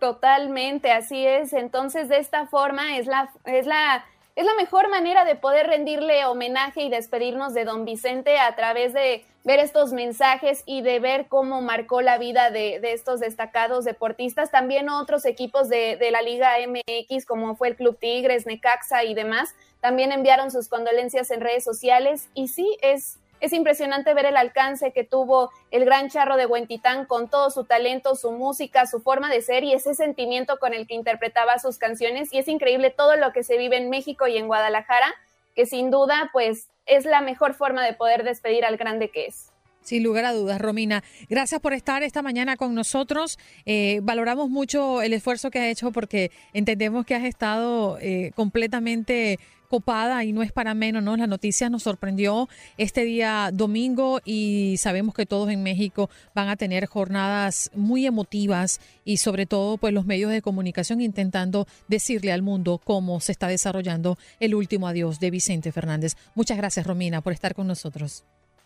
Totalmente, 0.04 0.92
así 0.92 1.24
es. 1.24 1.54
Entonces, 1.54 2.10
de 2.10 2.18
esta 2.18 2.46
forma 2.46 2.98
es 2.98 3.06
la, 3.06 3.30
es 3.46 3.66
la 3.66 4.04
es 4.36 4.44
la 4.44 4.54
mejor 4.54 4.88
manera 4.88 5.24
de 5.24 5.36
poder 5.36 5.68
rendirle 5.68 6.24
homenaje 6.26 6.82
y 6.82 6.90
despedirnos 6.90 7.54
de 7.54 7.64
don 7.64 7.84
Vicente 7.84 8.38
a 8.38 8.54
través 8.56 8.92
de 8.92 9.24
ver 9.44 9.60
estos 9.60 9.92
mensajes 9.92 10.62
y 10.66 10.82
de 10.82 10.98
ver 10.98 11.28
cómo 11.28 11.60
marcó 11.60 12.00
la 12.00 12.18
vida 12.18 12.50
de, 12.50 12.80
estos 12.82 13.20
destacados 13.20 13.84
deportistas. 13.84 14.50
También 14.50 14.88
otros 14.88 15.24
equipos 15.24 15.68
de, 15.68 15.96
de, 15.96 16.10
la 16.10 16.22
Liga 16.22 16.54
MX, 16.66 17.26
como 17.26 17.54
fue 17.54 17.68
el 17.68 17.76
Club 17.76 17.96
Tigres, 17.98 18.46
Necaxa 18.46 19.04
y 19.04 19.14
demás, 19.14 19.54
también 19.80 20.10
enviaron 20.10 20.50
sus 20.50 20.68
condolencias 20.68 21.30
en 21.30 21.40
redes 21.40 21.62
sociales. 21.62 22.28
Y 22.34 22.48
sí, 22.48 22.76
es, 22.82 23.18
es 23.44 23.52
impresionante 23.52 24.14
ver 24.14 24.26
el 24.26 24.36
alcance 24.36 24.92
que 24.92 25.04
tuvo 25.04 25.50
el 25.70 25.84
gran 25.84 26.08
charro 26.08 26.36
de 26.36 26.46
Huentitán 26.46 27.06
con 27.06 27.28
todo 27.28 27.50
su 27.50 27.64
talento, 27.64 28.14
su 28.14 28.32
música, 28.32 28.86
su 28.86 29.00
forma 29.00 29.30
de 29.30 29.42
ser 29.42 29.64
y 29.64 29.72
ese 29.72 29.94
sentimiento 29.94 30.58
con 30.58 30.74
el 30.74 30.86
que 30.86 30.94
interpretaba 30.94 31.58
sus 31.58 31.78
canciones. 31.78 32.32
Y 32.32 32.38
es 32.38 32.48
increíble 32.48 32.90
todo 32.90 33.16
lo 33.16 33.32
que 33.32 33.44
se 33.44 33.58
vive 33.58 33.76
en 33.76 33.90
México 33.90 34.26
y 34.26 34.36
en 34.36 34.46
Guadalajara 34.46 35.14
que 35.54 35.66
sin 35.66 35.90
duda 35.90 36.30
pues 36.32 36.68
es 36.86 37.04
la 37.04 37.20
mejor 37.20 37.54
forma 37.54 37.84
de 37.84 37.94
poder 37.94 38.24
despedir 38.24 38.64
al 38.64 38.76
grande 38.76 39.10
que 39.10 39.26
es. 39.26 39.50
Sin 39.82 40.02
lugar 40.02 40.24
a 40.24 40.32
dudas, 40.32 40.60
Romina. 40.60 41.04
Gracias 41.28 41.60
por 41.60 41.74
estar 41.74 42.02
esta 42.02 42.22
mañana 42.22 42.56
con 42.56 42.74
nosotros. 42.74 43.38
Eh, 43.66 44.00
valoramos 44.02 44.48
mucho 44.48 45.02
el 45.02 45.12
esfuerzo 45.12 45.50
que 45.50 45.58
has 45.58 45.66
hecho 45.66 45.92
porque 45.92 46.30
entendemos 46.54 47.04
que 47.04 47.14
has 47.14 47.24
estado 47.24 47.98
eh, 48.00 48.32
completamente 48.34 49.38
copada 49.68 50.24
y 50.24 50.32
no 50.32 50.42
es 50.42 50.52
para 50.52 50.74
menos, 50.74 51.02
¿no? 51.02 51.16
La 51.16 51.26
noticia 51.26 51.70
nos 51.70 51.82
sorprendió 51.82 52.48
este 52.76 53.04
día 53.04 53.50
domingo 53.52 54.20
y 54.24 54.76
sabemos 54.78 55.14
que 55.14 55.26
todos 55.26 55.50
en 55.50 55.62
México 55.62 56.10
van 56.34 56.48
a 56.48 56.56
tener 56.56 56.86
jornadas 56.86 57.70
muy 57.74 58.06
emotivas 58.06 58.80
y 59.04 59.18
sobre 59.18 59.46
todo 59.46 59.76
pues 59.76 59.92
los 59.92 60.06
medios 60.06 60.30
de 60.30 60.42
comunicación 60.42 61.00
intentando 61.00 61.66
decirle 61.88 62.32
al 62.32 62.42
mundo 62.42 62.80
cómo 62.82 63.20
se 63.20 63.32
está 63.32 63.48
desarrollando 63.48 64.18
el 64.40 64.54
último 64.54 64.88
adiós 64.88 65.20
de 65.20 65.30
Vicente 65.30 65.72
Fernández. 65.72 66.16
Muchas 66.34 66.56
gracias, 66.56 66.86
Romina, 66.86 67.20
por 67.20 67.32
estar 67.32 67.54
con 67.54 67.66
nosotros. 67.66 68.24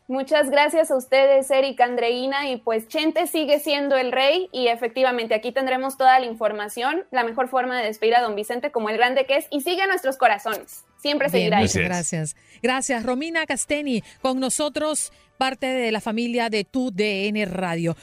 Muchas 0.08 0.48
gracias 0.48 0.90
a 0.90 0.96
ustedes, 0.96 1.50
Eric 1.50 1.78
Andreina. 1.82 2.48
Y 2.48 2.56
pues 2.56 2.88
Chente 2.88 3.26
sigue 3.26 3.60
siendo 3.60 3.94
el 3.96 4.10
rey 4.10 4.48
y 4.52 4.68
efectivamente 4.68 5.34
aquí 5.34 5.52
tendremos 5.52 5.98
toda 5.98 6.18
la 6.18 6.24
información, 6.24 7.04
la 7.10 7.24
mejor 7.24 7.48
forma 7.48 7.78
de 7.78 7.84
despedir 7.84 8.16
a 8.16 8.22
don 8.22 8.34
Vicente 8.34 8.72
como 8.72 8.88
el 8.88 8.96
grande 8.96 9.26
que 9.26 9.36
es 9.36 9.46
y 9.50 9.60
sigue 9.60 9.86
nuestros 9.86 10.16
corazones. 10.16 10.86
Siempre 10.96 11.28
seguirá 11.28 11.58
ahí. 11.58 11.64
Muchas 11.64 11.84
gracias. 11.84 12.36
Gracias, 12.62 13.04
Romina 13.04 13.44
Casteni, 13.44 14.02
con 14.22 14.40
nosotros, 14.40 15.12
parte 15.36 15.66
de 15.66 15.92
la 15.92 16.00
familia 16.00 16.48
de 16.48 16.64
Tu 16.64 16.90
DN 16.90 17.44
Radio. 17.44 17.94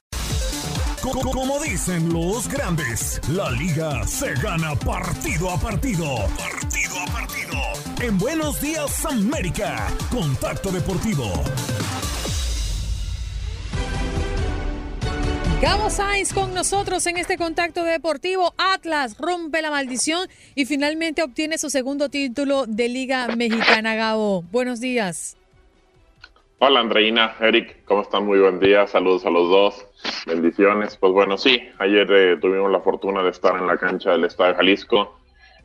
Como 1.02 1.60
dicen 1.60 2.12
los 2.12 2.48
grandes, 2.48 3.20
la 3.30 3.50
liga 3.52 4.06
se 4.08 4.34
gana 4.36 4.76
partido 4.76 5.52
a 5.52 5.60
partido. 5.60 6.16
Partido 6.38 7.00
a 7.00 7.06
partido. 7.12 7.60
En 8.02 8.18
Buenos 8.18 8.60
Días 8.60 9.06
América, 9.06 9.88
Contacto 10.10 10.72
Deportivo. 10.72 11.32
Gabo 15.62 15.90
Sainz 15.90 16.34
con 16.34 16.54
nosotros 16.54 17.08
en 17.08 17.16
este 17.16 17.38
contacto 17.38 17.84
deportivo. 17.84 18.54
Atlas 18.58 19.18
rompe 19.18 19.62
la 19.62 19.72
maldición 19.72 20.28
y 20.54 20.66
finalmente 20.66 21.24
obtiene 21.24 21.58
su 21.58 21.70
segundo 21.70 22.10
título 22.10 22.66
de 22.68 22.90
Liga 22.90 23.30
Mexicana. 23.36 23.96
Gabo, 23.96 24.44
buenos 24.52 24.82
días. 24.82 25.38
Hola 26.60 26.82
Andreina, 26.82 27.36
Eric, 27.40 27.86
¿cómo 27.86 28.02
están? 28.02 28.26
Muy 28.26 28.40
buen 28.40 28.60
día, 28.60 28.86
saludos 28.88 29.26
a 29.26 29.30
los 29.30 29.50
dos, 29.50 29.88
bendiciones. 30.26 30.98
Pues 30.98 31.14
bueno, 31.14 31.38
sí, 31.38 31.62
ayer 31.80 32.12
eh, 32.12 32.38
tuvimos 32.38 32.70
la 32.70 32.82
fortuna 32.82 33.24
de 33.24 33.30
estar 33.30 33.56
en 33.56 33.66
la 33.66 33.78
cancha 33.78 34.12
del 34.12 34.26
Estadio 34.26 34.56
Jalisco. 34.56 35.20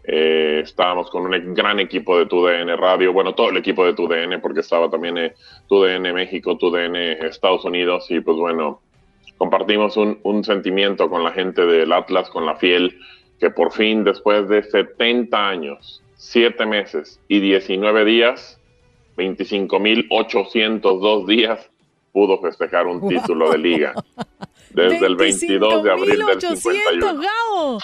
Eh, 0.04 0.60
estábamos 0.62 1.10
con 1.10 1.22
un 1.22 1.54
gran 1.54 1.80
equipo 1.80 2.16
de 2.16 2.26
TUDN 2.26 2.76
Radio, 2.76 3.12
bueno, 3.12 3.34
todo 3.34 3.50
el 3.50 3.56
equipo 3.56 3.84
de 3.84 3.94
TUDN, 3.94 4.40
porque 4.40 4.60
estaba 4.60 4.88
también 4.88 5.18
eh, 5.18 5.34
TUDN 5.68 6.14
México, 6.14 6.56
TUDN 6.56 6.96
Estados 6.96 7.64
Unidos, 7.64 8.06
y 8.10 8.20
pues 8.20 8.36
bueno, 8.36 8.80
compartimos 9.40 9.96
un, 9.96 10.44
sentimiento 10.44 11.08
con 11.08 11.24
la 11.24 11.32
gente 11.32 11.64
del 11.64 11.90
Atlas, 11.94 12.28
con 12.28 12.44
la 12.44 12.56
Fiel, 12.56 12.98
que 13.38 13.48
por 13.48 13.72
fin, 13.72 14.04
después 14.04 14.46
de 14.50 14.62
70 14.62 15.48
años, 15.48 16.02
7 16.16 16.66
meses 16.66 17.18
y 17.26 17.40
19 17.40 18.04
días, 18.04 18.60
25.802 19.16 21.26
días, 21.26 21.70
pudo 22.12 22.38
festejar 22.38 22.86
un 22.86 23.08
título 23.08 23.50
de 23.50 23.56
liga. 23.56 23.94
Desde 24.74 25.06
el 25.06 25.16
22 25.16 25.84
de 25.84 25.90
abril 25.90 26.22
del 26.26 26.42
51. 26.58 27.78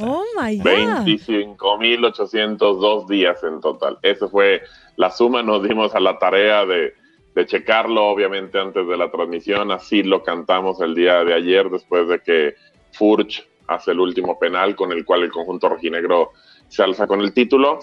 Oh 0.00 0.24
my 0.42 0.58
God. 0.58 1.06
25.802 1.06 3.06
días 3.06 3.44
en 3.44 3.60
total. 3.60 3.96
Esa 4.02 4.26
fue 4.26 4.60
la 4.96 5.12
suma. 5.12 5.44
Nos 5.44 5.62
dimos 5.62 5.94
a 5.94 6.00
la 6.00 6.18
tarea 6.18 6.66
de 6.66 6.94
de 7.36 7.44
checarlo, 7.44 8.06
obviamente, 8.06 8.58
antes 8.58 8.88
de 8.88 8.96
la 8.96 9.10
transmisión. 9.10 9.70
Así 9.70 10.02
lo 10.02 10.22
cantamos 10.22 10.80
el 10.80 10.94
día 10.94 11.22
de 11.22 11.34
ayer, 11.34 11.68
después 11.68 12.08
de 12.08 12.20
que 12.20 12.54
Furch 12.92 13.46
hace 13.66 13.90
el 13.90 14.00
último 14.00 14.38
penal, 14.38 14.74
con 14.74 14.90
el 14.90 15.04
cual 15.04 15.22
el 15.22 15.30
conjunto 15.30 15.68
rojinegro 15.68 16.30
se 16.68 16.82
alza 16.82 17.06
con 17.06 17.20
el 17.20 17.34
título. 17.34 17.80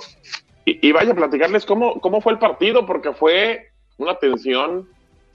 Y, 0.66 0.91
vaya 0.91 1.12
a 1.12 1.16
platicarles 1.16 1.68
cómo, 1.68 2.01
cómo 2.01 2.20
fue 2.20 2.34
el 2.34 2.39
partido, 2.39 2.88
porque 2.88 3.14
fue 3.14 3.70
una 3.97 4.16
tensión 4.16 4.89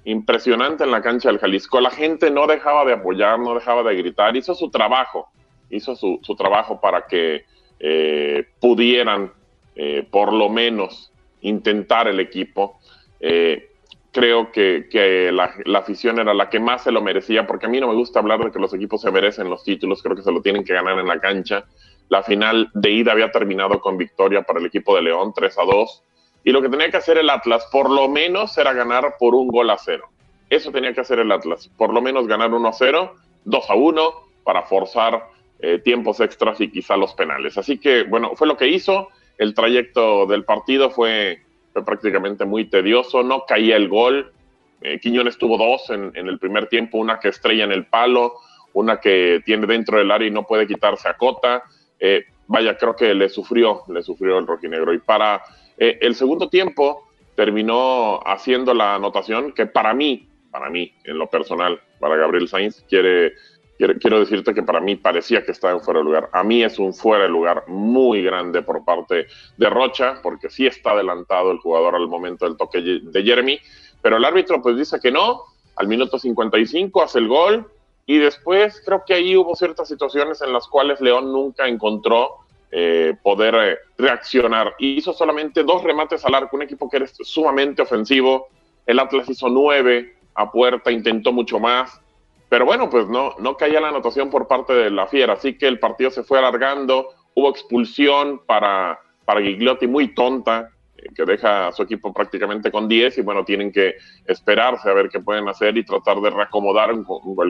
impresionante 0.04 0.82
en 0.82 0.90
la 0.90 1.00
cancha 1.00 1.28
del 1.28 1.38
Jalisco. 1.38 1.80
La 1.80 1.90
gente 1.90 2.28
no 2.32 2.48
dejaba 2.48 2.84
de 2.84 2.94
apoyar, 2.94 3.38
no 3.38 3.54
dejaba 3.54 3.84
de 3.84 3.94
gritar, 3.94 4.36
hizo 4.36 4.52
su 4.56 4.68
trabajo, 4.68 5.28
hizo 5.70 5.94
su, 5.94 6.18
trabajo 6.36 6.80
para 6.80 7.06
que 7.06 7.44
eh, 7.78 8.48
pudieran 8.58 9.32
eh, 9.76 10.04
por 10.10 10.32
lo 10.32 10.48
menos 10.48 11.12
intentar 11.42 12.08
el 12.08 12.18
equipo. 12.18 12.80
Eh, 13.20 13.68
creo 14.12 14.50
que, 14.52 15.30
la, 15.32 15.78
afición 15.78 16.18
era 16.18 16.34
la 16.34 16.48
que 16.48 16.60
más 16.60 16.84
se 16.84 16.92
lo 16.92 17.02
merecía, 17.02 17.46
porque 17.46 17.66
a 17.66 17.68
mí 17.68 17.80
no 17.80 17.88
me 17.88 17.94
gusta 17.94 18.20
hablar 18.20 18.42
de 18.44 18.50
que 18.50 18.58
los 18.58 18.72
equipos 18.74 19.02
se 19.02 19.10
merecen 19.10 19.50
los 19.50 19.62
títulos, 19.64 20.02
creo 20.02 20.16
que 20.16 20.22
se 20.22 20.32
lo 20.32 20.42
tienen 20.42 20.64
que 20.64 20.74
ganar 20.74 20.98
en 20.98 21.06
la 21.06 21.20
cancha. 21.20 21.64
La 22.08 22.22
final 22.22 22.70
de 22.74 22.90
ida 22.90 23.12
había 23.12 23.30
terminado 23.30 23.80
con 23.80 23.98
victoria 23.98 24.42
para 24.42 24.60
el 24.60 24.66
equipo 24.66 24.96
de 24.96 25.02
León, 25.02 25.32
3 25.34 25.58
a 25.58 25.64
2, 25.64 26.02
y 26.44 26.52
lo 26.52 26.62
que 26.62 26.68
tenía 26.68 26.90
que 26.90 26.96
hacer 26.96 27.18
el 27.18 27.28
Atlas, 27.28 27.68
por 27.70 27.90
lo 27.90 28.08
menos, 28.08 28.56
era 28.56 28.72
ganar 28.72 29.16
por 29.18 29.34
un 29.34 29.48
gol 29.48 29.70
a 29.70 29.76
cero. 29.76 30.08
Eso 30.48 30.72
tenía 30.72 30.94
que 30.94 31.02
hacer 31.02 31.18
el 31.18 31.30
Atlas, 31.30 31.68
por 31.76 31.92
lo 31.92 32.00
menos 32.00 32.26
ganar 32.26 32.52
1 32.52 32.68
a 32.68 32.72
0, 32.72 33.14
2 33.44 33.70
a 33.70 33.74
1, 33.74 34.12
para 34.44 34.62
forzar 34.62 35.28
eh, 35.60 35.78
tiempos 35.78 36.20
extras 36.20 36.60
y 36.60 36.70
quizá 36.70 36.96
los 36.96 37.12
penales. 37.12 37.58
Así 37.58 37.78
que, 37.78 38.04
bueno, 38.04 38.30
fue 38.34 38.46
lo 38.46 38.56
que 38.56 38.68
hizo. 38.68 39.08
El 39.36 39.54
trayecto 39.54 40.24
del 40.26 40.44
partido 40.44 40.90
fue 40.90 41.42
prácticamente 41.84 42.44
muy 42.44 42.64
tedioso, 42.66 43.22
no 43.22 43.44
caía 43.46 43.76
el 43.76 43.88
gol. 43.88 44.32
Eh, 44.80 44.98
Quiñones 45.00 45.38
tuvo 45.38 45.58
dos 45.58 45.90
en, 45.90 46.12
el 46.14 46.38
primer 46.38 46.68
tiempo, 46.68 46.98
una 46.98 47.18
que 47.18 47.28
estrella 47.28 47.64
en 47.64 47.72
el 47.72 47.86
palo, 47.86 48.34
una 48.72 49.00
que 49.00 49.42
tiene 49.44 49.66
dentro 49.66 49.98
del 49.98 50.10
área 50.10 50.28
y 50.28 50.30
no 50.30 50.46
puede 50.46 50.66
quitarse 50.66 51.08
a 51.08 51.14
Cota. 51.14 51.64
Eh, 51.98 52.26
vaya, 52.46 52.76
creo 52.76 52.94
que 52.94 53.14
le 53.14 53.28
sufrió, 53.28 53.82
le 53.88 54.02
sufrió 54.02 54.38
el 54.38 54.46
rojinegro. 54.46 54.92
Y 54.92 54.98
para 54.98 55.42
eh, 55.76 55.98
el 56.00 56.14
segundo 56.14 56.48
tiempo 56.48 57.08
terminó 57.34 58.20
haciendo 58.24 58.74
la 58.74 58.96
anotación 58.96 59.52
que 59.52 59.66
para 59.66 59.94
mí, 59.94 60.28
para 60.50 60.70
mí, 60.70 60.92
en 61.04 61.18
lo 61.18 61.28
personal, 61.28 61.80
para 62.00 62.16
Gabriel 62.16 62.48
Sainz, 62.48 62.84
quiere 62.88 63.34
quiero, 63.78 64.20
decirte 64.20 64.52
que 64.52 64.62
para 64.62 64.80
mí 64.80 64.96
parecía 64.96 65.44
que 65.44 65.52
estaba 65.52 65.72
en 65.72 65.80
fuera 65.80 66.00
de 66.00 66.04
lugar. 66.04 66.28
A 66.32 66.42
mí 66.42 66.62
es 66.62 66.78
un 66.78 66.92
fuera 66.92 67.24
de 67.24 67.30
lugar 67.30 67.64
muy 67.68 68.22
grande 68.22 68.62
por 68.62 68.84
parte 68.84 69.26
de 69.56 69.70
Rocha, 69.70 70.20
porque 70.22 70.50
sí 70.50 70.66
está 70.66 70.90
adelantado 70.90 71.50
el 71.52 71.58
jugador 71.58 71.94
al 71.94 72.08
momento 72.08 72.44
del 72.44 72.56
toque 72.56 72.80
de 72.80 73.22
Jeremy, 73.22 73.58
pero 74.02 74.16
el 74.16 74.24
árbitro 74.24 74.60
pues 74.60 74.76
dice 74.76 74.98
que 75.00 75.10
no, 75.10 75.42
al 75.76 75.86
minuto 75.86 76.18
55 76.18 77.02
hace 77.02 77.20
el 77.20 77.28
gol 77.28 77.70
y 78.06 78.18
después 78.18 78.82
creo 78.84 79.04
que 79.06 79.14
ahí 79.14 79.36
hubo 79.36 79.54
ciertas 79.54 79.86
situaciones 79.86 80.40
en 80.42 80.52
las 80.52 80.66
cuales 80.66 81.00
León 81.00 81.30
nunca 81.32 81.68
encontró 81.68 82.38
eh, 82.70 83.14
poder 83.22 83.54
eh, 83.54 83.78
reaccionar. 83.96 84.74
Hizo 84.78 85.12
solamente 85.12 85.62
dos 85.62 85.82
remates 85.84 86.24
al 86.24 86.34
arco, 86.34 86.56
un 86.56 86.62
equipo 86.62 86.88
que 86.88 86.98
era 86.98 87.06
sumamente 87.06 87.82
ofensivo. 87.82 88.48
El 88.86 88.98
Atlas 88.98 89.28
hizo 89.28 89.48
nueve 89.48 90.16
a 90.34 90.50
puerta, 90.50 90.90
intentó 90.90 91.32
mucho 91.32 91.58
más. 91.58 92.00
Pero 92.48 92.64
bueno, 92.64 92.88
pues 92.88 93.08
no, 93.08 93.34
no 93.38 93.56
caía 93.56 93.80
la 93.80 93.88
anotación 93.88 94.30
por 94.30 94.48
parte 94.48 94.72
de 94.72 94.90
la 94.90 95.06
Fiera, 95.06 95.34
así 95.34 95.58
que 95.58 95.66
el 95.66 95.78
partido 95.78 96.10
se 96.10 96.22
fue 96.22 96.38
alargando, 96.38 97.10
hubo 97.34 97.50
expulsión 97.50 98.40
para, 98.46 98.98
para 99.24 99.42
Gigliotti 99.42 99.86
muy 99.86 100.14
tonta, 100.14 100.70
eh, 100.96 101.08
que 101.14 101.24
deja 101.24 101.68
a 101.68 101.72
su 101.72 101.82
equipo 101.82 102.12
prácticamente 102.12 102.70
con 102.70 102.88
10 102.88 103.18
y 103.18 103.22
bueno, 103.22 103.44
tienen 103.44 103.70
que 103.70 103.96
esperarse 104.26 104.88
a 104.88 104.94
ver 104.94 105.10
qué 105.10 105.20
pueden 105.20 105.48
hacer 105.48 105.76
y 105.76 105.84
tratar 105.84 106.20
de 106.20 106.30
reacomodar 106.30 106.90
el 106.90 107.04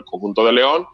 conjunto 0.05 0.45
de 0.45 0.53
León. 0.53 0.87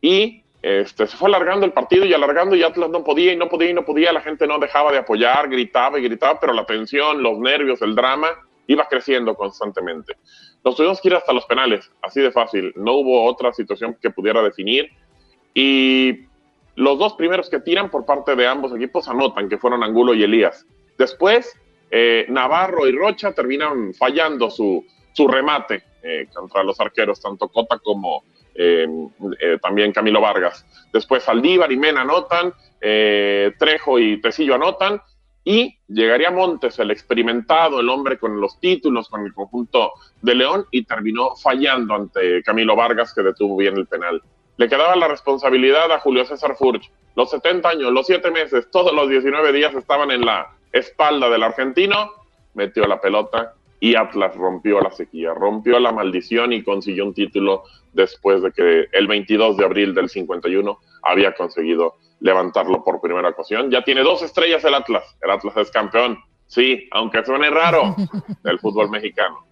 Y 0.00 0.42
este, 0.62 1.08
se 1.08 1.16
fue 1.16 1.28
alargando 1.28 1.66
el 1.66 1.72
partido 1.72 2.04
y 2.06 2.14
alargando 2.14 2.54
y 2.54 2.62
Atlas 2.62 2.88
no 2.88 3.02
podía 3.02 3.32
y 3.32 3.36
no 3.36 3.48
podía 3.48 3.70
y 3.70 3.74
no 3.74 3.84
podía, 3.84 4.12
la 4.12 4.20
gente 4.20 4.46
no 4.46 4.60
dejaba 4.60 4.92
de 4.92 4.98
apoyar, 4.98 5.48
gritaba 5.48 5.98
y 5.98 6.04
gritaba, 6.04 6.38
pero 6.38 6.52
la 6.52 6.64
tensión, 6.64 7.20
los 7.20 7.38
nervios, 7.38 7.82
el 7.82 7.96
drama 7.96 8.28
iba 8.68 8.86
creciendo 8.88 9.34
constantemente. 9.34 10.16
Nos 10.64 10.76
tuvimos 10.76 11.00
que 11.00 11.08
ir 11.08 11.14
hasta 11.14 11.32
los 11.32 11.44
penales, 11.46 11.90
así 12.02 12.20
de 12.20 12.30
fácil. 12.30 12.72
No 12.76 12.92
hubo 12.94 13.24
otra 13.24 13.52
situación 13.52 13.96
que 14.00 14.10
pudiera 14.10 14.42
definir. 14.42 14.90
Y 15.54 16.26
los 16.76 16.98
dos 16.98 17.14
primeros 17.14 17.50
que 17.50 17.60
tiran 17.60 17.90
por 17.90 18.06
parte 18.06 18.36
de 18.36 18.46
ambos 18.46 18.74
equipos 18.74 19.08
anotan, 19.08 19.48
que 19.48 19.58
fueron 19.58 19.82
Angulo 19.82 20.14
y 20.14 20.22
Elías. 20.22 20.66
Después, 20.96 21.58
eh, 21.90 22.26
Navarro 22.28 22.86
y 22.86 22.92
Rocha 22.92 23.32
terminan 23.32 23.92
fallando 23.94 24.50
su, 24.50 24.84
su 25.12 25.28
remate 25.28 25.82
eh, 26.02 26.26
contra 26.32 26.62
los 26.62 26.78
arqueros, 26.80 27.20
tanto 27.20 27.48
Cota 27.48 27.78
como 27.78 28.22
eh, 28.54 28.86
también 29.60 29.92
Camilo 29.92 30.20
Vargas. 30.20 30.64
Después 30.92 31.24
Saldívar 31.24 31.70
y 31.72 31.76
Mena 31.76 32.02
anotan, 32.02 32.54
Trejo 32.78 33.98
y 33.98 34.20
Tecillo 34.20 34.54
anotan, 34.54 35.00
y 35.44 35.76
llegaría 35.88 36.30
Montes, 36.30 36.78
el 36.78 36.90
experimentado, 36.90 37.80
el 37.80 37.88
hombre 37.88 38.18
con 38.18 38.40
los 38.40 38.60
títulos, 38.60 39.08
con 39.08 39.24
el 39.26 39.34
conjunto 39.34 39.92
de 40.20 40.34
León, 40.34 40.66
y 40.70 40.84
terminó 40.84 41.34
fallando 41.36 41.94
ante 41.94 42.42
Camilo 42.42 42.76
Vargas, 42.76 43.12
que 43.12 43.22
detuvo 43.22 43.56
bien 43.56 43.76
el 43.76 43.86
penal. 43.86 44.22
Le 44.56 44.68
quedaba 44.68 44.94
la 44.96 45.08
responsabilidad 45.08 45.90
a 45.90 45.98
Julio 45.98 46.24
César 46.24 46.54
Furch. 46.56 46.90
Los 47.16 47.30
70 47.30 47.68
años, 47.68 47.92
los 47.92 48.06
7 48.06 48.30
meses, 48.30 48.70
todos 48.70 48.92
los 48.92 49.08
19 49.08 49.52
días 49.52 49.74
estaban 49.74 50.10
en 50.10 50.24
la 50.24 50.48
espalda 50.72 51.28
del 51.28 51.42
argentino, 51.42 52.12
metió 52.54 52.86
la 52.86 53.00
pelota 53.00 53.54
y 53.80 53.96
Atlas 53.96 54.36
rompió 54.36 54.80
la 54.80 54.92
sequía, 54.92 55.34
rompió 55.34 55.80
la 55.80 55.90
maldición 55.90 56.52
y 56.52 56.62
consiguió 56.62 57.04
un 57.04 57.14
título 57.14 57.64
después 57.92 58.40
de 58.40 58.52
que 58.52 58.86
el 58.92 59.06
22 59.08 59.56
de 59.56 59.64
abril 59.64 59.94
del 59.94 60.08
51 60.08 60.78
había 61.02 61.34
conseguido 61.34 61.96
levantarlo 62.22 62.82
por 62.84 63.00
primera 63.00 63.28
ocasión. 63.28 63.70
Ya 63.70 63.82
tiene 63.82 64.02
dos 64.02 64.22
estrellas 64.22 64.64
el 64.64 64.74
Atlas. 64.74 65.04
El 65.20 65.30
Atlas 65.30 65.56
es 65.56 65.70
campeón. 65.70 66.18
Sí, 66.46 66.88
aunque 66.92 67.24
suene 67.24 67.50
raro, 67.50 67.96
del 68.44 68.58
fútbol 68.58 68.90
mexicano. 68.90 69.46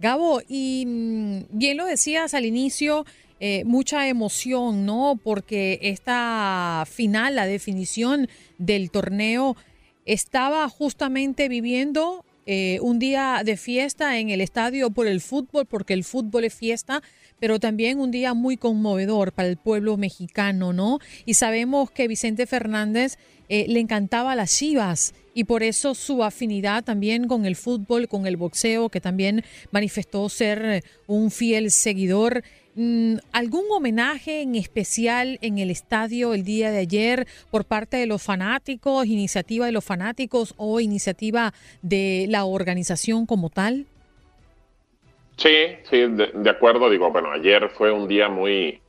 Gabo, 0.00 0.40
y 0.48 0.84
mm, 0.86 1.40
bien 1.50 1.76
lo 1.76 1.84
decías 1.84 2.32
al 2.34 2.46
inicio, 2.46 3.04
eh, 3.40 3.64
mucha 3.64 4.08
emoción, 4.08 4.86
¿no? 4.86 5.18
Porque 5.22 5.78
esta 5.82 6.84
final, 6.90 7.34
la 7.34 7.46
definición 7.46 8.28
del 8.58 8.90
torneo, 8.90 9.56
estaba 10.04 10.68
justamente 10.68 11.48
viviendo 11.48 12.24
eh, 12.46 12.78
un 12.80 12.98
día 12.98 13.42
de 13.44 13.58
fiesta 13.58 14.18
en 14.18 14.30
el 14.30 14.40
estadio 14.40 14.90
por 14.90 15.06
el 15.06 15.20
fútbol, 15.20 15.66
porque 15.66 15.92
el 15.92 16.04
fútbol 16.04 16.44
es 16.44 16.54
fiesta, 16.54 17.02
pero 17.40 17.58
también 17.58 18.00
un 18.00 18.10
día 18.10 18.34
muy 18.34 18.56
conmovedor 18.56 19.32
para 19.32 19.48
el 19.48 19.56
pueblo 19.56 19.96
mexicano, 19.96 20.72
¿no? 20.72 20.98
Y 21.24 21.34
sabemos 21.34 21.90
que 21.90 22.08
Vicente 22.08 22.46
Fernández 22.46 23.18
eh, 23.48 23.66
le 23.68 23.80
encantaba 23.80 24.34
las 24.34 24.56
chivas 24.56 25.14
y 25.34 25.44
por 25.44 25.62
eso 25.62 25.94
su 25.94 26.24
afinidad 26.24 26.84
también 26.84 27.28
con 27.28 27.46
el 27.46 27.56
fútbol, 27.56 28.08
con 28.08 28.26
el 28.26 28.36
boxeo, 28.36 28.88
que 28.88 29.00
también 29.00 29.44
manifestó 29.70 30.28
ser 30.28 30.64
eh, 30.64 30.82
un 31.06 31.30
fiel 31.30 31.70
seguidor. 31.70 32.42
Mm, 32.74 33.16
¿Algún 33.32 33.64
homenaje 33.70 34.42
en 34.42 34.54
especial 34.54 35.38
en 35.40 35.58
el 35.58 35.70
estadio 35.70 36.34
el 36.34 36.44
día 36.44 36.70
de 36.70 36.78
ayer 36.78 37.26
por 37.50 37.64
parte 37.64 37.96
de 37.96 38.06
los 38.06 38.22
fanáticos, 38.22 39.06
iniciativa 39.06 39.66
de 39.66 39.72
los 39.72 39.84
fanáticos 39.84 40.54
o 40.56 40.80
iniciativa 40.80 41.54
de 41.82 42.26
la 42.28 42.44
organización 42.44 43.24
como 43.24 43.48
tal? 43.48 43.86
Sí, 45.38 45.78
sí, 45.88 46.06
de, 46.08 46.50
acuerdo. 46.50 46.90
Digo, 46.90 47.10
bueno, 47.12 47.30
ayer 47.30 47.68
fue 47.70 47.92
un 47.92 48.08
día 48.08 48.28
muy, 48.28 48.80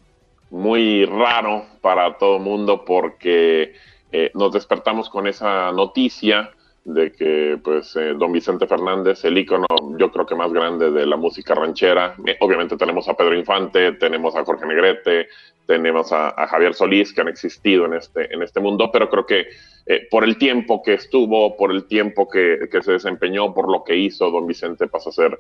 muy 0.50 1.06
raro 1.06 1.66
para 1.80 2.18
todo 2.18 2.38
el 2.38 2.44
mundo 2.44 2.84
porque 2.84 3.76
eh, 4.12 4.32
nos 4.34 4.52
despertamos 4.52 5.10
con 5.10 5.28
esa 5.28 5.72
noticia 5.72 6.50
de 6.86 7.12
que 7.12 7.60
pues 7.64 7.96
eh, 7.96 8.16
don 8.18 8.32
Vicente 8.32 8.66
Fernández, 8.66 9.24
el 9.26 9.38
ícono 9.38 9.68
yo 10.00 10.12
creo 10.12 10.26
que 10.26 10.34
más 10.34 10.52
grande 10.52 10.90
de 10.90 11.06
la 11.06 11.18
música 11.18 11.54
ranchera, 11.54 12.16
eh, 12.26 12.36
obviamente 12.40 12.78
tenemos 12.78 13.08
a 13.08 13.16
Pedro 13.16 13.36
Infante, 13.36 13.92
tenemos 13.94 14.36
a 14.36 14.44
Jorge 14.44 14.66
Negrete, 14.66 15.28
tenemos 15.68 16.12
a, 16.12 16.48
Javier 16.48 16.74
Solís 16.74 17.14
que 17.14 17.22
han 17.22 17.28
existido 17.28 17.86
en 17.86 17.94
este, 17.94 18.34
en 18.34 18.42
este 18.42 18.60
mundo, 18.60 18.90
pero 18.92 19.08
creo 19.08 19.26
que 19.28 19.46
eh, 19.86 20.08
por 20.10 20.24
el 20.24 20.40
tiempo 20.40 20.82
que 20.82 20.96
estuvo, 20.96 21.56
por 21.58 21.72
el 21.72 21.86
tiempo 21.86 22.28
que, 22.28 22.58
se 22.82 22.94
desempeñó, 22.94 23.54
por 23.54 23.70
lo 23.72 23.84
que 23.84 23.96
hizo, 23.96 24.32
don 24.32 24.48
Vicente 24.48 24.88
pasa 24.88 25.10
a 25.10 25.14
ser 25.14 25.40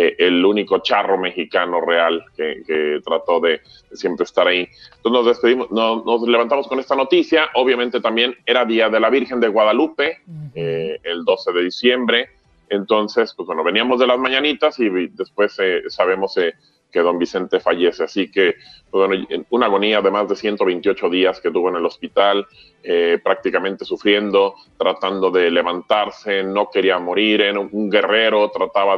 eh, 0.00 0.14
el 0.16 0.44
único 0.44 0.78
charro 0.78 1.18
mexicano 1.18 1.80
real 1.80 2.24
que, 2.36 3.00
trató 3.04 3.40
de, 3.40 3.62
siempre 3.94 4.22
estar 4.22 4.46
ahí. 4.46 4.68
Entonces 4.94 5.12
nos 5.12 5.26
despedimos, 5.26 5.72
nos 5.72 6.22
levantamos 6.22 6.68
con 6.68 6.78
esta 6.78 6.94
noticia, 6.94 7.48
obviamente 7.54 8.00
también 8.00 8.36
era 8.46 8.64
Día 8.64 8.88
de 8.88 9.00
la 9.00 9.10
Virgen 9.10 9.40
de 9.40 9.48
Guadalupe, 9.48 10.18
eh, 10.54 11.00
el 11.02 11.24
12 11.24 11.52
de 11.52 11.64
diciembre, 11.64 12.28
entonces, 12.68 13.34
pues 13.34 13.48
bueno, 13.48 13.64
veníamos 13.64 13.98
de 13.98 14.06
las 14.06 14.20
mañanitas 14.20 14.78
y 14.78 14.88
después 15.08 15.58
sabemos 15.88 16.38
que 16.92 17.00
don 17.00 17.18
Vicente 17.18 17.58
fallece. 17.58 18.04
Así 18.04 18.30
que, 18.30 18.54
pues, 18.90 19.08
bueno, 19.08 19.26
una 19.50 19.66
agonía 19.66 20.00
de 20.00 20.12
más 20.12 20.28
de 20.28 20.36
128 20.36 21.10
días 21.10 21.40
que 21.40 21.50
tuvo 21.50 21.70
en 21.70 21.76
el 21.76 21.86
hospital, 21.86 22.46
eh, 22.84 23.18
prácticamente 23.24 23.84
sufriendo, 23.84 24.54
tratando 24.78 25.30
de 25.32 25.50
levantarse, 25.50 26.44
no 26.44 26.70
quería 26.70 27.00
morir, 27.00 27.40
era 27.40 27.58
un 27.58 27.90
guerrero, 27.90 28.48
trataba 28.50 28.96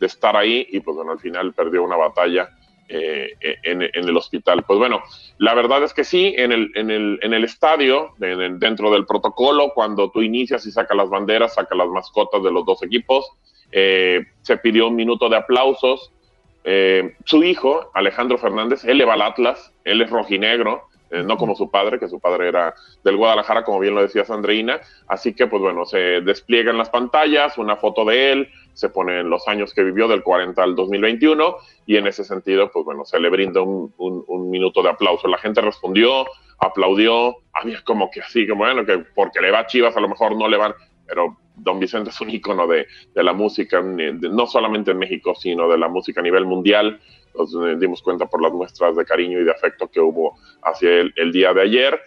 de, 0.00 0.06
estar 0.06 0.36
ahí 0.36 0.66
y 0.70 0.80
pues 0.80 0.96
bueno, 0.96 1.12
al 1.12 1.20
final 1.20 1.52
perdió 1.52 1.82
una 1.82 1.96
batalla. 1.96 2.50
Eh, 2.92 3.36
en, 3.62 3.82
el 3.82 4.16
hospital. 4.16 4.64
Pues 4.66 4.80
bueno, 4.80 5.00
la 5.38 5.54
verdad 5.54 5.84
es 5.84 5.94
que 5.94 6.02
sí, 6.02 6.34
en 6.36 6.50
el, 6.50 6.72
en 6.74 6.90
el, 6.90 7.20
en 7.22 7.32
el 7.32 7.44
estadio, 7.44 8.14
dentro 8.18 8.90
del 8.90 9.06
protocolo, 9.06 9.70
cuando 9.72 10.10
tú 10.10 10.22
inicias 10.22 10.66
y 10.66 10.72
sacas 10.72 10.96
las 10.96 11.08
banderas, 11.08 11.54
sacas 11.54 11.78
las 11.78 11.86
mascotas 11.86 12.42
de 12.42 12.50
los 12.50 12.66
dos 12.66 12.82
equipos, 12.82 13.30
eh, 13.70 14.24
se 14.42 14.56
pidió 14.56 14.88
un 14.88 14.96
minuto 14.96 15.28
de 15.28 15.36
aplausos, 15.36 16.12
eh, 16.64 17.14
su 17.24 17.42
hijo, 17.42 17.90
Alejandro 17.94 18.38
Fernández, 18.38 18.84
él 18.84 18.98
le 18.98 19.04
va 19.04 19.14
al 19.14 19.22
Atlas, 19.22 19.72
él 19.84 20.02
es 20.02 20.10
rojinegro, 20.10 20.88
eh, 21.10 21.22
no 21.24 21.36
como 21.36 21.56
su 21.56 21.70
padre, 21.70 21.98
que 21.98 22.08
su 22.08 22.20
padre 22.20 22.48
era 22.48 22.74
del 23.02 23.16
Guadalajara, 23.16 23.64
como 23.64 23.80
bien 23.80 23.94
lo 23.94 24.02
decía 24.02 24.24
Sandreina. 24.24 24.80
Así 25.08 25.34
que, 25.34 25.46
pues 25.46 25.60
bueno, 25.60 25.84
se 25.84 26.20
despliegan 26.20 26.78
las 26.78 26.90
pantallas, 26.90 27.58
una 27.58 27.76
foto 27.76 28.04
de 28.04 28.32
él, 28.32 28.48
se 28.72 28.88
ponen 28.88 29.28
los 29.28 29.46
años 29.48 29.74
que 29.74 29.82
vivió 29.82 30.08
del 30.08 30.22
40 30.22 30.62
al 30.62 30.74
2021, 30.74 31.56
y 31.86 31.96
en 31.96 32.06
ese 32.06 32.24
sentido, 32.24 32.70
pues 32.72 32.84
bueno, 32.84 33.04
se 33.04 33.20
le 33.20 33.28
brinda 33.30 33.60
un, 33.60 33.92
un 33.96 34.50
minuto 34.50 34.82
de 34.82 34.90
aplauso. 34.90 35.28
La 35.28 35.38
gente 35.38 35.60
respondió, 35.60 36.26
aplaudió, 36.58 37.36
había 37.52 37.82
como 37.84 38.10
que 38.10 38.20
así, 38.20 38.46
como 38.46 38.64
bueno, 38.64 38.84
que 38.84 38.98
porque 39.14 39.40
le 39.40 39.50
va 39.50 39.60
a 39.60 39.66
Chivas, 39.66 39.96
a 39.96 40.00
lo 40.00 40.08
mejor 40.08 40.36
no 40.36 40.48
le 40.48 40.56
van, 40.56 40.74
pero 41.06 41.36
Don 41.56 41.78
Vicente 41.78 42.10
es 42.10 42.20
un 42.20 42.30
ícono 42.30 42.66
de, 42.66 42.86
la 43.14 43.32
música, 43.32 43.82
no 43.82 44.46
solamente 44.46 44.92
en 44.92 44.98
México, 44.98 45.34
sino 45.34 45.68
de 45.68 45.78
la 45.78 45.88
música 45.88 46.20
a 46.20 46.24
nivel 46.24 46.46
mundial. 46.46 47.00
Nos 47.34 47.54
eh, 47.54 47.76
dimos 47.78 48.02
cuenta 48.02 48.26
por 48.26 48.42
las 48.42 48.52
muestras 48.52 48.96
de 48.96 49.04
cariño 49.04 49.40
y 49.40 49.44
de 49.44 49.50
afecto 49.50 49.88
que 49.88 50.00
hubo 50.00 50.38
hacia 50.62 51.00
él 51.00 51.12
el 51.16 51.32
día 51.32 51.52
de 51.52 51.62
ayer. 51.62 52.00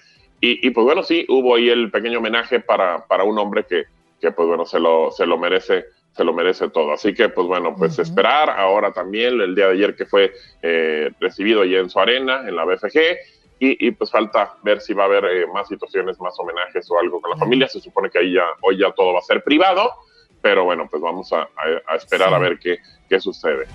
Y, 0.46 0.72
pues 0.72 0.84
bueno, 0.84 1.04
sí, 1.04 1.26
hubo 1.30 1.56
ahí 1.56 1.70
el 1.70 1.90
pequeño 1.90 2.20
homenaje 2.20 2.60
para, 2.60 3.08
para 3.08 3.24
un 3.24 3.40
hombre 3.40 3.64
que, 3.66 3.86
que, 4.20 4.32
pues 4.34 4.46
bueno, 4.46 4.66
se 4.66 4.78
lo, 4.78 5.10
se 5.10 5.26
lo 5.26 5.38
merece 5.38 5.86
se 6.16 6.24
lo 6.24 6.34
merece 6.34 6.70
todo. 6.70 6.94
Así 6.94 7.14
que, 7.14 7.30
pues 7.30 7.48
bueno, 7.48 7.76
pues 7.76 8.00
esperar 8.00 8.50
ahora 8.50 8.92
también 8.92 9.40
el 9.42 9.56
día 9.56 9.68
de 9.68 9.74
ayer 9.74 9.96
que 9.96 10.06
fue 10.06 10.34
eh, 10.62 11.12
recibido 11.20 11.62
allí 11.62 11.76
en 11.76 11.90
su 11.90 12.00
arena, 12.00 12.48
en 12.48 12.56
la 12.56 12.66
BFG, 12.66 13.00
y, 13.66 13.92
pues 13.92 14.12
falta 14.12 14.58
ver 14.62 14.82
si 14.82 14.94
va 14.94 15.04
a 15.04 15.06
haber 15.06 15.24
eh, 15.24 15.48
más 15.48 15.70
situaciones, 15.70 16.20
más 16.20 16.38
homenajes 16.38 16.86
o 16.92 17.00
algo 17.00 17.22
con 17.22 17.32
la 17.32 17.38
familia. 17.38 17.66
Se 17.70 17.80
supone 17.80 18.10
que 18.10 18.20
ahí 18.20 18.34
ya, 18.34 18.44
hoy 18.60 18.78
ya 18.78 18.92
todo 18.92 19.14
va 19.14 19.20
a 19.20 19.22
ser 19.22 19.42
privado, 19.42 19.90
pero 20.42 20.66
bueno, 20.66 20.86
pues 20.92 21.02
vamos 21.02 21.32
a, 21.32 21.48
esperar 21.96 22.34
a 22.34 22.40
ver 22.40 22.60
qué, 22.60 22.80
qué 23.08 23.22
sucede. 23.22 23.68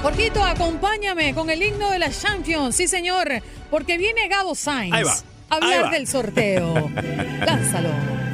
Jorgito, 0.00 0.40
acompáñame 0.44 1.34
con 1.34 1.50
el 1.50 1.60
himno 1.60 1.90
de 1.90 1.98
la 1.98 2.10
Champions, 2.10 2.76
sí 2.76 2.86
señor, 2.86 3.26
porque 3.68 3.98
viene 3.98 4.28
Gabo 4.28 4.54
Sainz 4.54 5.24
a 5.50 5.56
hablar 5.56 5.90
del 5.90 6.06
sorteo. 6.06 6.88
Lánzalo. 7.44 8.27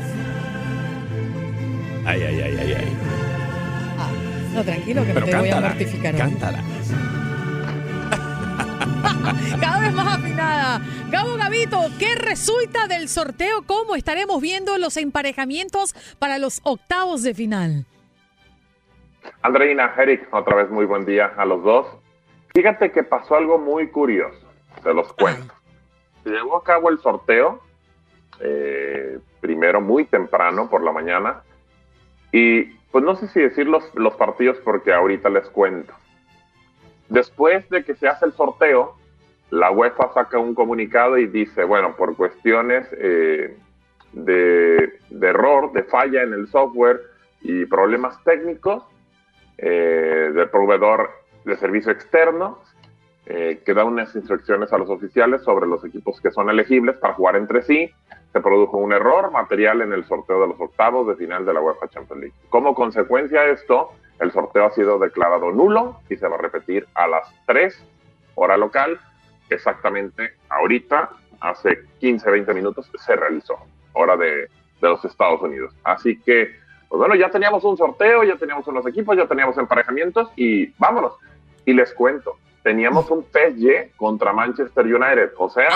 Ay, 2.07 2.23
ay, 2.23 2.41
ay, 2.41 2.57
ay, 2.61 2.73
ay. 2.75 2.97
Ah, 3.99 4.11
no, 4.55 4.65
tranquilo, 4.65 5.05
que 5.05 5.15
no 5.15 5.25
te 5.25 5.37
voy 5.37 5.51
a 5.51 5.61
mortificar. 5.61 6.17
Cántala. 6.17 6.63
Cada 9.61 9.81
vez 9.81 9.93
más 9.93 10.19
afinada. 10.19 10.81
Gabo 11.11 11.37
Gavito, 11.37 11.79
¿qué 11.99 12.15
resulta 12.15 12.87
del 12.89 13.09
sorteo? 13.09 13.63
¿Cómo 13.67 13.97
estaremos 13.97 14.41
viendo 14.43 14.77
los 14.79 14.97
emparejamientos 14.97 15.95
para 16.19 16.39
los 16.39 16.61
octavos 16.65 17.23
de 17.23 17.35
final? 17.35 17.87
Andreina, 19.43 19.95
Eric, 19.97 20.29
otra 20.33 20.57
vez 20.57 20.71
muy 20.71 20.85
buen 20.85 21.05
día 21.05 21.33
a 21.37 21.45
los 21.45 21.63
dos. 21.63 21.87
Fíjate 22.55 22.93
que 22.93 23.03
pasó 23.03 23.37
algo 23.37 23.59
muy 23.59 23.89
curioso, 23.89 24.47
se 24.83 24.93
los 24.93 25.13
cuento. 25.15 25.55
Se 26.23 26.31
llevó 26.31 26.57
a 26.57 26.65
cabo 26.65 26.91
el 26.91 26.99
sorteo, 27.01 27.61
eh, 28.41 29.19
primero 29.41 29.81
muy 29.81 30.05
temprano 30.05 30.69
por 30.71 30.83
la 30.83 30.93
mañana, 30.93 31.43
y 32.35 32.65
pues 32.91 33.05
no 33.05 33.15
sé 33.15 33.29
si 33.29 33.41
decir 33.41 33.69
los, 33.69 33.85
partidos 34.17 34.57
porque 34.65 34.93
ahorita 34.93 35.29
les 35.29 35.49
cuento. 35.51 35.95
Después 37.09 37.71
de 37.71 37.85
que 37.85 37.95
se 37.95 38.09
hace 38.09 38.27
el 38.27 38.33
sorteo, 38.33 38.97
la 39.51 39.71
UEFA 39.71 40.13
saca 40.13 40.37
un 40.41 40.53
comunicado 40.53 41.17
y 41.17 41.29
dice, 41.29 41.63
bueno, 41.63 41.95
por 41.95 42.17
cuestiones 42.17 42.89
eh, 42.99 43.57
de, 44.15 44.99
error, 45.23 45.73
de 45.75 45.85
falla 45.85 46.25
en 46.25 46.33
el 46.33 46.49
software 46.49 47.03
y 47.41 47.67
problemas 47.67 48.21
técnicos 48.25 48.83
eh, 49.57 50.33
del 50.35 50.51
proveedor 50.51 51.11
de 51.45 51.57
servicio 51.57 51.93
externo, 51.93 52.59
eh, 53.27 53.63
que 53.65 53.75
da 53.75 53.85
unas 53.85 54.13
instrucciones 54.17 54.73
a 54.73 54.79
los 54.79 54.91
oficiales 54.91 55.43
sobre 55.43 55.69
los 55.69 55.85
equipos 55.85 56.21
que 56.21 56.33
son 56.33 56.51
elegibles 56.51 56.97
para 56.97 57.15
jugar 57.15 57.37
entre 57.37 57.63
sí. 57.63 57.93
Se 58.35 58.41
produjo 58.41 58.79
un 58.79 58.93
error 58.93 59.31
material 59.31 59.81
en 59.81 59.93
el 59.93 60.05
sorteo 60.05 60.43
de 60.43 60.49
los 60.49 60.61
octavos 60.61 61.07
de 61.07 61.15
final 61.15 61.47
de 61.47 61.55
la 61.55 61.61
UEFA 61.61 61.89
Champions 61.89 62.21
League. 62.21 62.37
Como 62.51 62.75
consecuencia 62.75 63.43
de 63.43 63.53
esto, 63.53 63.93
el 64.19 64.33
sorteo 64.33 64.67
ha 64.67 64.71
sido 64.73 64.99
declarado 64.99 65.53
nulo 65.53 66.01
y 66.11 66.17
se 66.17 66.27
va 66.27 66.35
a 66.35 66.41
repetir 66.41 66.87
a 66.95 67.07
las 67.07 67.33
3 67.47 67.81
hora 68.35 68.57
local. 68.57 68.99
Exactamente 69.49 70.35
ahorita, 70.49 71.11
hace 71.39 71.85
15, 72.01 72.29
20 72.29 72.55
minutos, 72.55 72.91
se 72.99 73.15
realizó, 73.15 73.57
hora 73.93 74.17
de, 74.17 74.49
los 74.81 75.05
Estados 75.05 75.41
Unidos. 75.41 75.73
Así 75.85 76.19
que, 76.21 76.57
pues 76.89 76.99
bueno, 76.99 77.15
ya 77.15 77.31
teníamos 77.31 77.65
un 77.65 77.77
sorteo, 77.77 78.25
ya 78.25 78.37
teníamos 78.37 78.67
unos 78.67 78.85
equipos, 78.87 79.17
ya 79.17 79.27
teníamos 79.27 79.57
emparejamientos 79.57 80.31
y 80.37 80.67
vámonos. 80.79 81.15
Y 81.65 81.73
les 81.73 81.95
cuento, 81.95 82.37
teníamos 82.65 83.09
un 83.11 83.25
PSG 83.25 83.97
contra 83.97 84.33
Manchester 84.33 84.85
United, 84.85 85.31
o 85.39 85.49
sea, 85.49 85.71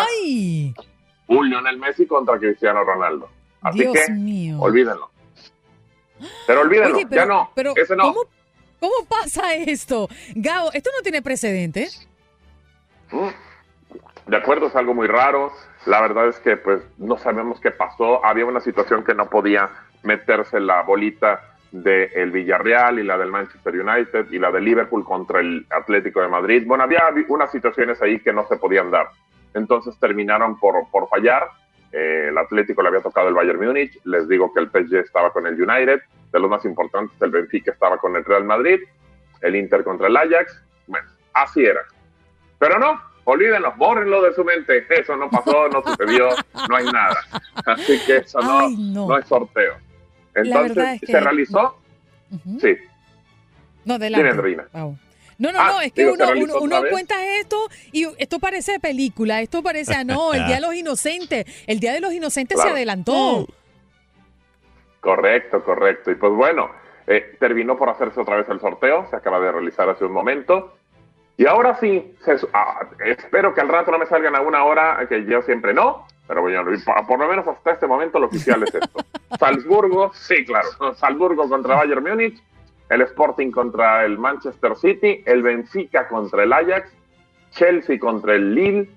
un 1.28 1.48
Lionel 1.48 1.78
Messi 1.78 2.06
contra 2.06 2.38
Cristiano 2.38 2.82
Ronaldo. 2.84 3.28
Así 3.62 3.78
que, 3.78 4.54
olvídenlo. 4.58 5.10
Pero 6.46 6.60
olvídenlo, 6.62 6.96
Oye, 6.96 7.06
pero- 7.08 7.22
ya 7.22 7.26
no, 7.26 7.50
pero 7.54 7.72
ese 7.76 7.94
no. 7.96 8.04
¿cómo, 8.04 8.20
¿Cómo 8.80 9.04
pasa 9.08 9.54
esto? 9.54 10.08
Gabo, 10.34 10.70
esto 10.72 10.90
no 10.96 11.02
tiene 11.02 11.22
precedente. 11.22 11.88
De 14.26 14.36
acuerdo, 14.36 14.66
es 14.66 14.76
algo 14.76 14.94
muy 14.94 15.06
raro. 15.06 15.52
La 15.86 16.00
verdad 16.00 16.28
es 16.28 16.38
que 16.40 16.56
pues 16.56 16.82
no 16.98 17.16
sabemos 17.18 17.60
qué 17.60 17.70
pasó. 17.70 18.24
Había 18.24 18.44
una 18.46 18.60
situación 18.60 19.04
que 19.04 19.14
no 19.14 19.28
podía 19.30 19.70
meterse 20.02 20.60
la 20.60 20.82
bolita 20.82 21.54
del 21.72 22.30
Villarreal 22.30 22.98
y 22.98 23.04
la 23.04 23.18
del 23.18 23.30
Manchester 23.30 23.74
United 23.80 24.30
y 24.30 24.38
la 24.38 24.50
de 24.50 24.60
Liverpool 24.60 25.04
contra 25.04 25.40
el 25.40 25.66
Atlético 25.70 26.20
de 26.20 26.28
Madrid. 26.28 26.62
Bueno, 26.66 26.84
había 26.84 27.02
unas 27.28 27.50
situaciones 27.50 28.00
ahí 28.02 28.20
que 28.20 28.32
no 28.32 28.46
se 28.48 28.56
podían 28.56 28.90
dar. 28.90 29.10
Entonces 29.54 29.96
terminaron 29.98 30.58
por, 30.58 30.88
por 30.90 31.08
fallar. 31.08 31.44
Eh, 31.92 32.26
el 32.28 32.38
Atlético 32.38 32.82
le 32.82 32.88
había 32.88 33.00
tocado 33.00 33.28
el 33.28 33.34
Bayern 33.34 33.64
Múnich. 33.64 33.98
Les 34.04 34.28
digo 34.28 34.52
que 34.52 34.60
el 34.60 34.68
PSG 34.70 34.96
estaba 34.96 35.32
con 35.32 35.46
el 35.46 35.54
United. 35.60 36.00
De 36.32 36.38
los 36.40 36.50
más 36.50 36.64
importantes, 36.64 37.20
el 37.22 37.30
Benfica 37.30 37.72
estaba 37.72 37.96
con 37.98 38.14
el 38.16 38.24
Real 38.24 38.44
Madrid. 38.44 38.80
El 39.40 39.56
Inter 39.56 39.82
contra 39.84 40.08
el 40.08 40.16
Ajax. 40.16 40.62
Bueno, 40.86 41.08
así 41.32 41.64
era. 41.64 41.80
Pero 42.58 42.78
no, 42.78 43.00
olvídenlo, 43.24 43.72
bórrenlo 43.76 44.20
de 44.22 44.32
su 44.34 44.44
mente. 44.44 44.84
Eso 44.90 45.16
no 45.16 45.30
pasó, 45.30 45.68
no 45.68 45.82
sucedió, 45.82 46.28
no 46.68 46.76
hay 46.76 46.84
nada. 46.86 47.16
Así 47.66 47.98
que 48.04 48.16
eso 48.18 48.40
no, 48.40 48.58
Ay, 48.60 48.76
no. 48.76 49.08
no. 49.08 49.16
es 49.18 49.26
sorteo. 49.26 49.74
Entonces, 50.34 50.74
verdad 50.76 50.94
es 50.94 51.00
que- 51.00 51.06
¿se 51.06 51.20
realizó? 51.20 51.78
Sí. 52.60 52.76
No, 53.84 53.98
de 53.98 54.08
Dime, 54.08 54.28
Andreina. 54.28 54.64
No, 55.38 55.52
no, 55.52 55.58
Ah, 55.60 55.68
no, 55.72 55.80
es 55.80 55.92
que 55.92 56.02
digo, 56.02 56.16
¿se 56.16 56.22
uno, 56.24 56.42
uno, 56.42 56.54
uno 56.60 56.82
cuenta 56.90 57.14
esto 57.38 57.68
y 57.92 58.06
esto 58.18 58.40
parece 58.40 58.80
película, 58.80 59.40
esto 59.40 59.62
parece, 59.62 59.94
ah, 59.94 60.04
no, 60.04 60.34
el 60.34 60.44
Día 60.46 60.56
de 60.56 60.60
los 60.62 60.74
Inocentes, 60.74 61.46
el 61.66 61.78
Día 61.78 61.92
de 61.92 62.00
los 62.00 62.12
Inocentes 62.12 62.56
Claro. 62.56 62.70
se 62.70 62.76
adelantó. 62.76 63.46
Correcto, 65.00 65.62
correcto. 65.64 66.10
Y 66.10 66.16
pues 66.16 66.32
bueno, 66.32 66.70
eh, 67.06 67.36
terminó 67.38 67.76
por 67.76 67.88
hacerse 67.88 68.20
otra 68.20 68.36
vez 68.36 68.48
el 68.48 68.60
sorteo, 68.60 69.06
se 69.10 69.16
acaba 69.16 69.38
de 69.40 69.52
realizar 69.52 69.88
hace 69.88 70.04
un 70.04 70.12
momento. 70.12 70.74
Y 71.36 71.46
ahora 71.46 71.78
sí, 71.78 72.16
se 72.24 72.36
ah, 72.52 72.80
espero 73.06 73.54
que 73.54 73.60
al 73.60 73.68
rato 73.68 73.92
no 73.92 73.98
me 73.98 74.06
salgan 74.06 74.34
a 74.34 74.40
una 74.40 74.64
hora, 74.64 75.06
que 75.08 75.24
yo 75.24 75.40
siempre 75.42 75.72
no, 75.72 76.04
pero 76.26 76.42
bueno, 76.42 76.64
por 77.06 77.18
lo 77.18 77.28
menos 77.28 77.46
hasta 77.46 77.72
este 77.72 77.86
momento 77.86 78.18
lo 78.18 78.26
oficial 78.26 78.62
es 78.64 78.74
esto. 78.74 78.98
Salzburgo, 79.38 80.12
sí, 80.14 80.44
claro, 80.44 80.68
Salzburgo 80.96 81.48
contra 81.48 81.76
Bayern 81.76 82.02
Múnich, 82.02 82.42
el 82.88 83.02
Sporting 83.02 83.50
contra 83.50 84.04
el 84.04 84.18
Manchester 84.18 84.76
City, 84.76 85.22
el 85.26 85.42
Benfica 85.42 86.08
contra 86.08 86.42
el 86.44 86.52
Ajax, 86.52 86.90
Chelsea 87.50 87.98
contra 87.98 88.34
el 88.34 88.54
Lille, 88.54 88.88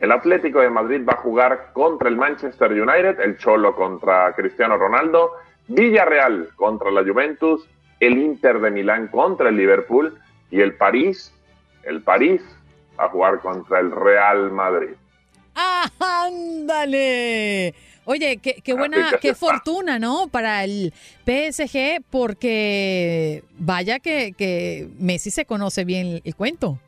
el 0.00 0.12
Atlético 0.12 0.60
de 0.60 0.70
Madrid 0.70 1.02
va 1.06 1.14
a 1.14 1.22
jugar 1.22 1.70
contra 1.72 2.08
el 2.08 2.16
Manchester 2.16 2.72
United, 2.72 3.20
el 3.20 3.38
Cholo 3.38 3.74
contra 3.74 4.32
Cristiano 4.34 4.76
Ronaldo, 4.76 5.32
Villarreal 5.68 6.50
contra 6.56 6.90
la 6.90 7.02
Juventus, 7.02 7.66
el 8.00 8.18
Inter 8.18 8.60
de 8.60 8.70
Milán 8.70 9.08
contra 9.08 9.48
el 9.48 9.56
Liverpool 9.56 10.18
y 10.50 10.60
el 10.60 10.74
París, 10.74 11.32
el 11.84 12.02
París 12.02 12.42
va 12.98 13.06
a 13.06 13.08
jugar 13.08 13.40
contra 13.40 13.80
el 13.80 13.90
Real 13.90 14.50
Madrid. 14.50 14.94
¡Ah, 15.54 15.88
ándale! 16.00 17.74
Oye, 18.04 18.38
qué, 18.38 18.60
qué 18.62 18.74
buena, 18.74 19.10
qué 19.20 19.30
está. 19.30 19.46
fortuna, 19.46 19.98
¿no? 19.98 20.28
Para 20.28 20.64
el 20.64 20.92
PSG, 21.24 22.02
porque 22.10 23.42
vaya 23.58 23.98
que, 23.98 24.32
que 24.32 24.88
Messi 24.98 25.30
se 25.30 25.46
conoce 25.46 25.84
bien 25.84 26.20
el 26.24 26.34
cuento. 26.34 26.78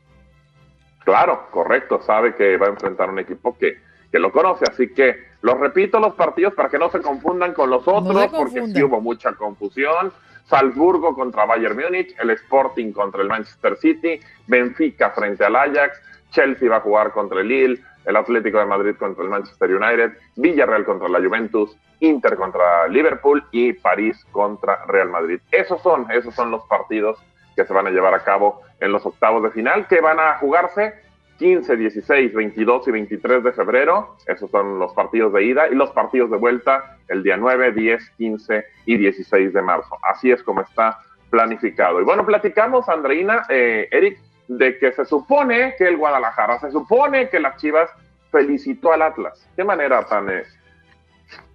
Claro, 1.03 1.47
correcto, 1.51 2.01
sabe 2.05 2.35
que 2.35 2.57
va 2.57 2.67
a 2.67 2.69
enfrentar 2.69 3.09
un 3.09 3.19
equipo 3.19 3.57
que, 3.57 3.77
que 4.11 4.19
lo 4.19 4.31
conoce, 4.31 4.65
así 4.69 4.93
que 4.93 5.15
los 5.41 5.59
repito 5.59 5.99
los 5.99 6.15
partidos 6.15 6.53
para 6.53 6.69
que 6.69 6.77
no 6.77 6.89
se 6.91 6.99
confundan 6.99 7.53
con 7.53 7.69
los 7.69 7.87
otros, 7.87 8.27
porque 8.27 8.67
sí 8.73 8.83
hubo 8.83 8.99
mucha 8.99 9.33
confusión. 9.33 10.11
Salzburgo 10.47 11.13
contra 11.13 11.45
Bayern 11.45 11.75
Múnich, 11.77 12.15
el 12.19 12.29
Sporting 12.31 12.91
contra 12.91 13.21
el 13.21 13.27
Manchester 13.27 13.77
City, 13.77 14.19
Benfica 14.47 15.11
frente 15.11 15.43
al 15.43 15.55
Ajax, 15.55 16.01
Chelsea 16.31 16.69
va 16.69 16.77
a 16.77 16.81
jugar 16.81 17.11
contra 17.11 17.41
el 17.41 17.47
Lille, 17.47 17.83
el 18.07 18.15
Atlético 18.15 18.57
de 18.57 18.65
Madrid 18.65 18.95
contra 18.97 19.23
el 19.23 19.29
Manchester 19.29 19.75
United, 19.75 20.13
Villarreal 20.37 20.85
contra 20.85 21.09
la 21.09 21.19
Juventus, 21.19 21.77
Inter 21.99 22.37
contra 22.37 22.87
Liverpool 22.87 23.43
y 23.51 23.73
París 23.73 24.25
contra 24.31 24.85
Real 24.85 25.09
Madrid. 25.09 25.39
Esos 25.51 25.81
son, 25.81 26.09
esos 26.11 26.33
son 26.33 26.49
los 26.49 26.65
partidos 26.67 27.19
que 27.55 27.65
se 27.65 27.73
van 27.73 27.87
a 27.87 27.89
llevar 27.89 28.13
a 28.13 28.23
cabo 28.23 28.61
en 28.79 28.93
los 28.93 29.05
octavos 29.05 29.43
de 29.43 29.51
final, 29.51 29.87
que 29.87 29.99
van 29.99 30.19
a 30.19 30.37
jugarse 30.37 30.93
15, 31.37 31.75
16, 31.75 32.33
22 32.33 32.87
y 32.87 32.91
23 32.91 33.43
de 33.43 33.51
febrero. 33.51 34.15
Esos 34.25 34.49
son 34.51 34.79
los 34.79 34.93
partidos 34.93 35.33
de 35.33 35.43
ida 35.43 35.67
y 35.67 35.75
los 35.75 35.91
partidos 35.91 36.31
de 36.31 36.37
vuelta 36.37 36.97
el 37.09 37.23
día 37.23 37.35
9, 37.35 37.73
10, 37.73 38.09
15 38.17 38.65
y 38.85 38.97
16 38.97 39.53
de 39.53 39.61
marzo. 39.61 39.97
Así 40.01 40.31
es 40.31 40.41
como 40.43 40.61
está 40.61 40.99
planificado. 41.29 41.99
Y 41.99 42.05
bueno, 42.05 42.25
platicamos, 42.25 42.87
Andreina, 42.87 43.45
eh, 43.49 43.87
Eric, 43.91 44.17
de 44.47 44.77
que 44.77 44.91
se 44.93 45.05
supone 45.05 45.75
que 45.77 45.87
el 45.87 45.97
Guadalajara, 45.97 46.59
se 46.59 46.71
supone 46.71 47.29
que 47.29 47.39
las 47.39 47.57
Chivas 47.57 47.89
felicitó 48.31 48.91
al 48.93 49.01
Atlas. 49.01 49.47
Qué 49.55 49.63
manera 49.63 50.05
tan, 50.05 50.29
eh, 50.29 50.43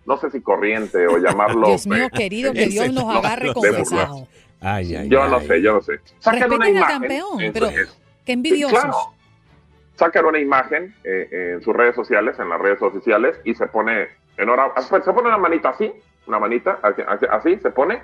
no 0.07 0.17
sé 0.17 0.31
si 0.31 0.41
corriente 0.41 1.07
o 1.07 1.17
llamarlo. 1.19 1.69
Dios 1.69 1.87
mío, 1.87 2.05
eh, 2.07 2.11
querido, 2.11 2.53
que 2.53 2.67
Dios 2.67 2.93
nos 2.93 3.05
no, 3.05 3.11
agarre 3.13 3.53
confesado. 3.53 4.27
Ay, 4.61 4.95
ay, 4.95 5.09
Yo 5.09 5.27
no 5.27 5.41
sé, 5.41 5.61
yo 5.61 5.75
no 5.75 5.81
sé. 5.83 6.01
Sacan 6.21 6.53
una 6.53 6.69
imagen 6.69 6.99
campeón, 7.01 7.41
en- 7.41 7.53
pero 7.53 7.67
en- 7.69 7.87
qué 8.25 8.33
envidiosos. 8.33 8.79
Sí, 8.79 8.83
claro. 8.87 8.99
Sacan 9.97 10.25
una 10.25 10.39
imagen 10.39 10.95
eh, 11.05 11.53
en 11.55 11.63
sus 11.63 11.75
redes 11.75 11.95
sociales, 11.95 12.39
en 12.39 12.49
las 12.49 12.61
redes 12.61 12.81
oficiales, 12.81 13.39
y 13.45 13.55
se 13.55 13.67
pone 13.67 14.09
en 14.37 14.49
hora, 14.49 14.73
pues, 14.75 15.05
se 15.05 15.13
pone 15.13 15.29
una 15.29 15.39
manita 15.39 15.71
así, 15.71 15.93
una 16.27 16.39
manita, 16.39 16.79
así, 16.83 17.03
así, 17.31 17.59
se 17.59 17.71
pone, 17.71 18.03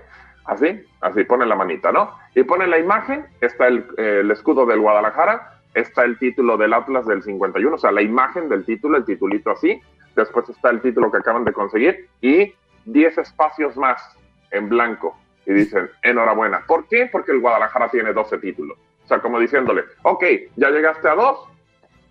así, 0.49 0.82
así, 1.01 1.24
pone 1.24 1.46
la 1.46 1.55
manita, 1.55 1.92
¿no? 1.92 2.11
Y 2.34 2.42
pone 2.42 2.66
la 2.66 2.78
imagen, 2.78 3.26
está 3.40 3.68
el, 3.68 3.86
eh, 3.96 4.20
el 4.22 4.30
escudo 4.30 4.66
del 4.66 4.80
Guadalajara, 4.80 5.61
está 5.74 6.05
el 6.05 6.18
título 6.18 6.57
del 6.57 6.72
Atlas 6.72 7.07
del 7.07 7.22
51, 7.22 7.74
o 7.74 7.78
sea, 7.78 7.92
la 7.92 8.03
imagen 8.03 8.49
del 8.49 8.64
título, 8.64 8.96
el 8.96 9.05
titulito 9.05 9.51
así, 9.51 9.80
después 10.16 10.49
está 10.49 10.70
el 10.70 10.80
título 10.80 11.12
que 11.12 11.18
acaban 11.18 11.44
de 11.44 11.53
conseguir, 11.53 12.09
y 12.20 12.55
10 12.86 13.18
espacios 13.18 13.76
más 13.76 14.03
en 14.51 14.68
blanco. 14.68 15.16
Y 15.46 15.53
dicen, 15.53 15.90
enhorabuena. 16.03 16.62
¿Por 16.66 16.86
qué? 16.88 17.09
Porque 17.11 17.32
el 17.32 17.40
Guadalajara 17.40 17.88
tiene 17.88 18.12
12 18.12 18.38
títulos. 18.38 18.76
O 19.05 19.09
sea, 19.09 19.20
como 19.20 19.38
diciéndole, 19.38 19.84
ok, 20.03 20.24
ya 20.57 20.70
llegaste 20.70 21.09
a 21.09 21.14
dos, 21.14 21.49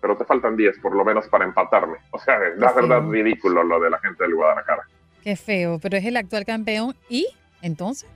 pero 0.00 0.16
te 0.16 0.24
faltan 0.24 0.56
10 0.56 0.78
por 0.80 0.94
lo 0.94 1.04
menos 1.04 1.28
para 1.28 1.44
empatarme. 1.44 1.98
O 2.10 2.18
sea, 2.18 2.38
la 2.56 2.72
verdad 2.72 3.02
ridículo 3.08 3.62
lo 3.62 3.78
de 3.78 3.90
la 3.90 3.98
gente 3.98 4.24
del 4.24 4.34
Guadalajara. 4.34 4.82
Qué 5.22 5.36
feo, 5.36 5.78
pero 5.80 5.96
es 5.96 6.04
el 6.04 6.16
actual 6.16 6.44
campeón. 6.44 6.96
¿Y 7.08 7.28
entonces? 7.62 8.08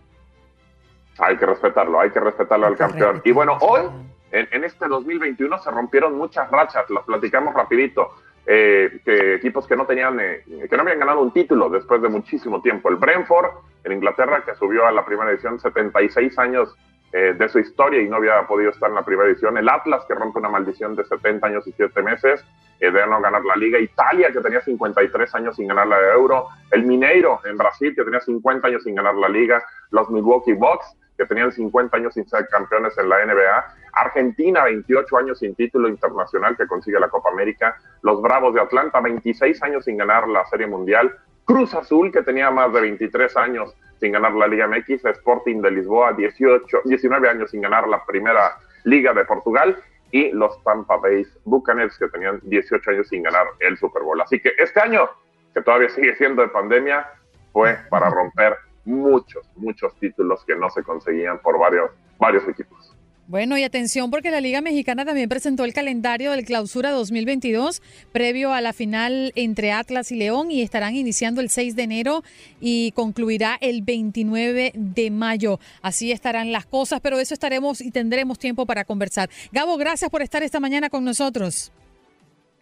Hay 1.18 1.36
que 1.36 1.46
respetarlo, 1.46 2.00
hay 2.00 2.10
que 2.10 2.20
respetarlo 2.20 2.66
al 2.66 2.76
campeón. 2.76 3.20
Y 3.24 3.32
bueno, 3.32 3.58
hoy, 3.60 3.82
en, 4.30 4.48
en 4.50 4.64
este 4.64 4.88
2021, 4.88 5.58
se 5.58 5.70
rompieron 5.70 6.16
muchas 6.16 6.50
rachas, 6.50 6.88
las 6.90 7.04
platicamos 7.04 7.54
rapidito. 7.54 8.10
eh, 8.46 9.00
que 9.04 9.34
equipos 9.36 9.66
que 9.66 9.76
no 9.76 9.86
tenían, 9.86 10.18
eh, 10.20 10.42
que 10.68 10.76
no 10.76 10.82
habían 10.82 10.98
ganado 10.98 11.20
un 11.20 11.32
título 11.32 11.68
después 11.68 12.02
de 12.02 12.08
muchísimo 12.08 12.60
tiempo. 12.60 12.88
El 12.88 12.96
Brentford 12.96 13.50
en 13.84 13.92
Inglaterra, 13.92 14.42
que 14.44 14.54
subió 14.56 14.86
a 14.86 14.92
la 14.92 15.04
primera 15.04 15.30
edición 15.30 15.60
76 15.60 16.38
años 16.38 16.74
eh, 17.12 17.34
de 17.38 17.48
su 17.48 17.58
historia 17.58 18.00
y 18.00 18.08
no 18.08 18.16
había 18.16 18.46
podido 18.46 18.70
estar 18.70 18.88
en 18.88 18.96
la 18.96 19.04
primera 19.04 19.28
edición. 19.28 19.58
El 19.58 19.68
Atlas, 19.68 20.04
que 20.08 20.14
rompe 20.14 20.38
una 20.38 20.48
maldición 20.48 20.96
de 20.96 21.04
70 21.04 21.46
años 21.46 21.66
y 21.68 21.72
7 21.72 22.02
meses 22.02 22.44
eh, 22.80 22.90
de 22.90 23.06
no 23.06 23.20
ganar 23.20 23.44
la 23.44 23.54
liga. 23.54 23.78
Italia, 23.78 24.32
que 24.32 24.40
tenía 24.40 24.60
53 24.60 25.34
años 25.34 25.56
sin 25.56 25.68
ganar 25.68 25.86
la 25.86 25.98
Euro. 26.14 26.48
El 26.70 26.84
Mineiro 26.84 27.40
en 27.44 27.56
Brasil, 27.56 27.94
que 27.94 28.02
tenía 28.02 28.20
50 28.20 28.66
años 28.66 28.82
sin 28.82 28.94
ganar 28.94 29.14
la 29.14 29.28
liga. 29.28 29.62
Los 29.90 30.10
Milwaukee 30.10 30.54
Bucks, 30.54 30.96
que 31.22 31.28
tenían 31.28 31.52
50 31.52 31.96
años 31.96 32.14
sin 32.14 32.28
ser 32.28 32.48
campeones 32.48 32.98
en 32.98 33.08
la 33.08 33.24
NBA. 33.24 33.74
Argentina, 33.92 34.64
28 34.64 35.16
años 35.16 35.38
sin 35.38 35.54
título 35.54 35.88
internacional 35.88 36.56
que 36.56 36.66
consigue 36.66 36.98
la 36.98 37.08
Copa 37.08 37.30
América. 37.30 37.76
Los 38.02 38.20
Bravos 38.20 38.54
de 38.54 38.60
Atlanta, 38.60 39.00
26 39.00 39.62
años 39.62 39.84
sin 39.84 39.96
ganar 39.96 40.26
la 40.26 40.44
Serie 40.46 40.66
Mundial. 40.66 41.14
Cruz 41.44 41.74
Azul, 41.74 42.10
que 42.10 42.22
tenía 42.22 42.50
más 42.50 42.72
de 42.72 42.80
23 42.80 43.36
años 43.36 43.74
sin 44.00 44.12
ganar 44.12 44.32
la 44.32 44.48
Liga 44.48 44.66
MX. 44.66 45.04
Sporting 45.04 45.60
de 45.62 45.70
Lisboa, 45.70 46.12
18, 46.12 46.82
19 46.84 47.28
años 47.28 47.50
sin 47.50 47.60
ganar 47.60 47.86
la 47.86 48.04
primera 48.04 48.56
Liga 48.84 49.12
de 49.12 49.24
Portugal. 49.24 49.76
Y 50.10 50.30
los 50.32 50.62
Tampa 50.64 50.96
Bay 50.96 51.24
Buccaneers, 51.44 51.96
que 51.98 52.08
tenían 52.08 52.40
18 52.42 52.90
años 52.90 53.08
sin 53.08 53.22
ganar 53.22 53.46
el 53.60 53.78
Super 53.78 54.02
Bowl. 54.02 54.20
Así 54.20 54.40
que 54.40 54.52
este 54.58 54.80
año, 54.80 55.08
que 55.54 55.62
todavía 55.62 55.88
sigue 55.88 56.16
siendo 56.16 56.42
de 56.42 56.48
pandemia, 56.48 57.08
fue 57.52 57.78
para 57.88 58.10
romper 58.10 58.56
muchos, 58.84 59.46
muchos 59.56 59.94
títulos 59.96 60.44
que 60.44 60.56
no 60.56 60.68
se 60.70 60.82
conseguían 60.82 61.40
por 61.40 61.58
varios, 61.58 61.90
varios 62.18 62.46
equipos. 62.48 62.94
Bueno, 63.28 63.56
y 63.56 63.62
atención 63.62 64.10
porque 64.10 64.30
la 64.30 64.40
Liga 64.40 64.60
Mexicana 64.60 65.04
también 65.04 65.28
presentó 65.28 65.64
el 65.64 65.72
calendario 65.72 66.32
del 66.32 66.44
Clausura 66.44 66.90
2022 66.90 67.80
previo 68.12 68.52
a 68.52 68.60
la 68.60 68.72
final 68.72 69.32
entre 69.36 69.72
Atlas 69.72 70.10
y 70.10 70.16
León 70.16 70.50
y 70.50 70.60
estarán 70.60 70.96
iniciando 70.96 71.40
el 71.40 71.48
6 71.48 71.76
de 71.76 71.82
enero 71.84 72.22
y 72.60 72.92
concluirá 72.92 73.56
el 73.60 73.82
29 73.82 74.72
de 74.74 75.10
mayo. 75.10 75.60
Así 75.82 76.10
estarán 76.10 76.50
las 76.50 76.66
cosas, 76.66 77.00
pero 77.00 77.16
de 77.16 77.22
eso 77.22 77.32
estaremos 77.32 77.80
y 77.80 77.92
tendremos 77.92 78.38
tiempo 78.38 78.66
para 78.66 78.84
conversar. 78.84 79.30
Gabo, 79.52 79.78
gracias 79.78 80.10
por 80.10 80.20
estar 80.20 80.42
esta 80.42 80.58
mañana 80.58 80.90
con 80.90 81.04
nosotros. 81.04 81.72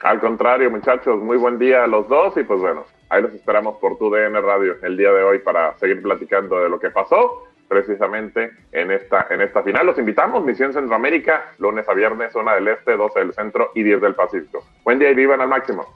Al 0.03 0.21
contrario, 0.21 0.71
muchachos, 0.71 1.21
muy 1.23 1.39
buen 1.39 1.59
día 1.59 1.85
a 1.85 1.87
los 1.87 2.09
dos 2.09 2.37
y 2.37 2.45
pues 2.45 2.61
bueno, 2.61 2.85
Ahí 3.11 3.23
los 3.23 3.35
esperamos 3.35 3.77
por 3.79 3.99
tu 3.99 4.09
DN 4.09 4.41
Radio 4.41 4.77
el 4.83 4.97
día 4.97 5.13
de 5.13 5.23
hoy 5.23 5.41
para 5.41 5.77
seguir 5.79 6.01
platicando 6.01 6.63
de 6.63 6.69
lo 6.69 6.79
que 6.79 6.91
pasó 6.91 7.45
precisamente 7.69 8.51
en 8.73 8.91
esta, 8.91 9.27
en 9.31 9.41
esta 9.41 9.63
final. 9.63 9.87
Los 9.87 9.99
invitamos, 9.99 10.45
Misión 10.45 10.73
Centroamérica, 10.73 11.53
lunes 11.59 11.89
a 11.89 11.95
viernes, 11.95 12.33
zona 12.33 12.55
del 12.55 12.69
este, 12.69 12.97
12 12.97 13.19
del 13.19 13.33
centro 13.33 13.73
y 13.75 13.83
10 13.83 14.01
del 14.01 14.15
Pacífico. 14.15 14.65
Buen 14.85 14.99
día 14.99 15.11
y 15.11 15.15
vivan 15.15 15.41
al 15.41 15.49
máximo. 15.49 15.87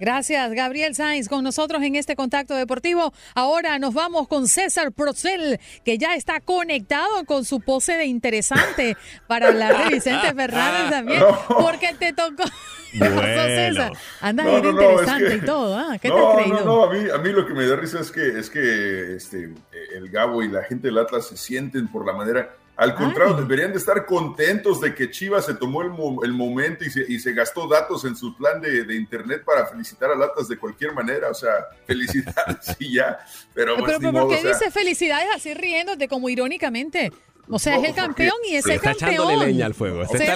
Gracias, 0.00 0.50
Gabriel 0.54 0.94
Sainz, 0.94 1.28
con 1.28 1.44
nosotros 1.44 1.82
en 1.82 1.94
este 1.94 2.16
contacto 2.16 2.54
deportivo. 2.54 3.12
Ahora 3.34 3.78
nos 3.78 3.92
vamos 3.92 4.26
con 4.28 4.48
César 4.48 4.92
Procel, 4.92 5.60
que 5.84 5.98
ya 5.98 6.14
está 6.14 6.40
conectado 6.40 7.24
con 7.26 7.44
su 7.44 7.60
pose 7.60 7.92
de 7.98 8.06
interesante 8.06 8.96
para 9.26 9.48
hablar 9.48 9.84
de 9.84 9.94
Vicente 9.94 10.32
Fernández 10.34 10.90
también, 10.90 11.22
porque 11.48 11.94
te 11.98 12.12
tocó. 12.14 12.44
Bueno. 12.92 13.20
César? 13.22 13.92
Andas 14.20 14.46
No, 14.46 14.60
no, 14.60 14.70
interesante 14.70 15.26
es 15.26 15.30
que- 15.30 15.36
y 15.36 15.40
todo, 15.42 15.78
¿ah? 15.78 15.96
¿Qué 16.02 16.10
te 16.10 16.18
has 16.18 16.34
creído? 16.34 16.58
No, 16.58 16.64
no, 16.64 16.84
a 16.86 16.92
mí, 16.92 17.08
a 17.08 17.18
mí 17.18 17.30
lo 17.30 17.46
que 17.46 17.54
me 17.54 17.64
da 17.64 17.76
risa 17.76 18.00
es 18.00 18.10
que, 18.10 18.36
es 18.36 18.50
que 18.50 19.14
este, 19.14 19.54
el 19.94 20.08
Gabo 20.10 20.42
y 20.42 20.48
la 20.48 20.64
gente 20.64 20.88
del 20.88 20.98
Atlas 20.98 21.28
se 21.28 21.36
sienten 21.36 21.86
por 21.86 22.04
la 22.04 22.14
manera. 22.14 22.50
Al 22.80 22.94
contrario, 22.94 23.34
deberían 23.34 23.72
de 23.72 23.78
estar 23.78 24.06
contentos 24.06 24.80
de 24.80 24.94
que 24.94 25.10
Chivas 25.10 25.44
se 25.44 25.54
tomó 25.54 25.82
el, 25.82 25.90
mo- 25.90 26.24
el 26.24 26.32
momento 26.32 26.82
y 26.84 26.90
se, 26.90 27.04
y 27.06 27.18
se 27.20 27.32
gastó 27.34 27.68
datos 27.68 28.04
en 28.06 28.16
su 28.16 28.34
plan 28.34 28.58
de, 28.60 28.84
de 28.84 28.94
internet 28.96 29.42
para 29.44 29.66
felicitar 29.66 30.10
al 30.10 30.22
Atlas 30.22 30.48
de 30.48 30.56
cualquier 30.56 30.94
manera. 30.94 31.28
O 31.30 31.34
sea, 31.34 31.50
felicidades 31.86 32.74
y 32.78 32.94
ya. 32.94 33.18
Pero, 33.52 33.74
pues, 33.76 33.84
Pero, 33.86 33.98
ni 33.98 34.04
pero 34.06 34.12
modo, 34.12 34.26
¿por 34.28 34.34
qué 34.34 34.38
o 34.40 34.42
sea, 34.42 34.52
dice 34.58 34.70
felicidades 34.70 35.28
así 35.34 35.52
riéndote 35.52 36.08
como 36.08 36.28
irónicamente? 36.30 37.12
O 37.50 37.58
sea, 37.58 37.74
No, 37.76 37.82
es 37.82 37.88
el 37.90 37.94
porque- 37.94 38.06
campeón 38.06 38.36
y 38.48 38.54
es 38.56 38.66
está 38.66 38.92
campeón. 38.92 39.12
echándole 39.12 39.46
leña 39.46 39.66
al 39.66 39.74
fuego. 39.74 40.06
Se 40.06 40.16
está, 40.16 40.34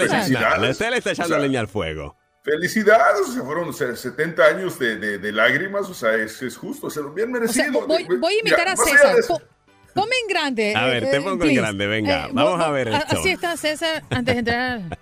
le 0.90 0.98
está 0.98 1.10
echando 1.12 1.34
O 1.34 1.38
sea, 1.38 1.46
leña 1.46 1.60
al 1.60 1.68
fuego. 1.68 2.16
Felicidades, 2.42 3.26
o 3.26 3.32
sea, 3.32 3.42
fueron 3.42 3.70
o 3.70 3.72
sea, 3.72 3.96
70 3.96 4.44
años 4.44 4.78
de, 4.78 4.96
de- 4.98 5.16
de 5.18 5.32
lágrimas, 5.32 5.88
o 5.88 5.94
sea, 5.94 6.14
es, 6.14 6.42
es 6.42 6.58
justo, 6.58 6.88
o 6.88 6.90
sea, 6.90 7.02
bien 7.14 7.30
O 7.30 7.32
merecido. 7.32 7.72
sea, 7.72 7.86
voy, 7.86 8.04
voy 8.18 8.34
a 8.34 8.40
imitar 8.40 8.58
mira, 8.60 8.72
a 8.72 8.76
César. 8.76 9.16
Ponme 9.94 10.14
en 10.22 10.28
grande. 10.28 10.74
A 10.74 10.86
ver, 10.86 11.04
eh, 11.04 11.10
te 11.10 11.16
eh, 11.16 11.20
pongo 11.20 11.44
en 11.44 11.54
grande, 11.54 11.86
venga, 11.86 12.26
Eh, 12.26 12.30
vamos 12.32 12.60
a 12.60 12.70
ver 12.70 12.88
esto. 12.88 13.16
Así 13.16 13.30
está 13.30 13.56
César 13.56 14.02
antes 14.10 14.34
de 14.34 14.38
entrar. 14.40 14.80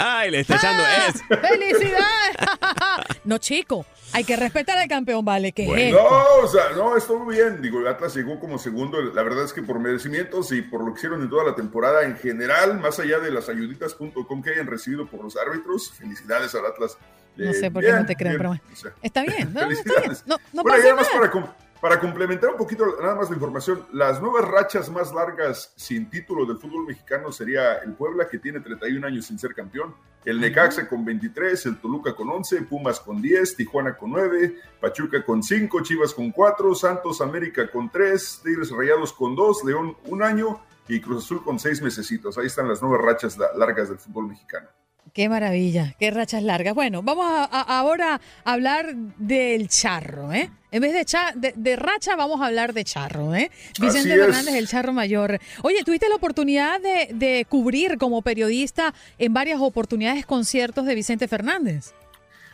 Ay, 0.00 0.30
le 0.30 0.40
está 0.40 0.54
echando. 0.54 0.84
Es. 1.08 1.22
¡Felicidades! 1.48 2.36
no, 3.24 3.38
chico, 3.38 3.84
hay 4.12 4.22
que 4.22 4.36
respetar 4.36 4.78
al 4.78 4.86
campeón, 4.86 5.24
¿vale? 5.24 5.50
Que 5.50 5.88
es 5.88 5.92
No, 5.92 6.04
o 6.40 6.46
sea, 6.46 6.70
no, 6.76 6.96
estuvo 6.96 7.26
bien. 7.26 7.60
Digo, 7.60 7.80
el 7.80 7.88
Atlas 7.88 8.14
llegó 8.14 8.38
como 8.38 8.58
segundo. 8.60 9.02
La 9.02 9.24
verdad 9.24 9.44
es 9.44 9.52
que 9.52 9.60
por 9.60 9.80
merecimientos 9.80 10.52
y 10.52 10.62
por 10.62 10.84
lo 10.84 10.92
que 10.94 10.98
hicieron 10.98 11.20
en 11.22 11.28
toda 11.28 11.42
la 11.42 11.56
temporada 11.56 12.04
en 12.04 12.16
general, 12.16 12.78
más 12.78 13.00
allá 13.00 13.18
de 13.18 13.32
las 13.32 13.48
ayuditas.com 13.48 14.40
que 14.42 14.50
hayan 14.50 14.68
recibido 14.68 15.04
por 15.08 15.24
los 15.24 15.36
árbitros, 15.36 15.90
felicidades 15.92 16.54
al 16.54 16.66
Atlas. 16.66 16.96
No 17.34 17.50
Eh, 17.50 17.54
sé 17.54 17.68
por 17.70 17.82
qué 17.82 17.88
bien, 17.88 18.00
no 18.00 18.06
te 18.06 18.14
creo, 18.14 18.28
bien, 18.30 18.38
pero 18.38 18.48
bueno. 18.50 18.62
o 18.72 18.76
sea, 18.76 18.92
Está 19.02 19.22
bien, 19.22 19.52
no, 19.52 19.62
no, 19.62 19.70
está 19.72 19.82
bien. 19.82 19.84
Felicidades. 20.04 20.24
No, 20.28 20.36
no 20.52 20.62
bueno, 20.62 20.78
pasa 20.96 21.18
nada. 21.18 21.30
para, 21.32 21.54
para 21.80 22.00
complementar 22.00 22.50
un 22.50 22.56
poquito 22.56 22.84
nada 23.00 23.14
más 23.14 23.28
la 23.30 23.36
información, 23.36 23.86
las 23.92 24.20
nuevas 24.20 24.44
rachas 24.48 24.90
más 24.90 25.12
largas 25.14 25.72
sin 25.76 26.10
título 26.10 26.44
del 26.44 26.58
fútbol 26.58 26.86
mexicano 26.86 27.30
sería 27.30 27.76
el 27.78 27.92
Puebla, 27.94 28.28
que 28.28 28.38
tiene 28.38 28.60
31 28.60 29.06
años 29.06 29.26
sin 29.26 29.38
ser 29.38 29.54
campeón, 29.54 29.94
el 30.24 30.40
Necaxa 30.40 30.88
con 30.88 31.04
23, 31.04 31.66
el 31.66 31.78
Toluca 31.80 32.14
con 32.14 32.28
11, 32.28 32.62
Pumas 32.62 32.98
con 33.00 33.22
10, 33.22 33.54
Tijuana 33.56 33.96
con 33.96 34.10
9, 34.10 34.56
Pachuca 34.80 35.24
con 35.24 35.42
5, 35.42 35.80
Chivas 35.82 36.12
con 36.12 36.32
4, 36.32 36.74
Santos 36.74 37.20
América 37.20 37.70
con 37.70 37.88
3, 37.90 38.40
Tigres 38.44 38.70
Rayados 38.70 39.12
con 39.12 39.36
2, 39.36 39.64
León 39.64 39.96
un 40.06 40.22
año 40.22 40.60
y 40.88 41.00
Cruz 41.00 41.24
Azul 41.24 41.44
con 41.44 41.58
6 41.58 41.80
mesecitos. 41.82 42.36
Ahí 42.36 42.46
están 42.46 42.68
las 42.68 42.82
nuevas 42.82 43.00
rachas 43.04 43.38
la- 43.38 43.52
largas 43.54 43.88
del 43.88 43.98
fútbol 43.98 44.26
mexicano. 44.26 44.68
Qué 45.18 45.28
maravilla, 45.28 45.96
qué 45.98 46.12
rachas 46.12 46.44
largas. 46.44 46.76
Bueno, 46.76 47.02
vamos 47.02 47.26
a, 47.28 47.42
a- 47.42 47.80
ahora 47.80 48.20
a 48.44 48.52
hablar 48.52 48.94
del 48.94 49.66
charro, 49.66 50.32
¿eh? 50.32 50.48
En 50.70 50.80
vez 50.80 50.92
de, 50.92 51.04
cha- 51.04 51.32
de, 51.34 51.52
de 51.56 51.74
racha, 51.74 52.14
vamos 52.14 52.40
a 52.40 52.46
hablar 52.46 52.72
de 52.72 52.84
charro, 52.84 53.34
¿eh? 53.34 53.50
Vicente. 53.80 54.16
Fernández, 54.16 54.54
el 54.54 54.68
charro 54.68 54.92
mayor. 54.92 55.40
Oye, 55.62 55.82
tuviste 55.84 56.08
la 56.08 56.14
oportunidad 56.14 56.80
de, 56.80 57.08
de 57.14 57.44
cubrir 57.48 57.98
como 57.98 58.22
periodista 58.22 58.94
en 59.18 59.34
varias 59.34 59.58
oportunidades 59.60 60.24
conciertos 60.24 60.86
de 60.86 60.94
Vicente 60.94 61.26
Fernández. 61.26 61.92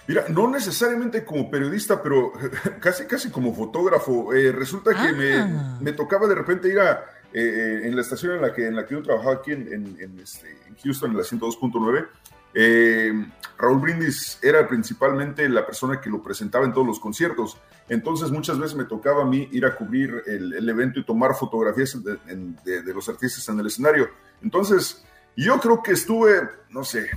Mira, 0.07 0.25
no 0.31 0.49
necesariamente 0.51 1.23
como 1.23 1.51
periodista, 1.51 2.03
pero 2.03 2.33
casi 2.81 3.05
casi 3.05 3.29
como 3.29 3.55
fotógrafo. 3.55 4.33
Eh, 4.33 4.53
resulta 4.53 4.93
que 4.93 5.37
Ah. 5.37 5.47
me, 5.83 5.85
me 5.85 5.93
tocaba 5.93 6.27
de 6.27 6.35
repente 6.35 6.69
ir 6.71 6.81
a 6.81 6.93
eh, 7.31 7.43
eh, 7.43 7.81
en 7.89 7.95
la 7.95 8.01
estación 8.01 8.37
en 8.37 8.41
la 8.41 8.55
que 8.55 8.67
en 8.67 8.75
la 8.75 8.87
que 8.87 8.95
yo 8.95 9.03
trabajaba 9.03 9.35
aquí 9.35 9.53
en, 9.53 9.71
en- 9.71 9.97
en, 10.01 10.19
este, 10.19 10.49
en 10.67 10.77
Houston, 10.83 11.11
en 11.11 11.19
la 11.19 11.25
102.9. 11.25 12.07
eh, 12.55 13.13
Raúl 13.59 13.81
Brindis 13.81 14.39
era 14.43 14.67
principalmente 14.69 15.49
la 15.49 15.65
persona 15.65 16.01
que 16.01 16.11
lo 16.11 16.23
presentaba 16.23 16.65
en 16.65 16.73
todos 16.73 16.87
los 16.87 16.99
conciertos. 17.01 17.57
Entonces 17.89 18.31
muchas 18.31 18.59
veces 18.59 18.77
me 18.77 18.85
tocaba 18.85 19.23
a 19.23 19.27
mí 19.27 19.49
ir 19.53 19.65
a 19.67 19.77
cubrir 19.77 20.23
el, 20.27 20.55
el 20.55 20.69
evento 20.69 20.99
y 21.01 21.05
tomar 21.05 21.35
fotografías 21.35 22.03
de, 22.03 22.17
en- 22.29 22.57
de- 22.65 22.83
de 22.83 22.95
los 22.95 23.09
artistas 23.09 23.49
en 23.49 23.61
el 23.61 23.67
escenario. 23.67 24.09
Entonces 24.43 25.05
yo 25.37 25.61
creo 25.61 25.83
que 25.83 25.93
estuve, 25.93 26.49
no 26.71 26.85
sé, 26.85 27.09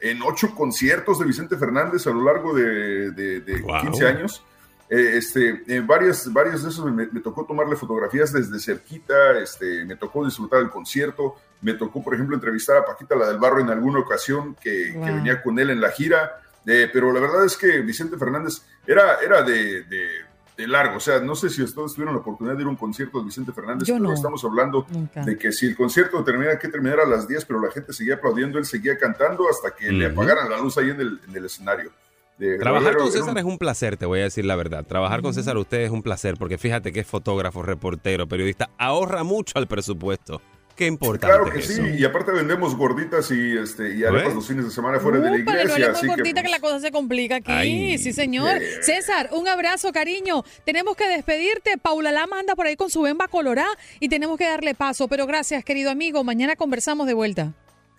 en 0.00 0.20
ocho 0.22 0.54
conciertos 0.54 1.18
de 1.18 1.26
Vicente 1.26 1.56
Fernández 1.56 2.06
a 2.06 2.10
lo 2.10 2.24
largo 2.24 2.54
de, 2.54 3.10
de- 3.12 3.40
de 3.40 3.60
Wow. 3.62 3.80
15 3.82 4.06
años. 4.06 4.44
Eh, 4.90 5.16
este, 5.16 5.62
en 5.66 5.86
varias, 5.86 6.30
varios 6.32 6.62
de 6.62 6.68
esos 6.68 6.84
me, 6.92 7.06
me 7.06 7.20
tocó 7.20 7.46
tomarle 7.46 7.74
fotografías 7.74 8.32
desde 8.32 8.58
cerquita, 8.60 9.38
este, 9.38 9.82
me 9.86 9.96
tocó 9.96 10.24
disfrutar 10.24 10.60
el 10.60 10.68
concierto, 10.70 11.36
me 11.64 11.74
tocó, 11.74 12.02
por 12.04 12.14
ejemplo, 12.14 12.36
entrevistar 12.36 12.76
a 12.76 12.84
Paquita, 12.84 13.16
la 13.16 13.26
del 13.28 13.38
barrio, 13.38 13.60
en 13.64 13.70
alguna 13.70 13.98
ocasión 14.00 14.54
que, 14.60 14.92
venía 14.94 15.42
con 15.42 15.58
él 15.58 15.70
en 15.70 15.80
la 15.80 15.90
gira. 15.90 16.40
Eh, 16.66 16.88
pero 16.92 17.12
la 17.12 17.20
verdad 17.20 17.44
es 17.44 17.56
que 17.56 17.80
Vicente 17.80 18.16
Fernández 18.16 18.62
era, 18.86 19.18
era 19.24 19.42
de, 19.42 19.82
de- 19.84 20.34
de 20.56 20.68
largo, 20.68 20.98
o 20.98 21.00
sea, 21.00 21.18
no 21.18 21.34
sé 21.34 21.50
si 21.50 21.64
ustedes 21.64 21.94
tuvieron 21.94 22.14
la 22.14 22.20
oportunidad 22.20 22.54
de 22.54 22.60
ir 22.62 22.66
a 22.68 22.70
un 22.70 22.76
concierto 22.76 23.18
de 23.18 23.24
Vicente 23.24 23.50
Fernández, 23.52 23.88
Yo 23.88 23.94
pero 23.96 24.04
no. 24.06 24.12
estamos 24.14 24.44
hablando 24.44 24.86
Nunca. 24.88 25.24
de 25.24 25.36
que 25.36 25.50
si 25.50 25.66
el 25.66 25.74
concierto 25.74 26.22
terminara 26.22 26.60
que 26.60 26.68
terminara 26.68 27.02
a 27.02 27.06
las 27.06 27.26
10, 27.26 27.44
pero 27.46 27.60
la 27.60 27.72
gente 27.72 27.92
seguía 27.92 28.14
aplaudiendo, 28.14 28.58
él 28.60 28.64
seguía 28.64 28.96
cantando 28.96 29.48
hasta 29.50 29.74
que 29.74 29.90
le 29.90 30.06
apagaran 30.06 30.48
la 30.48 30.58
luz 30.58 30.78
ahí 30.78 30.90
en 30.90 31.00
el, 31.00 31.20
en 31.28 31.36
el 31.36 31.44
escenario. 31.46 31.90
De- 32.38 32.56
Trabajar 32.58 32.94
con 32.96 33.06
un- 33.06 33.10
César 33.12 33.36
es 33.36 33.42
un 33.44 33.58
placer, 33.58 33.96
te 33.96 34.06
voy 34.06 34.20
a 34.20 34.22
decir 34.24 34.44
la 34.44 34.54
verdad. 34.54 34.86
Trabajar 34.86 35.22
con 35.22 35.34
César 35.34 35.56
usted 35.56 35.80
es 35.80 35.90
un 35.90 36.04
placer 36.04 36.36
porque 36.38 36.56
fíjate 36.56 36.92
que 36.92 37.00
es 37.00 37.06
fotógrafo, 37.08 37.62
reportero, 37.62 38.28
periodista, 38.28 38.70
ahorra 38.78 39.24
mucho 39.24 39.58
al 39.58 39.66
presupuesto. 39.66 40.40
Qué 40.76 40.86
importante 40.86 41.36
Claro 41.36 41.52
que 41.52 41.62
sí, 41.62 41.82
y 41.98 42.04
aparte 42.04 42.32
vendemos 42.32 42.76
gorditas 42.76 43.30
y, 43.30 43.56
este, 43.56 43.94
y 43.94 44.04
arepas 44.04 44.34
los 44.34 44.48
fines 44.48 44.64
de 44.64 44.70
semana 44.72 44.98
fuera 44.98 45.18
de 45.18 45.24
la 45.24 45.30
no 45.30 45.36
iglesia, 45.38 45.92
así 45.92 46.08
que 46.08 46.22
que, 46.22 46.32
pues, 46.32 46.50
la 46.50 46.58
cosa 46.58 46.80
se 46.80 46.90
complica 46.90 47.36
aquí. 47.36 47.52
Ay. 47.52 47.98
sí, 47.98 48.12
señor. 48.12 48.60
César, 48.80 49.30
un 49.32 49.46
abrazo, 49.46 49.92
cariño. 49.92 50.42
Tenemos 50.64 50.96
que 50.96 51.08
despedirte. 51.08 51.78
Paula 51.78 52.10
Lama 52.10 52.40
anda 52.40 52.56
por 52.56 52.66
ahí 52.66 52.76
con 52.76 52.90
su 52.90 53.02
bemba 53.02 53.28
colorá 53.28 53.66
y 54.00 54.08
tenemos 54.08 54.36
que 54.36 54.46
darle 54.46 54.74
paso. 54.74 55.06
Pero 55.06 55.26
gracias, 55.26 55.64
querido 55.64 55.90
amigo. 55.90 56.24
Mañana 56.24 56.56
conversamos 56.56 57.06
de 57.06 57.14
vuelta. 57.14 57.52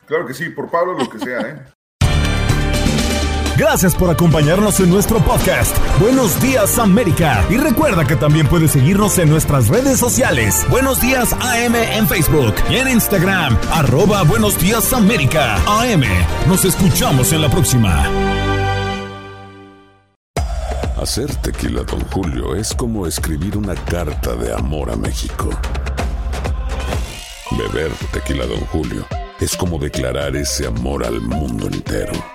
claro 0.06 0.26
que 0.26 0.34
sí, 0.34 0.50
por 0.50 0.70
Pablo 0.70 0.98
lo 0.98 1.10
que 1.10 1.20
sea, 1.20 1.42
¿eh? 1.42 1.76
Gracias 3.58 3.96
por 3.96 4.10
acompañarnos 4.10 4.82
en 4.82 4.90
nuestro 4.90 5.20
podcast. 5.20 5.78
Buenos 6.02 6.42
días 6.42 6.78
América. 6.78 7.46
Y 7.50 7.56
recuerda 7.56 8.06
que 8.06 8.18
también 8.18 8.48
puedes 8.48 8.72
seguirnos 8.72 9.18
en 9.18 9.30
nuestras 9.30 9.70
redes 9.70 9.98
sociales. 9.98 10.66
Buenos 10.70 11.00
días 11.00 11.32
AM 11.32 11.76
en 11.76 12.06
Facebook 12.06 12.54
y 12.70 12.76
en 12.76 12.90
Instagram. 12.90 13.58
Arroba 13.72 14.24
Buenos 14.24 14.60
días 14.60 14.92
América. 14.92 15.56
AM. 15.68 16.04
Nos 16.50 16.66
escuchamos 16.66 17.32
en 17.32 17.42
la 17.42 17.50
próxima. 17.50 18.04
Hacer 21.02 21.34
tequila, 21.36 21.84
Don 21.84 22.02
Julio, 22.12 22.56
es 22.56 22.74
como 22.74 23.08
escribir 23.08 23.58
una 23.58 23.76
carta 23.76 24.36
de 24.36 24.54
amor 24.54 24.92
a 24.92 24.98
México. 24.98 25.50
Beber 27.52 27.92
tequila, 28.12 28.46
Don 28.48 28.60
Julio, 28.66 29.06
es 29.40 29.56
como 29.56 29.78
declarar 29.78 30.36
ese 30.36 30.68
amor 30.68 31.06
al 31.06 31.22
mundo 31.22 31.68
entero. 31.68 32.35